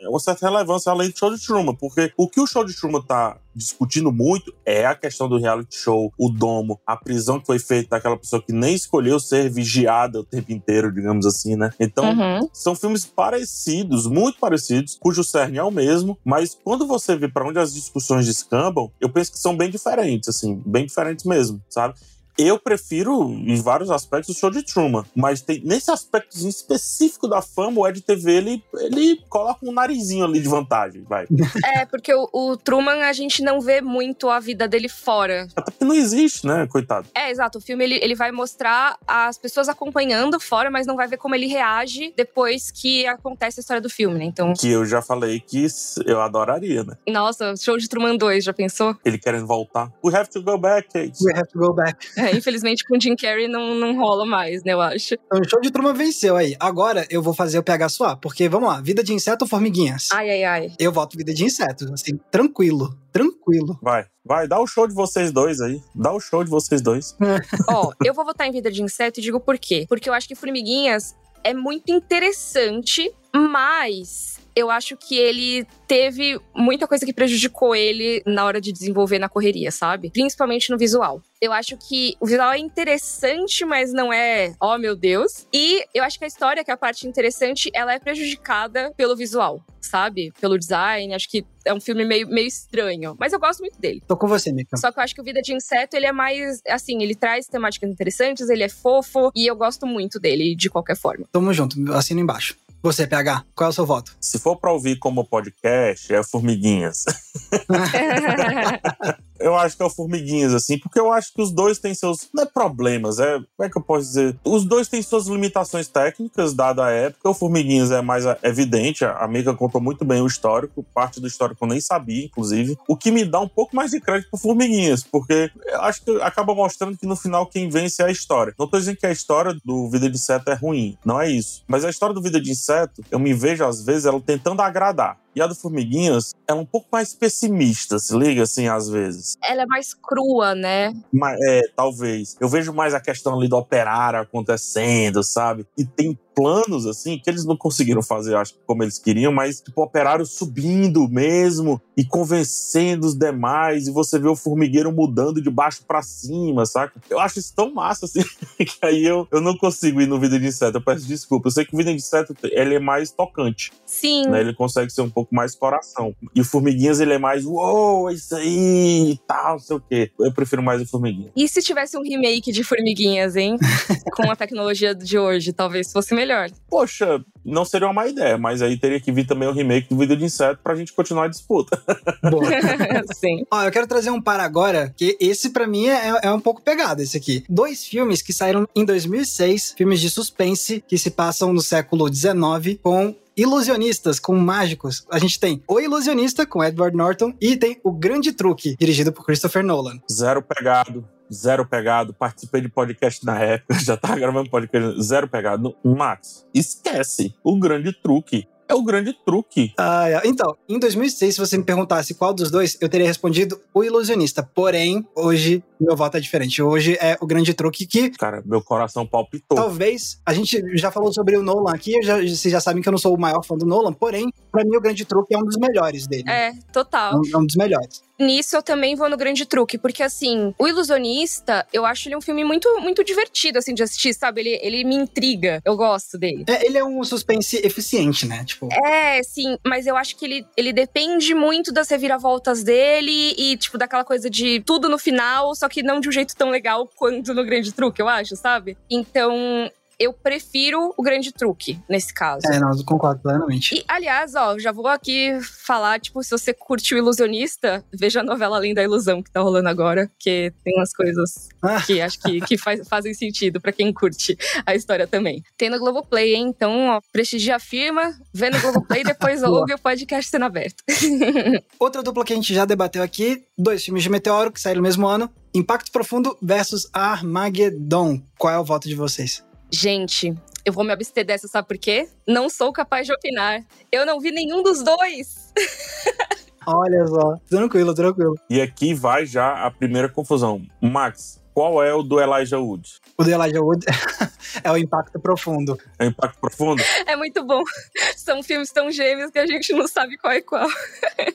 uma 0.09 0.19
certa 0.19 0.49
relevância 0.49 0.91
além 0.91 1.11
do 1.11 1.19
show 1.19 1.33
de 1.33 1.45
Truman, 1.45 1.75
porque 1.75 2.13
o 2.17 2.29
que 2.29 2.41
o 2.41 2.47
show 2.47 2.65
de 2.65 2.75
Truman 2.75 3.03
tá 3.03 3.39
discutindo 3.57 4.13
muito 4.13 4.55
é 4.67 4.85
a 4.85 4.95
questão 4.95 5.29
do 5.29 5.39
reality 5.39 5.77
show, 5.77 6.13
o 6.19 6.29
domo, 6.29 6.79
a 6.87 6.95
prisão 6.95 7.41
que 7.41 7.47
foi 7.47 7.59
feita 7.59 7.91
daquela 7.91 8.17
pessoa 8.17 8.43
que 8.43 8.53
nem 8.53 8.75
escolheu 8.75 9.19
ser 9.19 9.49
vigiada 9.49 10.21
o 10.21 10.25
tempo 10.25 10.53
inteiro, 10.53 10.93
digamos 10.93 11.25
assim, 11.25 11.57
né? 11.57 11.71
Então, 11.81 12.05
uhum. 12.05 12.49
são 12.53 12.75
filmes 12.75 13.07
parecidos, 13.07 14.07
muito 14.07 14.39
parecidos, 14.39 14.99
cujo 15.01 15.25
cerne 15.25 15.57
é 15.57 15.63
o 15.63 15.71
mesmo, 15.71 16.19
mas 16.23 16.57
quando 16.63 16.87
você 16.87 17.17
vê 17.17 17.29
para 17.29 17.49
onde 17.49 17.59
as 17.59 17.73
discussões 17.73 18.27
descambam, 18.27 18.91
eu 19.01 19.09
penso 19.09 19.33
que 19.33 19.39
são 19.39 19.57
bem 19.57 19.71
diferentes, 19.71 20.29
assim, 20.29 20.63
bem 20.67 20.85
diferentes 20.85 21.25
mesmo, 21.25 21.63
sabe? 21.71 21.95
Eu 22.39 22.59
prefiro, 22.59 23.31
em 23.31 23.61
vários 23.61 23.91
aspectos, 23.91 24.37
o 24.37 24.39
show 24.39 24.51
de 24.51 24.63
Truman. 24.63 25.05
Mas 25.15 25.41
tem, 25.41 25.61
nesse 25.65 25.91
aspecto 25.91 26.37
específico 26.37 27.27
da 27.27 27.41
fama, 27.41 27.81
o 27.81 27.89
Ed 27.89 28.01
TV, 28.03 28.33
ele, 28.33 28.65
ele 28.75 29.21
coloca 29.29 29.65
um 29.65 29.73
narizinho 29.73 30.25
ali 30.25 30.41
de 30.41 30.49
vantagem, 30.49 31.03
vai. 31.03 31.27
É, 31.65 31.85
porque 31.85 32.15
o, 32.15 32.29
o 32.33 32.57
Truman, 32.57 33.05
a 33.05 33.13
gente 33.13 33.43
não 33.43 33.61
vê 33.61 33.81
muito 33.81 34.29
a 34.29 34.39
vida 34.39 34.69
dele 34.69 34.89
fora. 34.89 35.49
Até 35.57 35.71
porque 35.71 35.85
não 35.85 35.95
existe, 35.95 36.47
né, 36.47 36.67
coitado. 36.67 37.09
É, 37.15 37.31
exato. 37.31 37.59
O 37.59 37.61
filme, 37.61 37.85
ele, 37.85 37.99
ele 38.03 38.15
vai 38.15 38.31
mostrar 38.31 38.97
as 39.07 39.37
pessoas 39.37 39.69
acompanhando 39.69 40.39
fora, 40.39 40.71
mas 40.71 40.87
não 40.87 40.97
vai 40.97 41.09
ver 41.09 41.17
como 41.17 41.35
ele 41.35 41.47
reage 41.47 42.13
depois 42.17 42.71
que 42.71 43.07
acontece 43.07 43.59
a 43.59 43.63
história 43.63 43.81
do 43.81 43.91
filme, 43.91 44.19
né? 44.19 44.25
Então... 44.25 44.53
Que 44.53 44.71
eu 44.71 44.85
já 44.85 45.03
falei 45.03 45.41
que 45.41 45.67
eu 46.05 46.21
adoraria, 46.21 46.85
né? 46.85 46.97
Nossa, 47.09 47.57
show 47.57 47.77
de 47.77 47.89
Truman 47.89 48.17
2, 48.17 48.45
já 48.45 48.53
pensou? 48.53 48.97
Ele 49.05 49.19
querendo 49.19 49.47
voltar. 49.47 49.91
We 50.05 50.15
have 50.15 50.29
to 50.31 50.43
go 50.43 50.59
back, 50.59 50.89
Kate. 50.93 51.13
We 51.25 51.33
have 51.33 51.49
to 51.49 51.59
go 51.59 51.73
back. 51.73 51.97
Infelizmente 52.37 52.85
com 52.85 52.97
o 52.97 53.01
Jim 53.01 53.17
Carrey 53.17 53.49
não, 53.49 53.75
não 53.75 53.97
rola 53.97 54.27
mais, 54.27 54.63
né, 54.65 54.73
eu 54.73 54.81
acho. 54.81 55.15
Então, 55.15 55.41
o 55.41 55.49
show 55.49 55.61
de 55.61 55.71
Truman 55.71 55.95
venceu 55.95 56.37
aí. 56.37 56.57
Agora 56.59 57.07
eu 57.11 57.23
vou 57.23 57.35
fazer 57.35 57.59
o 57.59 57.63
PH 57.63 57.89
suar, 57.89 58.17
porque 58.17 58.49
vamos 58.49 58.69
lá, 58.69 58.81
vida 58.81 59.03
de 59.03 59.13
inseto 59.13 59.45
ou 59.45 59.49
formiguinhas? 59.49 60.09
Ai, 60.13 60.31
ai, 60.31 60.45
ai. 60.45 60.73
Eu 60.79 60.93
voto 60.93 61.17
vida 61.17 61.33
de 61.33 61.45
inseto, 61.45 61.93
assim, 61.93 62.19
tranquilo, 62.31 62.97
tranquilo. 63.13 63.79
Vai, 63.83 64.05
vai, 64.25 64.47
dá 64.49 64.59
o 64.61 64.67
show 64.67 64.87
de 64.87 64.95
vocês 64.95 65.33
dois 65.33 65.61
aí. 65.61 65.81
Dá 65.95 66.13
o 66.13 66.21
show 66.21 66.43
de 66.43 66.51
vocês 66.51 66.81
dois. 66.81 67.17
Ó, 67.69 67.93
eu 68.05 68.15
vou 68.15 68.25
votar 68.25 68.47
em 68.47 68.53
vida 68.53 68.71
de 68.71 68.83
inseto 68.83 69.21
e 69.21 69.23
digo 69.23 69.41
por 69.41 69.59
quê. 69.59 69.87
Porque 69.89 70.09
eu 70.09 70.15
acho 70.15 70.29
que 70.29 70.35
formiguinhas 70.35 71.15
é 71.43 71.55
muito 71.55 71.93
interessante, 71.93 73.13
mas 73.35 74.39
eu 74.57 74.71
acho 74.71 74.97
que 74.97 75.15
ele 75.19 75.67
teve 75.87 76.41
muita 76.55 76.89
coisa 76.89 77.05
que 77.05 77.13
prejudicou 77.13 77.77
ele 77.77 78.23
na 78.25 78.43
hora 78.43 78.59
de 78.59 78.73
desenvolver 78.73 79.19
na 79.19 79.29
correria, 79.29 79.71
sabe? 79.71 80.11
Principalmente 80.11 80.71
no 80.71 80.79
visual. 80.79 81.21
Eu 81.39 81.53
acho 81.53 81.77
que 81.77 82.17
o 82.19 82.27
visual 82.27 82.53
é 82.53 82.59
interessante, 82.59 83.63
mas 83.67 83.93
não 83.93 84.11
é, 84.11 84.55
oh 84.59 84.79
meu 84.79 84.97
Deus. 84.97 85.47
E 85.53 85.85
eu 85.95 86.03
acho 86.03 86.19
que 86.19 86.25
a 86.25 86.29
história, 86.29 86.65
que 86.65 86.71
é 86.71 86.75
a 86.75 86.79
parte 86.79 87.07
interessante, 87.07 87.71
ela 87.75 87.93
é 87.93 87.99
prejudicada 87.99 88.95
pelo 88.97 89.15
visual, 89.15 89.63
sabe? 89.79 90.33
Pelo 90.41 90.59
design. 90.59 91.15
Acho 91.15 91.29
que 91.29 91.45
é 91.67 91.75
um 91.75 91.81
filme 91.81 92.07
meio, 92.07 92.27
meio 92.27 92.47
estranho. 92.47 93.15
Mas 93.21 93.35
eu 93.35 93.39
gosto 93.39 93.61
muito 93.61 93.79
dele. 93.79 94.03
Tô 94.09 94.17
com 94.17 94.27
você, 94.27 94.51
Mika. 94.51 94.79
Só 94.79 94.91
que 94.91 94.99
eu 94.99 95.03
acho 95.03 95.15
que 95.15 95.21
o 95.21 95.25
Vida 95.25 95.43
de 95.43 95.53
Inseto, 95.53 95.95
ele 95.95 96.07
é 96.07 96.13
mais, 96.13 96.63
assim, 96.67 97.03
ele 97.03 97.15
traz 97.15 97.47
temáticas 97.47 97.91
interessantes, 97.91 98.49
ele 98.49 98.63
é 98.63 98.71
fofo, 98.71 99.31
e 99.37 99.47
eu 99.47 99.55
gosto 99.55 99.87
muito 99.87 100.19
dele, 100.19 100.57
de 100.57 100.71
qualquer 100.71 100.97
forma. 100.97 101.27
Tamo 101.31 101.53
junto, 101.53 101.93
assina 101.93 102.23
embaixo. 102.23 102.57
Você, 102.87 103.05
PH, 103.05 103.45
qual 103.53 103.67
é 103.67 103.71
o 103.71 103.73
seu 103.73 103.85
voto? 103.85 104.15
Se 104.21 104.39
for 104.39 104.55
pra 104.55 104.71
ouvir 104.71 104.97
como 105.01 105.25
podcast, 105.25 106.15
é 106.15 106.23
Formiguinhas. 106.23 107.05
eu 109.41 109.57
acho 109.57 109.77
que 109.77 109.83
é 109.83 109.87
o 109.87 109.91
Formiguinhas, 109.91 110.55
assim, 110.55 110.79
porque 110.79 110.99
eu 110.99 111.13
acho 111.13 111.33
que 111.33 111.43
os 111.43 111.51
dois 111.51 111.79
têm 111.79 111.95
seus. 111.95 112.29
Não 112.33 112.45
é 112.45 112.47
problemas, 112.47 113.19
é. 113.19 113.35
Como 113.35 113.67
é 113.67 113.69
que 113.69 113.77
eu 113.77 113.83
posso 113.83 114.07
dizer? 114.07 114.39
Os 114.45 114.65
dois 114.65 114.89
têm 114.89 115.03
suas 115.03 115.27
limitações 115.27 115.89
técnicas, 115.89 116.55
dada 116.55 116.87
a 116.87 116.91
época. 116.91 117.31
O 117.31 117.35
Formiguinhas 117.35 117.91
é 117.91 118.01
mais 118.01 118.25
evidente, 118.43 119.05
a 119.05 119.27
Mika 119.27 119.55
contou 119.55 119.81
muito 119.81 120.05
bem 120.05 120.21
o 120.21 120.27
histórico, 120.27 120.85
parte 120.95 121.21
do 121.21 121.27
histórico 121.27 121.65
eu 121.65 121.69
nem 121.69 121.81
sabia, 121.81 122.25
inclusive. 122.25 122.79
O 122.89 122.97
que 122.97 123.11
me 123.11 123.25
dá 123.25 123.41
um 123.41 123.49
pouco 123.49 123.75
mais 123.75 123.91
de 123.91 124.01
crédito 124.01 124.31
pro 124.31 124.39
Formiguinhas, 124.39 125.03
porque 125.03 125.51
eu 125.67 125.83
acho 125.83 126.05
que 126.05 126.11
acaba 126.23 126.55
mostrando 126.55 126.97
que 126.97 127.07
no 127.07 127.17
final 127.17 127.47
quem 127.47 127.69
vence 127.69 128.03
é 128.03 128.07
a 128.07 128.11
história. 128.11 128.55
Não 128.59 128.69
tô 128.69 128.79
dizendo 128.79 128.97
que 128.97 129.07
a 129.07 129.13
história 129.13 129.57
do 129.65 129.91
Vida 129.91 130.09
de 130.09 130.17
Inseto 130.17 130.51
é 130.51 130.55
ruim, 130.55 130.97
não 131.05 131.21
é 131.21 131.31
isso. 131.31 131.63
Mas 131.67 131.85
a 131.85 131.91
história 131.91 132.15
do 132.15 132.23
Vida 132.23 132.41
de 132.41 132.51
Inseto, 132.51 132.76
eu 133.11 133.19
me 133.19 133.33
vejo 133.33 133.65
às 133.65 133.85
vezes 133.85 134.07
ela 134.07 134.21
tentando 134.21 134.61
agradar. 134.63 135.19
E 135.35 135.43
a 135.43 135.47
do 135.47 135.55
Formiguinhas 135.55 136.35
é 136.49 136.55
um 136.55 136.65
pouco 136.65 136.89
mais 136.91 137.13
pessimista, 137.13 137.99
se 137.99 138.17
liga, 138.17 138.43
assim, 138.43 138.69
às 138.69 138.89
vezes. 138.89 139.37
Ela 139.45 139.63
é 139.63 139.67
mais 139.67 139.93
crua, 139.93 140.55
né? 140.55 140.95
Mas, 141.13 141.39
é, 141.43 141.61
talvez. 141.77 142.37
Eu 142.41 142.49
vejo 142.49 142.73
mais 142.73 142.95
a 142.95 143.01
questão 143.01 143.37
ali 143.37 143.47
do 143.47 143.57
operário 143.57 144.19
acontecendo, 144.19 145.23
sabe? 145.23 145.67
E 145.77 145.85
tem 145.85 146.19
planos, 146.37 146.85
assim, 146.85 147.19
que 147.19 147.31
eles 147.31 147.47
não 147.47 147.57
conseguiram 147.57 148.03
fazer, 148.03 148.37
acho 148.37 148.53
que 148.53 148.61
como 148.67 148.83
eles 148.83 148.99
queriam, 148.99 149.33
mas, 149.33 149.63
tipo, 149.63 149.83
operário 149.83 150.27
subindo 150.27 151.09
mesmo 151.09 151.81
e 151.97 152.05
convencendo 152.05 153.07
os 153.07 153.15
demais, 153.15 153.89
e 153.89 153.91
você 153.91 154.19
vê 154.19 154.29
o 154.29 154.37
formigueiro 154.37 154.93
mudando 154.93 155.41
de 155.41 155.49
baixo 155.49 155.83
para 155.89 156.03
cima, 156.03 156.67
saca? 156.67 157.01
Eu 157.09 157.19
acho 157.19 157.39
isso 157.39 157.55
tão 157.57 157.73
massa, 157.73 158.05
assim, 158.05 158.21
que 158.61 158.77
aí 158.83 159.03
eu, 159.03 159.27
eu 159.33 159.41
não 159.41 159.57
consigo 159.57 160.03
ir 160.03 160.07
no 160.07 160.21
Vida 160.21 160.39
de 160.39 160.47
Inseto. 160.47 160.77
Eu 160.77 160.83
peço 160.83 161.07
desculpa. 161.07 161.49
Eu 161.49 161.53
sei 161.53 161.65
que 161.65 161.75
o 161.75 161.79
Vida 161.79 161.91
de 161.91 161.97
Inseto, 161.97 162.37
ele 162.45 162.75
é 162.75 162.81
mais 162.81 163.11
tocante. 163.11 163.73
Sim. 163.87 164.29
Né? 164.29 164.41
Ele 164.41 164.55
consegue 164.55 164.93
ser 164.93 165.01
um 165.01 165.11
pouco 165.11 165.35
mais 165.35 165.55
coração. 165.55 166.15
E 166.35 166.43
o 166.43 166.45
Formiguinhas, 166.45 167.01
ele 167.01 167.15
é 167.15 167.19
mais, 167.19 167.47
uou, 167.47 168.11
é 168.11 168.13
isso 168.13 168.37
aí 168.37 169.13
e 169.13 169.21
tal, 169.27 169.53
não 169.53 169.59
sei 169.59 169.77
o 169.77 169.81
quê. 169.81 170.11
Eu 170.21 170.33
prefiro 170.35 170.63
mais 170.63 170.83
o 170.83 170.87
Formiguinhas. 170.87 171.33
E 171.35 171.49
se 171.49 171.63
tivesse 171.63 171.97
um 171.97 172.03
remake 172.03 172.53
de 172.53 172.63
Formiguinhas, 172.63 173.37
hein? 173.37 173.57
Com 174.15 174.31
a 174.31 174.37
tecnologia 174.37 174.95
de 174.95 175.19
hoje, 175.19 175.53
talvez 175.55 175.91
fosse 175.91 176.15
melhor. 176.15 176.26
Poxa, 176.69 177.25
não 177.45 177.65
seria 177.65 177.87
uma 177.87 177.93
má 177.93 178.07
ideia, 178.07 178.37
mas 178.37 178.63
aí 178.63 178.77
teria 178.77 179.01
que 179.01 179.13
vir 179.13 179.27
também 179.27 179.49
o 179.49 179.53
remake 179.53 179.89
do 179.89 179.97
Vida 179.97 180.17
de 180.17 180.25
Inseto 180.25 180.61
pra 180.63 180.75
gente 180.75 180.93
continuar 180.93 181.25
a 181.25 181.29
disputa. 181.29 181.81
Boa. 182.31 182.45
Sim. 183.15 183.45
Ó, 183.51 183.63
eu 183.63 183.71
quero 183.71 183.87
trazer 183.87 184.11
um 184.11 184.21
para 184.21 184.43
agora, 184.43 184.93
que 184.97 185.17
esse 185.21 185.51
pra 185.51 185.67
mim 185.67 185.87
é, 185.87 186.21
é 186.23 186.33
um 186.33 186.41
pouco 186.41 186.63
pegado, 186.63 187.03
esse 187.03 187.17
aqui. 187.17 187.45
Dois 187.49 187.85
filmes 187.85 188.23
que 188.23 188.33
saíram 188.33 188.69
em 188.75 188.85
2006, 188.85 189.75
filmes 189.77 190.01
de 190.01 190.11
suspense, 190.11 190.83
que 190.87 190.99
se 190.99 191.11
passam 191.11 191.53
no 191.53 191.61
século 191.61 192.13
XIX, 192.13 192.79
com 192.83 193.15
ilusionistas, 193.37 194.19
com 194.19 194.35
mágicos. 194.35 195.05
A 195.11 195.19
gente 195.19 195.39
tem 195.39 195.63
O 195.69 195.79
Ilusionista, 195.79 196.47
com 196.47 196.65
Edward 196.65 196.97
Norton, 196.97 197.35
e 197.41 197.57
tem 197.57 197.79
O 197.85 197.93
Grande 197.93 198.33
Truque, 198.33 198.77
dirigido 198.77 199.13
por 199.13 199.27
Christopher 199.27 199.63
Nolan. 199.63 200.01
Zero 200.11 200.43
pegado. 200.43 201.07
Zero 201.33 201.67
pegado, 201.67 202.15
participei 202.15 202.61
de 202.61 202.69
podcast 202.69 203.25
na 203.25 203.39
época, 203.41 203.75
já 203.83 203.97
tava 203.97 204.17
gravando 204.17 204.51
podcast, 204.51 205.03
zero 205.03 205.29
pegado. 205.29 205.77
Max, 205.85 206.47
esquece 206.55 207.35
o 207.43 207.59
grande 207.59 207.93
truque 207.93 208.49
é 208.69 208.75
o 208.75 208.83
grande 208.83 209.13
truque. 209.25 209.73
Ah, 209.79 210.09
é. 210.09 210.23
Então, 210.25 210.57
em 210.69 210.79
2006, 210.79 211.35
se 211.35 211.41
você 211.41 211.57
me 211.57 211.65
perguntasse 211.65 212.15
qual 212.15 212.35
dos 212.35 212.51
dois, 212.51 212.77
eu 212.81 212.89
teria 212.89 213.07
respondido 213.07 213.61
o 213.73 213.85
ilusionista. 213.85 214.43
Porém, 214.43 215.07
hoje, 215.15 215.63
meu 215.81 215.97
voto 215.97 216.17
é 216.17 216.21
diferente. 216.21 216.61
Hoje 216.61 216.97
é 217.01 217.17
o 217.21 217.27
grande 217.27 217.55
truque 217.55 217.87
que. 217.87 218.11
Cara, 218.11 218.43
meu 218.45 218.61
coração 218.61 219.07
palpitou. 219.07 219.57
Talvez. 219.57 220.21
A 220.27 220.35
gente 220.35 220.61
já 220.77 220.91
falou 220.91 221.13
sobre 221.13 221.37
o 221.37 221.43
Nolan 221.43 221.73
aqui, 221.73 222.03
já, 222.03 222.17
vocês 222.19 222.51
já 222.51 222.61
sabem 222.61 222.83
que 222.83 222.89
eu 222.89 222.93
não 222.93 222.99
sou 222.99 223.15
o 223.15 223.21
maior 223.21 223.45
fã 223.45 223.57
do 223.57 223.67
Nolan, 223.67 223.93
porém, 223.93 224.33
pra 224.51 224.65
mim, 224.65 224.77
o 224.77 224.81
grande 224.81 225.05
truque 225.05 225.35
é 225.35 225.39
um 225.39 225.45
dos 225.45 225.57
melhores 225.57 226.07
dele. 226.07 226.29
É, 226.29 226.53
total. 226.73 227.13
É 227.13 227.17
um, 227.17 227.23
é 227.35 227.39
um 227.39 227.47
dos 227.47 227.57
melhores 227.57 228.06
nisso 228.19 228.57
eu 228.57 228.63
também 228.63 228.95
vou 228.95 229.09
no 229.09 229.17
grande 229.17 229.47
truque, 229.47 229.79
porque 229.79 230.03
assim, 230.03 230.55
o 230.59 230.67
Ilusionista, 230.67 231.67
eu 231.73 231.85
acho 231.85 232.09
ele 232.09 232.17
um 232.17 232.21
filme 232.21 232.45
muito, 232.45 232.69
muito 232.81 233.05
divertido, 233.05 233.59
assim, 233.59 233.75
de 233.75 233.83
assistir, 233.83 234.15
sabe? 234.15 234.41
Ele, 234.41 234.59
ele 234.63 234.85
me 234.85 234.95
intriga, 234.95 235.61
eu 235.65 235.77
gosto 235.77 236.19
dele. 236.19 236.45
É, 236.49 236.67
ele 236.67 236.79
é 236.79 236.85
um 236.85 237.03
suspense 237.05 237.57
eficiente, 237.65 238.27
né? 238.27 238.45
Tipo... 238.45 238.69
É, 238.73 239.23
sim, 239.23 239.59
mas 239.65 239.87
eu 239.87 239.97
acho 239.97 240.17
que 240.17 240.25
ele, 240.25 240.47
ele 240.57 240.73
depende 240.73 241.35
muito 241.35 241.73
das 241.73 241.89
reviravoltas 241.89 242.63
dele 242.63 243.35
e, 243.37 243.57
tipo, 243.57 243.79
daquela 243.79 244.05
coisa 244.05 244.31
de 244.31 244.61
tudo 244.61 244.89
no 244.89 244.99
final, 244.99 245.55
só 245.55 245.69
que 245.69 245.83
não 245.83 246.01
de 246.01 246.09
um 246.09 246.13
jeito 246.13 246.37
tão 246.37 246.51
legal 246.51 246.91
quanto 246.97 247.35
no 247.35 247.45
grande 247.45 247.73
truque, 247.73 248.01
eu 248.01 248.09
acho, 248.09 248.37
sabe? 248.37 248.77
Então, 248.91 249.71
eu 249.99 250.13
prefiro 250.13 250.93
o 250.97 251.03
grande 251.03 251.33
truque 251.33 251.81
nesse 251.89 252.13
caso. 252.13 252.47
É, 252.47 252.59
não, 252.59 252.77
eu 252.77 252.85
concordo 252.85 253.21
plenamente. 253.23 253.75
E, 253.75 253.85
aliás, 253.89 254.35
ó, 254.35 254.59
já 254.59 254.73
vou 254.73 254.87
aqui 254.87 255.39
falar, 255.65 256.01
tipo, 256.01 256.23
se 256.23 256.31
você 256.31 256.53
curte 256.53 256.95
o 256.95 256.99
Ilusionista, 256.99 257.85
veja 257.93 258.21
a 258.21 258.25
novela 258.25 258.57
Além 258.57 258.75
da 258.75 258.83
Ilusão 258.83 259.23
que 259.23 259.31
tá 259.31 259.41
rolando 259.41 259.69
agora, 259.69 260.11
que 260.19 260.53
tem 260.65 260.75
umas 260.77 260.93
coisas 260.93 261.49
ah. 261.63 261.83
que 261.83 262.01
acho 262.01 262.21
que, 262.21 262.41
que 262.41 262.59
faz, 262.59 262.87
fazem 262.89 263.15
sentido 263.15 263.61
para 263.61 263.73
quem 263.73 263.93
curte 263.93 264.37
a 264.65 264.75
história 264.75 265.07
também. 265.07 265.43
Tem 265.57 265.71
no 265.71 265.79
Globoplay, 265.79 266.35
hein? 266.35 266.47
Então, 266.49 266.89
ó, 266.89 267.01
prestigia 267.13 267.57
a 267.57 267.61
firma, 267.61 268.15
vê 268.33 268.51
no 268.51 268.61
Globoplay 268.61 269.01
e 269.01 269.05
depois 269.05 269.43
ouve 269.45 269.75
o 269.75 269.79
podcast 269.79 270.31
sendo 270.31 270.45
aberto. 270.45 270.83
Outra 271.79 272.03
dupla 272.03 272.25
que 272.25 272.33
a 272.33 272.37
gente 272.37 272.53
já 272.55 272.65
debateu 272.65 273.03
aqui, 273.03 273.45
dois 273.57 273.85
filmes 273.85 274.03
de 274.03 274.11
Meteoro 274.11 274.53
que 274.53 274.61
saíram 274.61 274.81
no 274.81 274.87
mesmo 274.87 275.07
ano, 275.07 275.31
Impacto 275.55 275.91
Profundo 275.91 276.37
versus 276.43 276.89
Armageddon. 276.93 278.23
Qual 278.39 278.53
é 278.53 278.59
o 278.59 278.65
voto 278.65 278.89
de 278.89 278.95
vocês? 278.95 279.43
Gente, 279.71 280.35
eu 280.65 280.73
vou 280.73 280.85
me 280.85 280.93
abster 280.93 281.25
dessa, 281.25 281.49
sabe 281.49 281.69
por 281.69 281.79
quê? 281.79 282.09
Não 282.27 282.49
sou 282.49 282.73
capaz 282.73 283.07
de 283.07 283.13
opinar. 283.13 283.65
Eu 283.91 284.07
não 284.07 284.21
vi 284.21 284.31
nenhum 284.31 284.63
dos 284.63 284.83
dois. 284.83 285.53
Olha 286.67 287.07
só, 287.07 287.37
tranquilo, 287.49 287.95
tranquilo. 287.95 288.35
E 288.51 288.61
aqui 288.61 288.93
vai 288.93 289.25
já 289.25 289.65
a 289.65 289.71
primeira 289.71 290.09
confusão. 290.09 290.63
Max, 290.81 291.41
qual 291.55 291.83
é 291.83 291.95
o 291.95 292.03
do 292.03 292.21
Elijah 292.21 292.59
Wood? 292.59 292.97
O 293.17 293.25
do 293.25 293.31
Elijah 293.31 293.63
Wood 293.63 293.87
é 294.63 294.71
o 294.71 294.77
Impacto 294.77 295.21
Profundo. 295.21 295.79
É 295.99 296.05
o 296.05 296.09
Impacto 296.09 296.41
Profundo? 296.41 296.83
É 297.07 297.15
muito 297.15 297.45
bom. 297.45 297.63
São 298.17 298.43
filmes 298.43 298.71
tão 298.73 298.91
gêmeos 298.91 299.31
que 299.31 299.39
a 299.39 299.47
gente 299.47 299.73
não 299.73 299.87
sabe 299.87 300.19
qual 300.19 300.33
é 300.33 300.43
qual. 300.43 300.69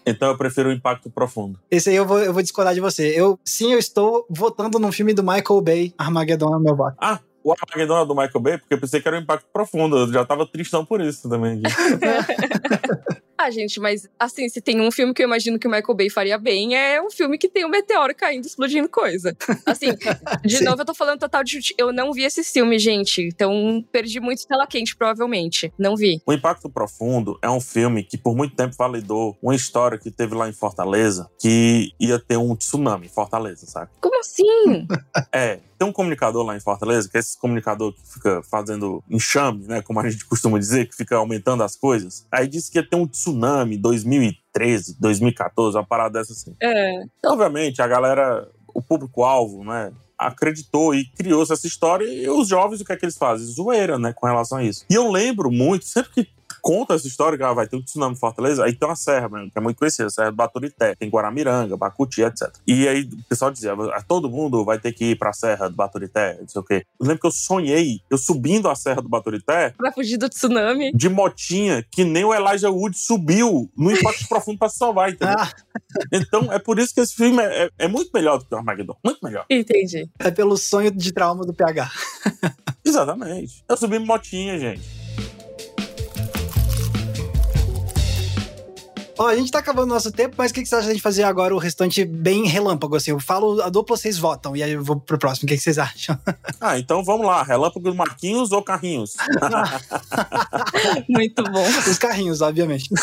então 0.06 0.30
eu 0.30 0.38
prefiro 0.38 0.70
o 0.70 0.72
Impacto 0.74 1.10
Profundo. 1.10 1.58
Esse 1.72 1.90
aí 1.90 1.96
eu 1.96 2.06
vou, 2.06 2.20
eu 2.20 2.34
vou 2.34 2.42
discordar 2.42 2.74
de 2.74 2.82
você. 2.82 3.18
Eu, 3.18 3.40
sim, 3.46 3.72
eu 3.72 3.80
estou 3.80 4.26
votando 4.30 4.78
num 4.78 4.92
filme 4.92 5.14
do 5.14 5.24
Michael 5.24 5.62
Bay, 5.62 5.94
Armageddon 5.98 6.56
é 6.56 6.60
meu 6.60 6.76
voto. 6.76 6.98
Ah, 7.00 7.20
o 7.44 7.52
Armageddon 7.52 8.02
é 8.02 8.06
do 8.06 8.16
Michael 8.16 8.40
Bay, 8.40 8.58
porque 8.58 8.74
eu 8.74 8.80
pensei 8.80 9.02
que 9.02 9.08
era 9.08 9.18
um 9.18 9.22
impacto 9.22 9.48
profundo. 9.52 9.98
Eu 9.98 10.14
já 10.14 10.26
tava 10.26 10.46
tristão 10.46 10.86
por 10.86 11.02
isso 11.02 11.30
também. 11.30 11.62
Ah, 13.42 13.50
gente, 13.50 13.80
mas 13.80 14.08
assim, 14.20 14.48
se 14.50 14.62
tem 14.62 14.80
um 14.80 14.92
filme 14.92 15.16
que 15.16 15.24
eu 15.24 15.26
imagino 15.26 15.58
que 15.58 15.68
o 15.68 15.72
Michael 15.72 15.96
Bay 15.96 16.12
faria 16.12 16.38
bem, 16.38 16.76
é 16.76 17.02
um 17.02 17.10
filme 17.10 17.40
que 17.40 17.50
tem 17.50 17.66
um 17.66 17.70
meteoro 17.70 18.14
caindo, 18.14 18.46
explodindo 18.46 18.88
coisa. 18.88 19.36
Assim, 19.66 19.88
de 20.46 20.62
novo, 20.64 20.84
eu 20.84 20.86
tô 20.86 20.94
falando 20.94 21.22
total 21.22 21.44
de. 21.44 21.60
Eu 21.76 21.92
não 21.92 22.14
vi 22.14 22.22
esse 22.22 22.44
filme, 22.44 22.78
gente. 22.78 23.24
Então, 23.24 23.84
perdi 23.92 24.20
muito 24.20 24.46
tela 24.46 24.68
quente, 24.68 24.96
provavelmente. 24.96 25.74
Não 25.76 25.96
vi. 25.96 26.22
O 26.24 26.32
Impacto 26.32 26.70
Profundo 26.70 27.40
é 27.42 27.50
um 27.50 27.60
filme 27.60 28.04
que 28.04 28.16
por 28.16 28.36
muito 28.36 28.56
tempo 28.56 28.76
validou 28.78 29.36
uma 29.42 29.56
história 29.56 29.98
que 29.98 30.12
teve 30.12 30.36
lá 30.36 30.48
em 30.48 30.54
Fortaleza, 30.54 31.28
que 31.40 31.94
ia 32.00 32.20
ter 32.20 32.38
um 32.38 32.56
tsunami 32.56 33.08
em 33.08 33.10
Fortaleza, 33.10 33.66
sabe? 33.66 33.90
Como 34.00 34.20
assim? 34.20 34.88
É, 35.34 35.58
tem 35.82 35.88
um 35.88 35.92
comunicador 35.92 36.46
lá 36.46 36.56
em 36.56 36.60
Fortaleza, 36.60 37.10
que 37.10 37.18
é 37.18 37.20
esse 37.20 37.36
comunicador 37.36 37.92
que 37.92 38.02
fica 38.06 38.44
fazendo 38.44 39.04
enxame, 39.10 39.66
né? 39.66 39.82
Como 39.82 40.00
a 40.00 40.08
gente 40.08 40.24
costuma 40.30 40.60
dizer, 40.60 40.88
que 40.88 40.96
fica 40.96 41.16
aumentando 41.16 41.64
as 41.64 41.76
coisas. 41.76 42.28
Aí 42.32 42.48
disse 42.48 42.72
que 42.72 42.78
ia 42.78 42.88
ter 42.88 42.96
um 42.96 43.08
tsunami 43.08 43.78
em 43.78 43.82
2013, 43.82 44.98
2014, 45.00 45.76
uma 45.76 45.84
parada 45.84 46.20
dessa 46.20 46.34
assim. 46.34 46.56
É. 46.62 47.02
E, 47.02 47.28
obviamente, 47.28 47.82
a 47.82 47.88
galera, 47.88 48.48
o 48.68 48.80
público-alvo, 48.80 49.64
né? 49.64 49.92
Acreditou 50.16 50.94
e 50.94 51.04
criou 51.04 51.42
essa 51.42 51.66
história, 51.66 52.06
e 52.06 52.30
os 52.30 52.48
jovens, 52.48 52.82
o 52.82 52.86
que 52.86 52.94
é 52.94 52.96
que 52.96 53.04
eles 53.04 53.18
fazem? 53.18 53.48
Zoeira, 53.48 53.98
né, 53.98 54.14
com 54.14 54.28
relação 54.28 54.60
a 54.60 54.64
isso. 54.64 54.86
E 54.88 54.94
eu 54.94 55.10
lembro 55.10 55.50
muito, 55.50 55.86
sempre 55.86 56.12
que 56.12 56.28
conta 56.62 56.94
essa 56.94 57.08
história 57.08 57.38
que 57.38 57.44
ah, 57.44 57.54
vai 57.54 57.68
ter 57.68 57.76
um 57.76 57.82
tsunami 57.82 58.14
em 58.16 58.18
Fortaleza, 58.20 58.64
aí 58.64 58.74
tem 58.76 58.88
uma 58.88 58.96
serra 58.96 59.30
que 59.30 59.52
é 59.56 59.60
muito 59.62 59.78
conhecida, 59.78 60.08
a 60.08 60.10
Serra 60.10 60.30
do 60.32 60.36
Baturité, 60.38 60.96
tem 60.96 61.10
Guaramiranga, 61.10 61.76
Bacuti, 61.78 62.22
etc. 62.22 62.50
E 62.68 62.88
aí 62.88 63.02
o 63.04 63.24
pessoal 63.28 63.52
dizia, 63.52 63.74
"Ah, 63.94 64.02
todo 64.02 64.30
mundo 64.30 64.64
vai 64.64 64.80
ter 64.80 64.92
que 64.92 65.12
ir 65.12 65.18
pra 65.18 65.34
Serra 65.34 65.70
do 65.70 65.76
Baturité, 65.76 66.38
não 66.40 66.48
sei 66.48 66.62
o 66.62 66.64
quê. 66.64 66.86
Eu 67.00 67.06
lembro 67.08 67.22
que 67.22 67.28
eu 67.28 67.32
sonhei, 67.32 68.00
eu 68.10 68.18
subindo 68.18 68.70
a 68.70 68.76
Serra 68.76 69.02
do 69.02 69.10
Baturité, 69.10 69.74
Pra 69.78 69.92
fugir 69.92 70.18
do 70.18 70.30
tsunami. 70.30 70.92
de 70.94 71.10
motinha, 71.10 71.86
que 71.92 72.04
nem 72.04 72.24
o 72.24 72.34
Elijah 72.34 72.70
Wood 72.70 72.98
subiu 72.98 73.70
no 73.76 73.92
impacto 73.92 74.28
profundo 74.28 74.60
pra 74.60 74.70
se 74.70 74.78
salvar, 74.78 75.10
entendeu? 75.12 75.36
Ah, 75.38 75.52
Então 76.14 76.52
é 76.52 76.60
por 76.60 76.80
isso 76.80 76.94
que 76.94 77.02
esse 77.02 77.14
filme 77.16 77.42
é, 77.42 77.64
é- 77.66 77.70
é 77.80 77.88
muito 77.88 78.12
melhor 78.14 78.38
do 78.38 78.46
que 78.46 78.54
o 78.54 78.58
Armageddon, 78.58 78.96
muito 79.04 79.20
melhor. 79.24 79.46
Entendi. 79.50 80.10
é 80.20 80.30
pelo 80.32 80.56
sonho 80.58 80.92
de 80.92 81.12
trauma 81.12 81.46
do 81.46 81.54
PH. 81.54 81.92
Exatamente. 82.86 83.64
Eu 83.68 83.78
subi 83.78 84.00
motinha, 84.00 84.58
gente. 84.60 85.01
Ó, 89.22 89.28
a 89.28 89.36
gente 89.36 89.52
tá 89.52 89.60
acabando 89.60 89.92
o 89.92 89.94
nosso 89.94 90.12
tempo, 90.12 90.34
mas 90.36 90.50
o 90.50 90.54
que, 90.56 90.64
que 90.64 90.68
você 90.68 90.74
acha 90.74 90.86
de 90.86 90.90
a 90.90 90.94
gente 90.94 91.04
fazer 91.04 91.22
agora 91.22 91.54
o 91.54 91.60
restante 91.60 92.04
bem 92.04 92.48
relâmpago, 92.48 92.96
assim? 92.96 93.12
Eu 93.12 93.20
falo 93.20 93.62
a 93.62 93.70
dupla, 93.70 93.96
vocês 93.96 94.18
votam, 94.18 94.56
e 94.56 94.64
aí 94.64 94.72
eu 94.72 94.84
vou 94.84 95.00
pro 95.00 95.20
próximo. 95.20 95.46
O 95.46 95.48
que, 95.48 95.58
que 95.58 95.62
vocês 95.62 95.78
acham? 95.78 96.18
Ah, 96.60 96.78
então 96.78 97.04
vamos 97.04 97.26
lá. 97.26 97.42
Relâmpago 97.42 97.94
Marquinhos 97.94 98.52
ou 98.52 98.62
Carrinhos? 98.64 99.16
Muito 101.10 101.44
bom. 101.44 101.66
Os 101.88 101.98
carrinhos, 101.98 102.42
obviamente. 102.42 102.88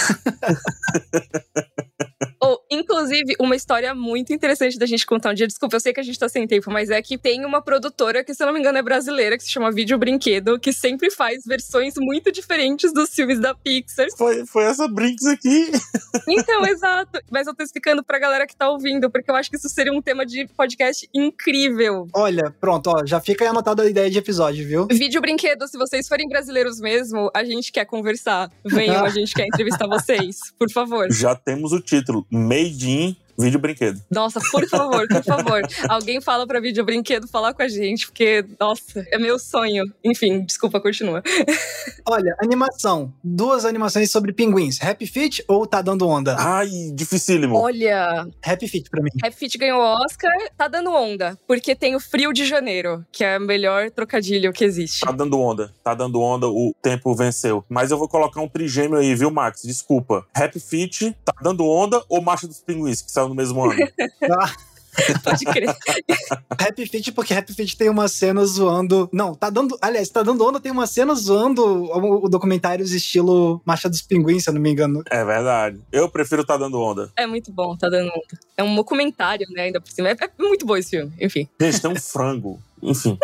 Ou, 2.41 2.65
inclusive, 2.71 3.35
uma 3.41 3.57
história 3.57 3.93
muito 3.95 4.33
interessante 4.33 4.79
da 4.79 4.87
gente 4.87 5.05
contar 5.05 5.31
um 5.31 5.35
dia. 5.35 5.47
Desculpa, 5.47 5.77
eu 5.77 5.81
sei 5.81 5.93
que 5.93 6.01
a 6.01 6.03
gente 6.03 6.19
tá 6.19 6.29
sem 6.29 6.47
tempo, 6.47 6.71
mas 6.71 6.89
é 6.89 7.03
que 7.03 7.19
tem 7.19 7.45
uma 7.45 7.61
produtora 7.61 8.23
que, 8.23 8.33
se 8.33 8.43
eu 8.43 8.47
não 8.47 8.55
me 8.55 8.61
engano, 8.61 8.79
é 8.79 8.83
brasileira, 8.83 9.37
que 9.37 9.43
se 9.43 9.51
chama 9.51 9.73
Vídeo 9.73 9.99
Brinquedo, 9.99 10.59
que 10.59 10.73
sempre 10.73 11.11
faz 11.11 11.45
versões 11.45 11.95
muito 11.97 12.31
diferentes 12.31 12.93
dos 12.93 13.11
filmes 13.11 13.41
da 13.41 13.55
Pixar. 13.55 14.07
Foi, 14.17 14.47
foi 14.47 14.65
essa 14.65 14.87
Brinks 14.87 15.27
aqui. 15.27 15.73
Então, 16.29 16.67
exato. 16.67 17.21
Mas 17.31 17.47
eu 17.47 17.55
tô 17.55 17.63
explicando 17.63 18.03
pra 18.03 18.19
galera 18.19 18.47
que 18.47 18.57
tá 18.57 18.69
ouvindo, 18.69 19.11
porque 19.11 19.31
eu 19.31 19.35
acho 19.35 19.51
que 19.51 19.57
isso 19.57 19.69
seria 19.69 19.93
um 19.93 20.03
tema 20.03 20.25
de 20.25 20.47
podcast 20.57 21.09
incrível. 21.15 22.07
Olha, 22.15 22.55
pronto, 22.61 22.89
ó, 22.89 23.07
já 23.07 23.21
fica 23.21 23.45
aí 23.45 23.49
anotada 23.49 23.83
a 23.83 23.89
ideia 23.89 24.11
de 24.11 24.19
episódio, 24.19 24.67
viu? 24.67 24.87
Vídeo 24.91 25.21
Brinquedo, 25.21 25.67
se 25.67 25.79
vocês 25.79 26.09
forem 26.09 26.29
brasileiros 26.29 26.81
mesmo, 26.81 27.31
a 27.35 27.45
gente 27.45 27.73
quer 27.73 27.85
conversar. 27.85 28.51
Venham, 28.65 29.05
a 29.05 29.11
gente 29.11 29.35
quer 29.35 29.47
entrevistar 29.47 29.87
vocês, 29.89 30.53
por 30.59 30.71
favor. 30.71 31.11
Já 31.11 31.35
temos 31.35 31.73
o 31.73 31.81
título: 31.81 32.27
Made 32.31 32.91
in 32.91 33.17
Vídeo 33.39 33.59
Brinquedo. 33.59 34.01
Nossa, 34.11 34.41
por 34.51 34.69
favor, 34.69 35.07
por 35.09 35.25
favor. 35.25 35.63
Alguém 35.89 36.21
fala 36.21 36.47
pra 36.47 36.61
Vídeo 36.61 36.85
Brinquedo 36.85 37.29
falar 37.29 37.55
com 37.55 37.63
a 37.63 37.69
gente, 37.69 38.07
porque, 38.07 38.45
nossa, 38.59 39.05
é 39.13 39.19
meu 39.19 39.39
sonho. 39.39 39.85
Enfim, 40.05 40.45
desculpa, 40.45 40.81
continua. 40.81 41.23
Olha, 42.07 42.35
animação. 42.43 43.13
Duas 43.23 43.65
animações 43.65 44.11
sobre 44.11 44.33
pinguins. 44.33 44.83
Happy 44.83 45.07
Feet 45.07 45.45
ou 45.47 45.67
Tá 45.67 45.83
Dando 45.83 46.07
Onda? 46.09 46.37
Ai, 46.39 46.69
dificílimo. 46.95 47.57
Olha, 47.57 48.27
Happy 48.45 48.67
Feet 48.69 48.91
pra 48.91 49.03
mim. 49.03 49.11
Rap 49.23 49.35
Fit 49.35 49.57
ganhou 49.59 49.81
o 49.81 50.05
Oscar, 50.05 50.33
tá 50.57 50.69
dando 50.69 50.91
onda, 50.93 51.39
porque 51.47 51.75
tem 51.75 51.95
o 51.95 52.01
Frio 52.01 52.33
de 52.33 52.45
Janeiro, 52.45 53.05
que 53.13 53.23
é 53.25 53.39
o 53.39 53.41
melhor 53.41 53.91
trocadilho 53.91 54.53
que 54.53 54.65
existe. 54.65 55.01
Tá 55.01 55.13
dando 55.13 55.39
onda. 55.39 55.73
Tá 55.83 55.95
dando 55.95 56.21
onda, 56.21 56.49
o 56.49 56.75
tempo 56.83 57.15
venceu. 57.15 57.65
Mas 57.69 57.91
eu 57.91 57.99
vou 57.99 58.09
colocar 58.09 58.41
um 58.41 58.49
trigêmeo 58.49 58.99
aí, 58.99 59.15
viu, 59.15 59.31
Max? 59.31 59.63
Desculpa. 59.63 60.27
Happy 60.35 60.59
Feet, 60.61 61.15
Tá 61.25 61.33
dando 61.43 61.65
onda 61.67 62.03
ou 62.09 62.21
Marcha 62.21 62.47
dos 62.47 62.61
Pinguins, 62.61 63.03
que 63.03 63.11
saiu 63.11 63.28
no 63.29 63.35
mesmo 63.35 63.65
ano? 63.65 63.89
Ah, 64.23 64.53
Pode 65.23 65.45
crer. 65.45 65.69
Happy 66.51 66.87
Feet, 66.87 67.13
porque 67.13 67.35
Happy 67.35 67.53
Feet 67.53 67.77
tem 67.77 67.89
uma 67.89 68.09
cena 68.09 68.45
zoando. 68.45 69.09
Não, 69.13 69.35
tá 69.35 69.51
dando. 69.51 69.77
Aliás, 69.81 70.09
tá 70.09 70.23
dando 70.23 70.45
onda, 70.45 70.61
tem 70.61 70.73
uma 70.73 70.87
cena 70.87 71.15
zoando 71.15 71.63
o, 71.65 72.25
o 72.25 72.29
documentários 72.29 72.93
estilo 72.93 73.61
Marcha 73.65 73.89
dos 73.89 74.03
Pinguins, 74.03 74.45
se 74.45 74.51
eu 74.51 74.55
não 74.55 74.61
me 74.61 74.71
engano. 74.71 75.03
é 75.11 75.25
verdade. 75.25 75.81
Eu 75.93 76.09
prefiro 76.09 76.49
Tá 76.49 76.57
dando 76.57 76.81
onda. 76.81 77.13
É 77.15 77.27
muito 77.27 77.53
bom, 77.53 77.77
tá 77.77 77.91
dando 77.91 78.09
onda. 78.09 78.41
É 78.57 78.63
um 78.63 78.75
documentário, 78.75 79.47
né, 79.51 79.65
ainda 79.65 79.81
por 79.81 79.91
cima. 79.91 80.09
É, 80.09 80.13
é 80.13 80.31
muito 80.39 80.65
bom 80.65 80.77
esse 80.79 80.91
filme, 80.91 81.13
enfim. 81.21 81.47
Gente, 81.61 81.81
tem 81.83 81.91
um 81.91 81.97
frango. 81.97 82.59
Enfim. 82.83 83.19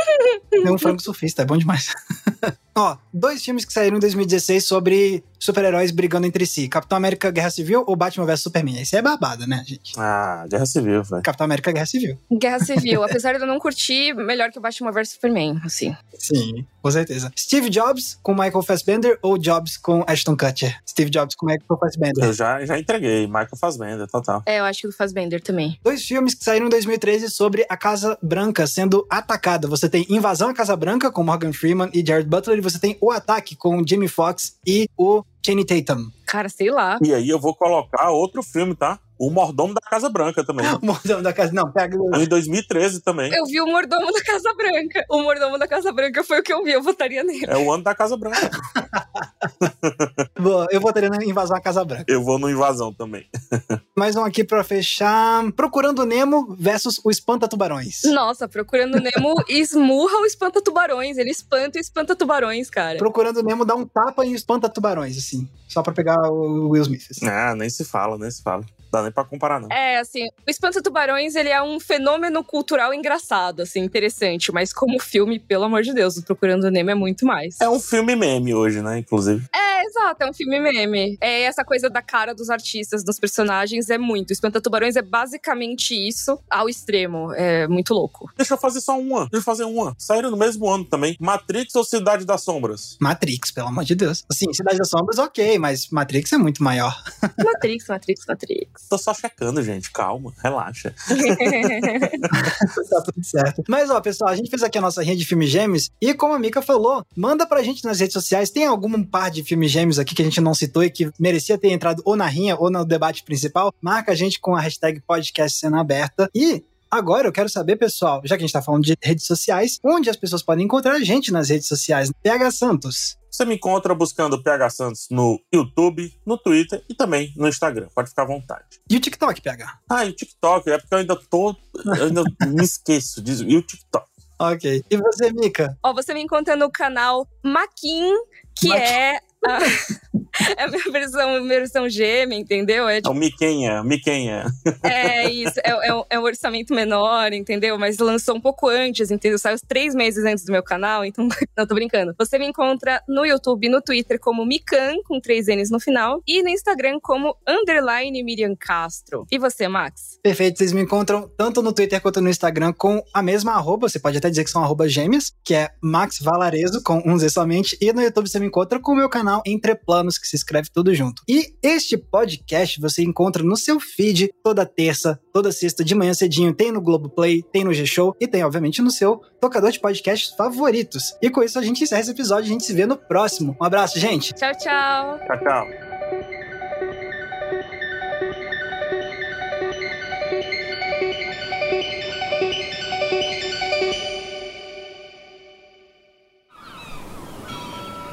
Tem 0.50 0.70
um 0.70 0.78
frango 0.78 1.00
surfista, 1.00 1.42
é 1.42 1.44
bom 1.44 1.56
demais. 1.56 1.92
Ó, 2.76 2.96
dois 3.12 3.44
filmes 3.44 3.64
que 3.64 3.72
saíram 3.72 3.96
em 3.96 4.00
2016 4.00 4.64
sobre 4.64 5.22
super-heróis 5.38 5.90
brigando 5.90 6.26
entre 6.26 6.44
si: 6.44 6.68
Capitão 6.68 6.96
América 6.96 7.30
Guerra 7.30 7.50
Civil 7.50 7.84
ou 7.86 7.94
Batman 7.94 8.26
vs 8.26 8.40
Superman. 8.40 8.80
Esse 8.80 8.96
é 8.96 9.02
babada, 9.02 9.46
né, 9.46 9.62
gente? 9.66 9.92
Ah, 9.96 10.44
Guerra 10.48 10.66
Civil, 10.66 11.02
velho. 11.04 11.22
Capitão 11.22 11.44
América 11.44 11.72
Guerra 11.72 11.86
Civil. 11.86 12.18
Guerra 12.32 12.58
Civil, 12.60 13.02
apesar 13.04 13.34
de 13.34 13.40
eu 13.40 13.46
não 13.46 13.58
curtir, 13.58 14.12
melhor 14.14 14.50
que 14.50 14.58
o 14.58 14.62
Batman 14.62 14.90
vs 14.90 15.10
Superman, 15.10 15.60
assim. 15.64 15.96
Sim, 16.18 16.66
com 16.84 16.90
certeza. 16.90 17.32
Steve 17.34 17.70
Jobs 17.70 18.18
com 18.22 18.34
Michael 18.34 18.60
Fassbender 18.60 19.18
ou 19.22 19.38
Jobs 19.38 19.78
com 19.78 20.04
Ashton 20.06 20.36
Kutcher? 20.36 20.78
Steve 20.86 21.08
Jobs 21.08 21.34
com 21.34 21.46
Michael 21.46 21.78
Fassbender. 21.80 22.22
Eu 22.22 22.32
já, 22.34 22.62
já 22.66 22.78
entreguei. 22.78 23.26
Michael 23.26 23.56
Fassbender, 23.58 24.06
total. 24.06 24.42
É, 24.44 24.60
eu 24.60 24.64
acho 24.64 24.82
que 24.82 24.88
o 24.88 24.92
Fassbender 24.92 25.42
também. 25.42 25.78
Dois 25.82 26.04
filmes 26.04 26.34
que 26.34 26.44
saíram 26.44 26.66
em 26.66 26.68
2013 26.68 27.30
sobre 27.30 27.64
a 27.70 27.76
Casa 27.78 28.18
Branca 28.22 28.66
sendo 28.66 29.06
atacada. 29.08 29.66
Você 29.66 29.88
tem 29.88 30.04
Invasão 30.10 30.50
à 30.50 30.54
Casa 30.54 30.76
Branca 30.76 31.10
com 31.10 31.24
Morgan 31.24 31.54
Freeman 31.54 31.88
e 31.94 32.06
Jared 32.06 32.28
Butler, 32.28 32.58
e 32.58 32.60
você 32.60 32.78
tem 32.78 32.98
O 33.00 33.10
Ataque 33.10 33.56
com 33.56 33.82
Jamie 33.86 34.06
Foxx 34.06 34.58
e 34.66 34.86
o 34.94 35.24
Channing 35.44 35.64
Tatum. 35.64 36.10
Cara, 36.26 36.50
sei 36.50 36.70
lá. 36.70 36.98
E 37.02 37.14
aí 37.14 37.30
eu 37.30 37.40
vou 37.40 37.54
colocar 37.54 38.10
outro 38.10 38.42
filme, 38.42 38.74
tá? 38.74 38.98
O 39.26 39.30
Mordomo 39.30 39.72
da 39.74 39.80
Casa 39.80 40.08
Branca 40.08 40.44
também. 40.44 40.66
O 40.82 40.86
Mordomo 40.86 41.22
da 41.22 41.32
Casa. 41.32 41.52
Não, 41.52 41.70
pega. 41.72 41.96
Em 42.16 42.26
2013 42.26 43.00
também. 43.00 43.32
Eu 43.34 43.46
vi 43.46 43.60
o 43.60 43.66
Mordomo 43.66 44.12
da 44.12 44.22
Casa 44.22 44.52
Branca. 44.54 45.04
O 45.10 45.22
Mordomo 45.22 45.58
da 45.58 45.66
Casa 45.66 45.92
Branca 45.92 46.22
foi 46.22 46.40
o 46.40 46.42
que 46.42 46.52
eu 46.52 46.62
vi, 46.62 46.72
eu 46.72 46.82
votaria 46.82 47.22
nele. 47.24 47.46
É 47.48 47.56
o 47.56 47.72
ano 47.72 47.82
da 47.82 47.94
Casa 47.94 48.16
Branca. 48.16 48.50
Boa, 50.38 50.66
Eu 50.70 50.80
votaria 50.80 51.08
na 51.08 51.24
Invasão 51.24 51.56
à 51.56 51.60
Casa 51.60 51.84
Branca. 51.84 52.04
Eu 52.06 52.22
vou 52.22 52.38
no 52.38 52.50
Invasão 52.50 52.92
também. 52.92 53.26
Mais 53.96 54.16
um 54.16 54.24
aqui 54.24 54.44
pra 54.44 54.62
fechar. 54.64 55.50
Procurando 55.52 56.04
Nemo 56.04 56.54
versus 56.58 57.00
o 57.04 57.10
Espanta 57.10 57.48
Tubarões. 57.48 58.02
Nossa, 58.04 58.48
Procurando 58.48 59.00
Nemo 59.00 59.34
esmurra 59.48 60.18
o 60.18 60.26
espanta-tubarões. 60.26 61.16
Ele 61.16 61.30
espanta 61.30 61.78
o 61.78 61.80
espanta-tubarões, 61.80 62.68
cara. 62.68 62.98
Procurando 62.98 63.42
Nemo 63.42 63.64
dá 63.64 63.74
um 63.74 63.86
tapa 63.86 64.24
em 64.24 64.34
Espanta 64.34 64.68
Tubarões, 64.68 65.16
assim. 65.16 65.48
Só 65.68 65.82
pra 65.82 65.92
pegar 65.92 66.30
o 66.30 66.68
Will 66.70 66.82
Smith. 66.82 67.06
assim. 67.10 67.26
Ah, 67.28 67.54
nem 67.54 67.70
se 67.70 67.84
fala, 67.84 68.18
nem 68.18 68.30
se 68.30 68.42
fala. 68.42 68.64
Dá 68.94 69.02
nem 69.02 69.10
pra 69.10 69.24
comparar, 69.24 69.60
não. 69.60 69.68
É, 69.72 69.98
assim, 69.98 70.24
o 70.46 70.48
Espanta-Tubarões, 70.48 71.34
ele 71.34 71.48
é 71.48 71.60
um 71.60 71.80
fenômeno 71.80 72.44
cultural 72.44 72.94
engraçado, 72.94 73.62
assim, 73.62 73.80
interessante. 73.80 74.52
Mas 74.52 74.72
como 74.72 75.00
filme, 75.00 75.40
pelo 75.40 75.64
amor 75.64 75.82
de 75.82 75.92
Deus, 75.92 76.16
o 76.16 76.22
Procurando 76.22 76.70
Nemo 76.70 76.90
é 76.90 76.94
muito 76.94 77.26
mais. 77.26 77.60
É 77.60 77.68
um 77.68 77.80
filme 77.80 78.14
meme 78.14 78.54
hoje, 78.54 78.80
né? 78.80 78.98
Inclusive. 78.98 79.44
É, 79.52 79.84
exato, 79.84 80.22
é 80.22 80.30
um 80.30 80.32
filme 80.32 80.60
meme. 80.60 81.18
É 81.20 81.42
essa 81.42 81.64
coisa 81.64 81.90
da 81.90 82.00
cara 82.00 82.32
dos 82.32 82.50
artistas, 82.50 83.02
dos 83.02 83.18
personagens, 83.18 83.90
é 83.90 83.98
muito. 83.98 84.30
O 84.30 84.32
Espanta-Tubarões 84.32 84.94
é 84.94 85.02
basicamente 85.02 85.92
isso 85.92 86.38
ao 86.48 86.68
extremo. 86.68 87.32
É 87.34 87.66
muito 87.66 87.92
louco. 87.92 88.30
Deixa 88.36 88.54
eu 88.54 88.58
fazer 88.58 88.80
só 88.80 88.96
uma. 88.96 89.22
Deixa 89.22 89.38
eu 89.38 89.42
fazer 89.42 89.64
uma. 89.64 89.92
Saíram 89.98 90.30
no 90.30 90.36
mesmo 90.36 90.70
ano 90.70 90.84
também. 90.84 91.16
Matrix 91.18 91.74
ou 91.74 91.82
Cidade 91.82 92.24
das 92.24 92.44
Sombras? 92.44 92.96
Matrix, 93.00 93.50
pelo 93.50 93.66
amor 93.66 93.82
de 93.82 93.96
Deus. 93.96 94.24
Assim, 94.30 94.52
Cidade 94.52 94.78
das 94.78 94.88
Sombras, 94.88 95.18
ok, 95.18 95.58
mas 95.58 95.88
Matrix 95.90 96.32
é 96.32 96.38
muito 96.38 96.62
maior. 96.62 97.02
Matrix, 97.44 97.88
Matrix, 97.88 98.24
Matrix. 98.28 98.83
Tô 98.88 98.98
só 98.98 99.14
checando, 99.14 99.62
gente. 99.62 99.90
Calma, 99.90 100.32
relaxa. 100.42 100.94
tá 102.90 103.02
tudo 103.02 103.24
certo. 103.24 103.62
Mas, 103.68 103.90
ó, 103.90 104.00
pessoal, 104.00 104.30
a 104.30 104.36
gente 104.36 104.50
fez 104.50 104.62
aqui 104.62 104.78
a 104.78 104.80
nossa 104.80 105.02
rede 105.02 105.20
de 105.20 105.26
filmes 105.26 105.50
gêmeos 105.50 105.90
e, 106.00 106.14
como 106.14 106.34
a 106.34 106.38
Mika 106.38 106.62
falou, 106.62 107.04
manda 107.16 107.46
pra 107.46 107.62
gente 107.62 107.84
nas 107.84 108.00
redes 108.00 108.12
sociais. 108.12 108.50
Tem 108.50 108.66
algum 108.66 109.02
par 109.02 109.30
de 109.30 109.42
filmes 109.42 109.70
gêmeos 109.70 109.98
aqui 109.98 110.14
que 110.14 110.22
a 110.22 110.24
gente 110.24 110.40
não 110.40 110.54
citou 110.54 110.84
e 110.84 110.90
que 110.90 111.10
merecia 111.18 111.58
ter 111.58 111.70
entrado 111.70 112.02
ou 112.04 112.16
na 112.16 112.26
rinha 112.26 112.56
ou 112.56 112.70
no 112.70 112.84
debate 112.84 113.22
principal? 113.24 113.72
Marca 113.80 114.12
a 114.12 114.14
gente 114.14 114.40
com 114.40 114.54
a 114.54 114.60
hashtag 114.60 115.00
podcast 115.06 115.58
cena 115.58 115.80
aberta. 115.80 116.28
E 116.34 116.62
Agora 116.94 117.26
eu 117.26 117.32
quero 117.32 117.48
saber, 117.48 117.74
pessoal, 117.74 118.22
já 118.24 118.36
que 118.36 118.44
a 118.44 118.46
gente 118.46 118.52
tá 118.52 118.62
falando 118.62 118.84
de 118.84 118.96
redes 119.02 119.26
sociais, 119.26 119.80
onde 119.84 120.08
as 120.08 120.16
pessoas 120.16 120.44
podem 120.44 120.64
encontrar 120.64 120.92
a 120.92 121.00
gente 121.00 121.32
nas 121.32 121.48
redes 121.48 121.66
sociais. 121.66 122.08
PH 122.22 122.52
Santos. 122.52 123.18
Você 123.34 123.44
me 123.44 123.56
encontra 123.56 123.92
buscando 123.96 124.40
PH 124.40 124.70
Santos 124.70 125.08
no 125.10 125.42
YouTube, 125.52 126.16
no 126.24 126.38
Twitter 126.38 126.84
e 126.88 126.94
também 126.94 127.32
no 127.36 127.48
Instagram. 127.48 127.88
Pode 127.92 128.10
ficar 128.10 128.22
à 128.22 128.26
vontade. 128.26 128.80
E 128.88 128.96
o 128.96 129.00
TikTok, 129.00 129.40
PH? 129.40 129.80
Ah, 129.90 130.04
e 130.04 130.10
o 130.10 130.12
TikTok, 130.12 130.70
é 130.70 130.78
porque 130.78 130.94
eu 130.94 130.98
ainda 130.98 131.16
tô. 131.16 131.56
Eu 131.84 132.04
ainda 132.04 132.22
me 132.46 132.62
esqueço 132.62 133.20
disso. 133.20 133.42
E 133.42 133.56
o 133.56 133.62
TikTok? 133.62 134.06
Ok. 134.38 134.84
E 134.88 134.96
você, 134.96 135.32
Mika? 135.32 135.76
Ó, 135.82 135.92
você 135.92 136.14
me 136.14 136.22
encontra 136.22 136.54
no 136.54 136.70
canal 136.70 137.26
Maquin, 137.42 138.14
que 138.54 138.68
Maquin. 138.68 138.82
é 138.84 139.20
a, 139.46 139.58
é 140.58 140.64
a 140.64 140.68
minha 140.68 140.90
versão, 140.92 141.30
minha 141.42 141.58
versão 141.60 141.88
gêmea, 141.88 142.38
entendeu? 142.38 142.88
É, 142.88 142.98
É 142.98 143.08
o 143.08 143.14
Miquenha, 143.14 143.82
Miquenha. 143.84 144.46
é 144.82 145.30
isso, 145.30 145.58
é, 145.64 145.70
é, 145.88 145.94
um- 145.94 146.04
é 146.10 146.18
um 146.18 146.22
orçamento 146.22 146.74
menor, 146.74 147.32
entendeu? 147.32 147.78
Mas 147.78 147.98
lançou 147.98 148.36
um 148.36 148.40
pouco 148.40 148.68
antes, 148.68 149.10
entendeu? 149.10 149.38
Saiu 149.38 149.56
três 149.66 149.94
meses 149.94 150.24
antes 150.24 150.44
do 150.44 150.52
meu 150.52 150.62
canal, 150.62 151.04
então 151.04 151.28
não 151.56 151.66
tô 151.66 151.74
brincando. 151.74 152.14
Você 152.18 152.38
me 152.38 152.46
encontra 152.46 153.02
no 153.08 153.24
YouTube 153.24 153.66
e 153.66 153.70
no 153.70 153.80
Twitter 153.82 154.18
como 154.20 154.44
Mikan, 154.44 154.94
com 155.06 155.20
três 155.20 155.46
N's 155.46 155.70
no 155.70 155.80
final, 155.80 156.20
e 156.26 156.42
no 156.42 156.48
Instagram 156.48 156.98
como 157.02 157.36
underline 157.46 158.22
Miriam 158.22 158.54
Castro. 158.58 159.26
E 159.30 159.38
você, 159.38 159.68
Max? 159.68 160.18
Perfeito, 160.22 160.58
vocês 160.58 160.72
me 160.72 160.80
encontram 160.82 161.28
tanto 161.36 161.62
no 161.62 161.72
Twitter 161.72 162.00
quanto 162.00 162.20
no 162.20 162.28
Instagram 162.28 162.72
com 162.72 163.02
a 163.12 163.22
mesma 163.22 163.52
arroba, 163.52 163.88
você 163.88 163.98
pode 163.98 164.18
até 164.18 164.30
dizer 164.30 164.44
que 164.44 164.50
são 164.50 164.62
arrobas 164.62 164.92
gêmeas, 164.92 165.32
que 165.44 165.54
é 165.54 165.70
Max 165.82 166.18
Valarezo, 166.20 166.82
com 166.82 167.02
um 167.04 167.18
Z 167.18 167.28
somente, 167.30 167.76
e 167.80 167.92
no 167.92 168.02
YouTube 168.02 168.28
você 168.28 168.38
me 168.38 168.46
encontra 168.46 168.78
com 168.78 168.92
o 168.92 168.96
meu 168.96 169.08
canal 169.34 169.42
Entre 169.46 169.74
Planos, 169.74 170.18
que 170.18 170.26
se 170.26 170.36
escreve 170.36 170.68
tudo 170.72 170.94
junto. 170.94 171.22
E 171.28 171.54
este 171.62 171.96
podcast 171.96 172.80
você 172.80 173.02
encontra 173.02 173.42
no 173.42 173.56
seu 173.56 173.80
feed 173.80 174.30
toda 174.42 174.66
terça, 174.66 175.18
toda 175.32 175.50
sexta 175.50 175.84
de 175.84 175.94
manhã 175.94 176.14
cedinho, 176.14 176.54
tem 176.54 176.70
no 176.70 176.80
Globoplay, 176.80 177.42
tem 177.42 177.64
no 177.64 177.72
G-Show 177.72 178.14
e 178.20 178.28
tem, 178.28 178.44
obviamente, 178.44 178.82
no 178.82 178.90
seu 178.90 179.20
tocador 179.40 179.70
de 179.70 179.80
podcasts 179.80 180.34
favoritos. 180.34 181.16
E 181.20 181.30
com 181.30 181.42
isso 181.42 181.58
a 181.58 181.62
gente 181.62 181.82
encerra 181.82 182.02
esse 182.02 182.10
episódio, 182.10 182.44
a 182.44 182.52
gente 182.52 182.64
se 182.64 182.72
vê 182.72 182.86
no 182.86 182.96
próximo. 182.96 183.56
Um 183.60 183.64
abraço, 183.64 183.98
gente! 183.98 184.32
Tchau, 184.34 184.52
tchau! 184.56 185.18
Tchau, 185.26 185.38
tchau. 185.40 185.93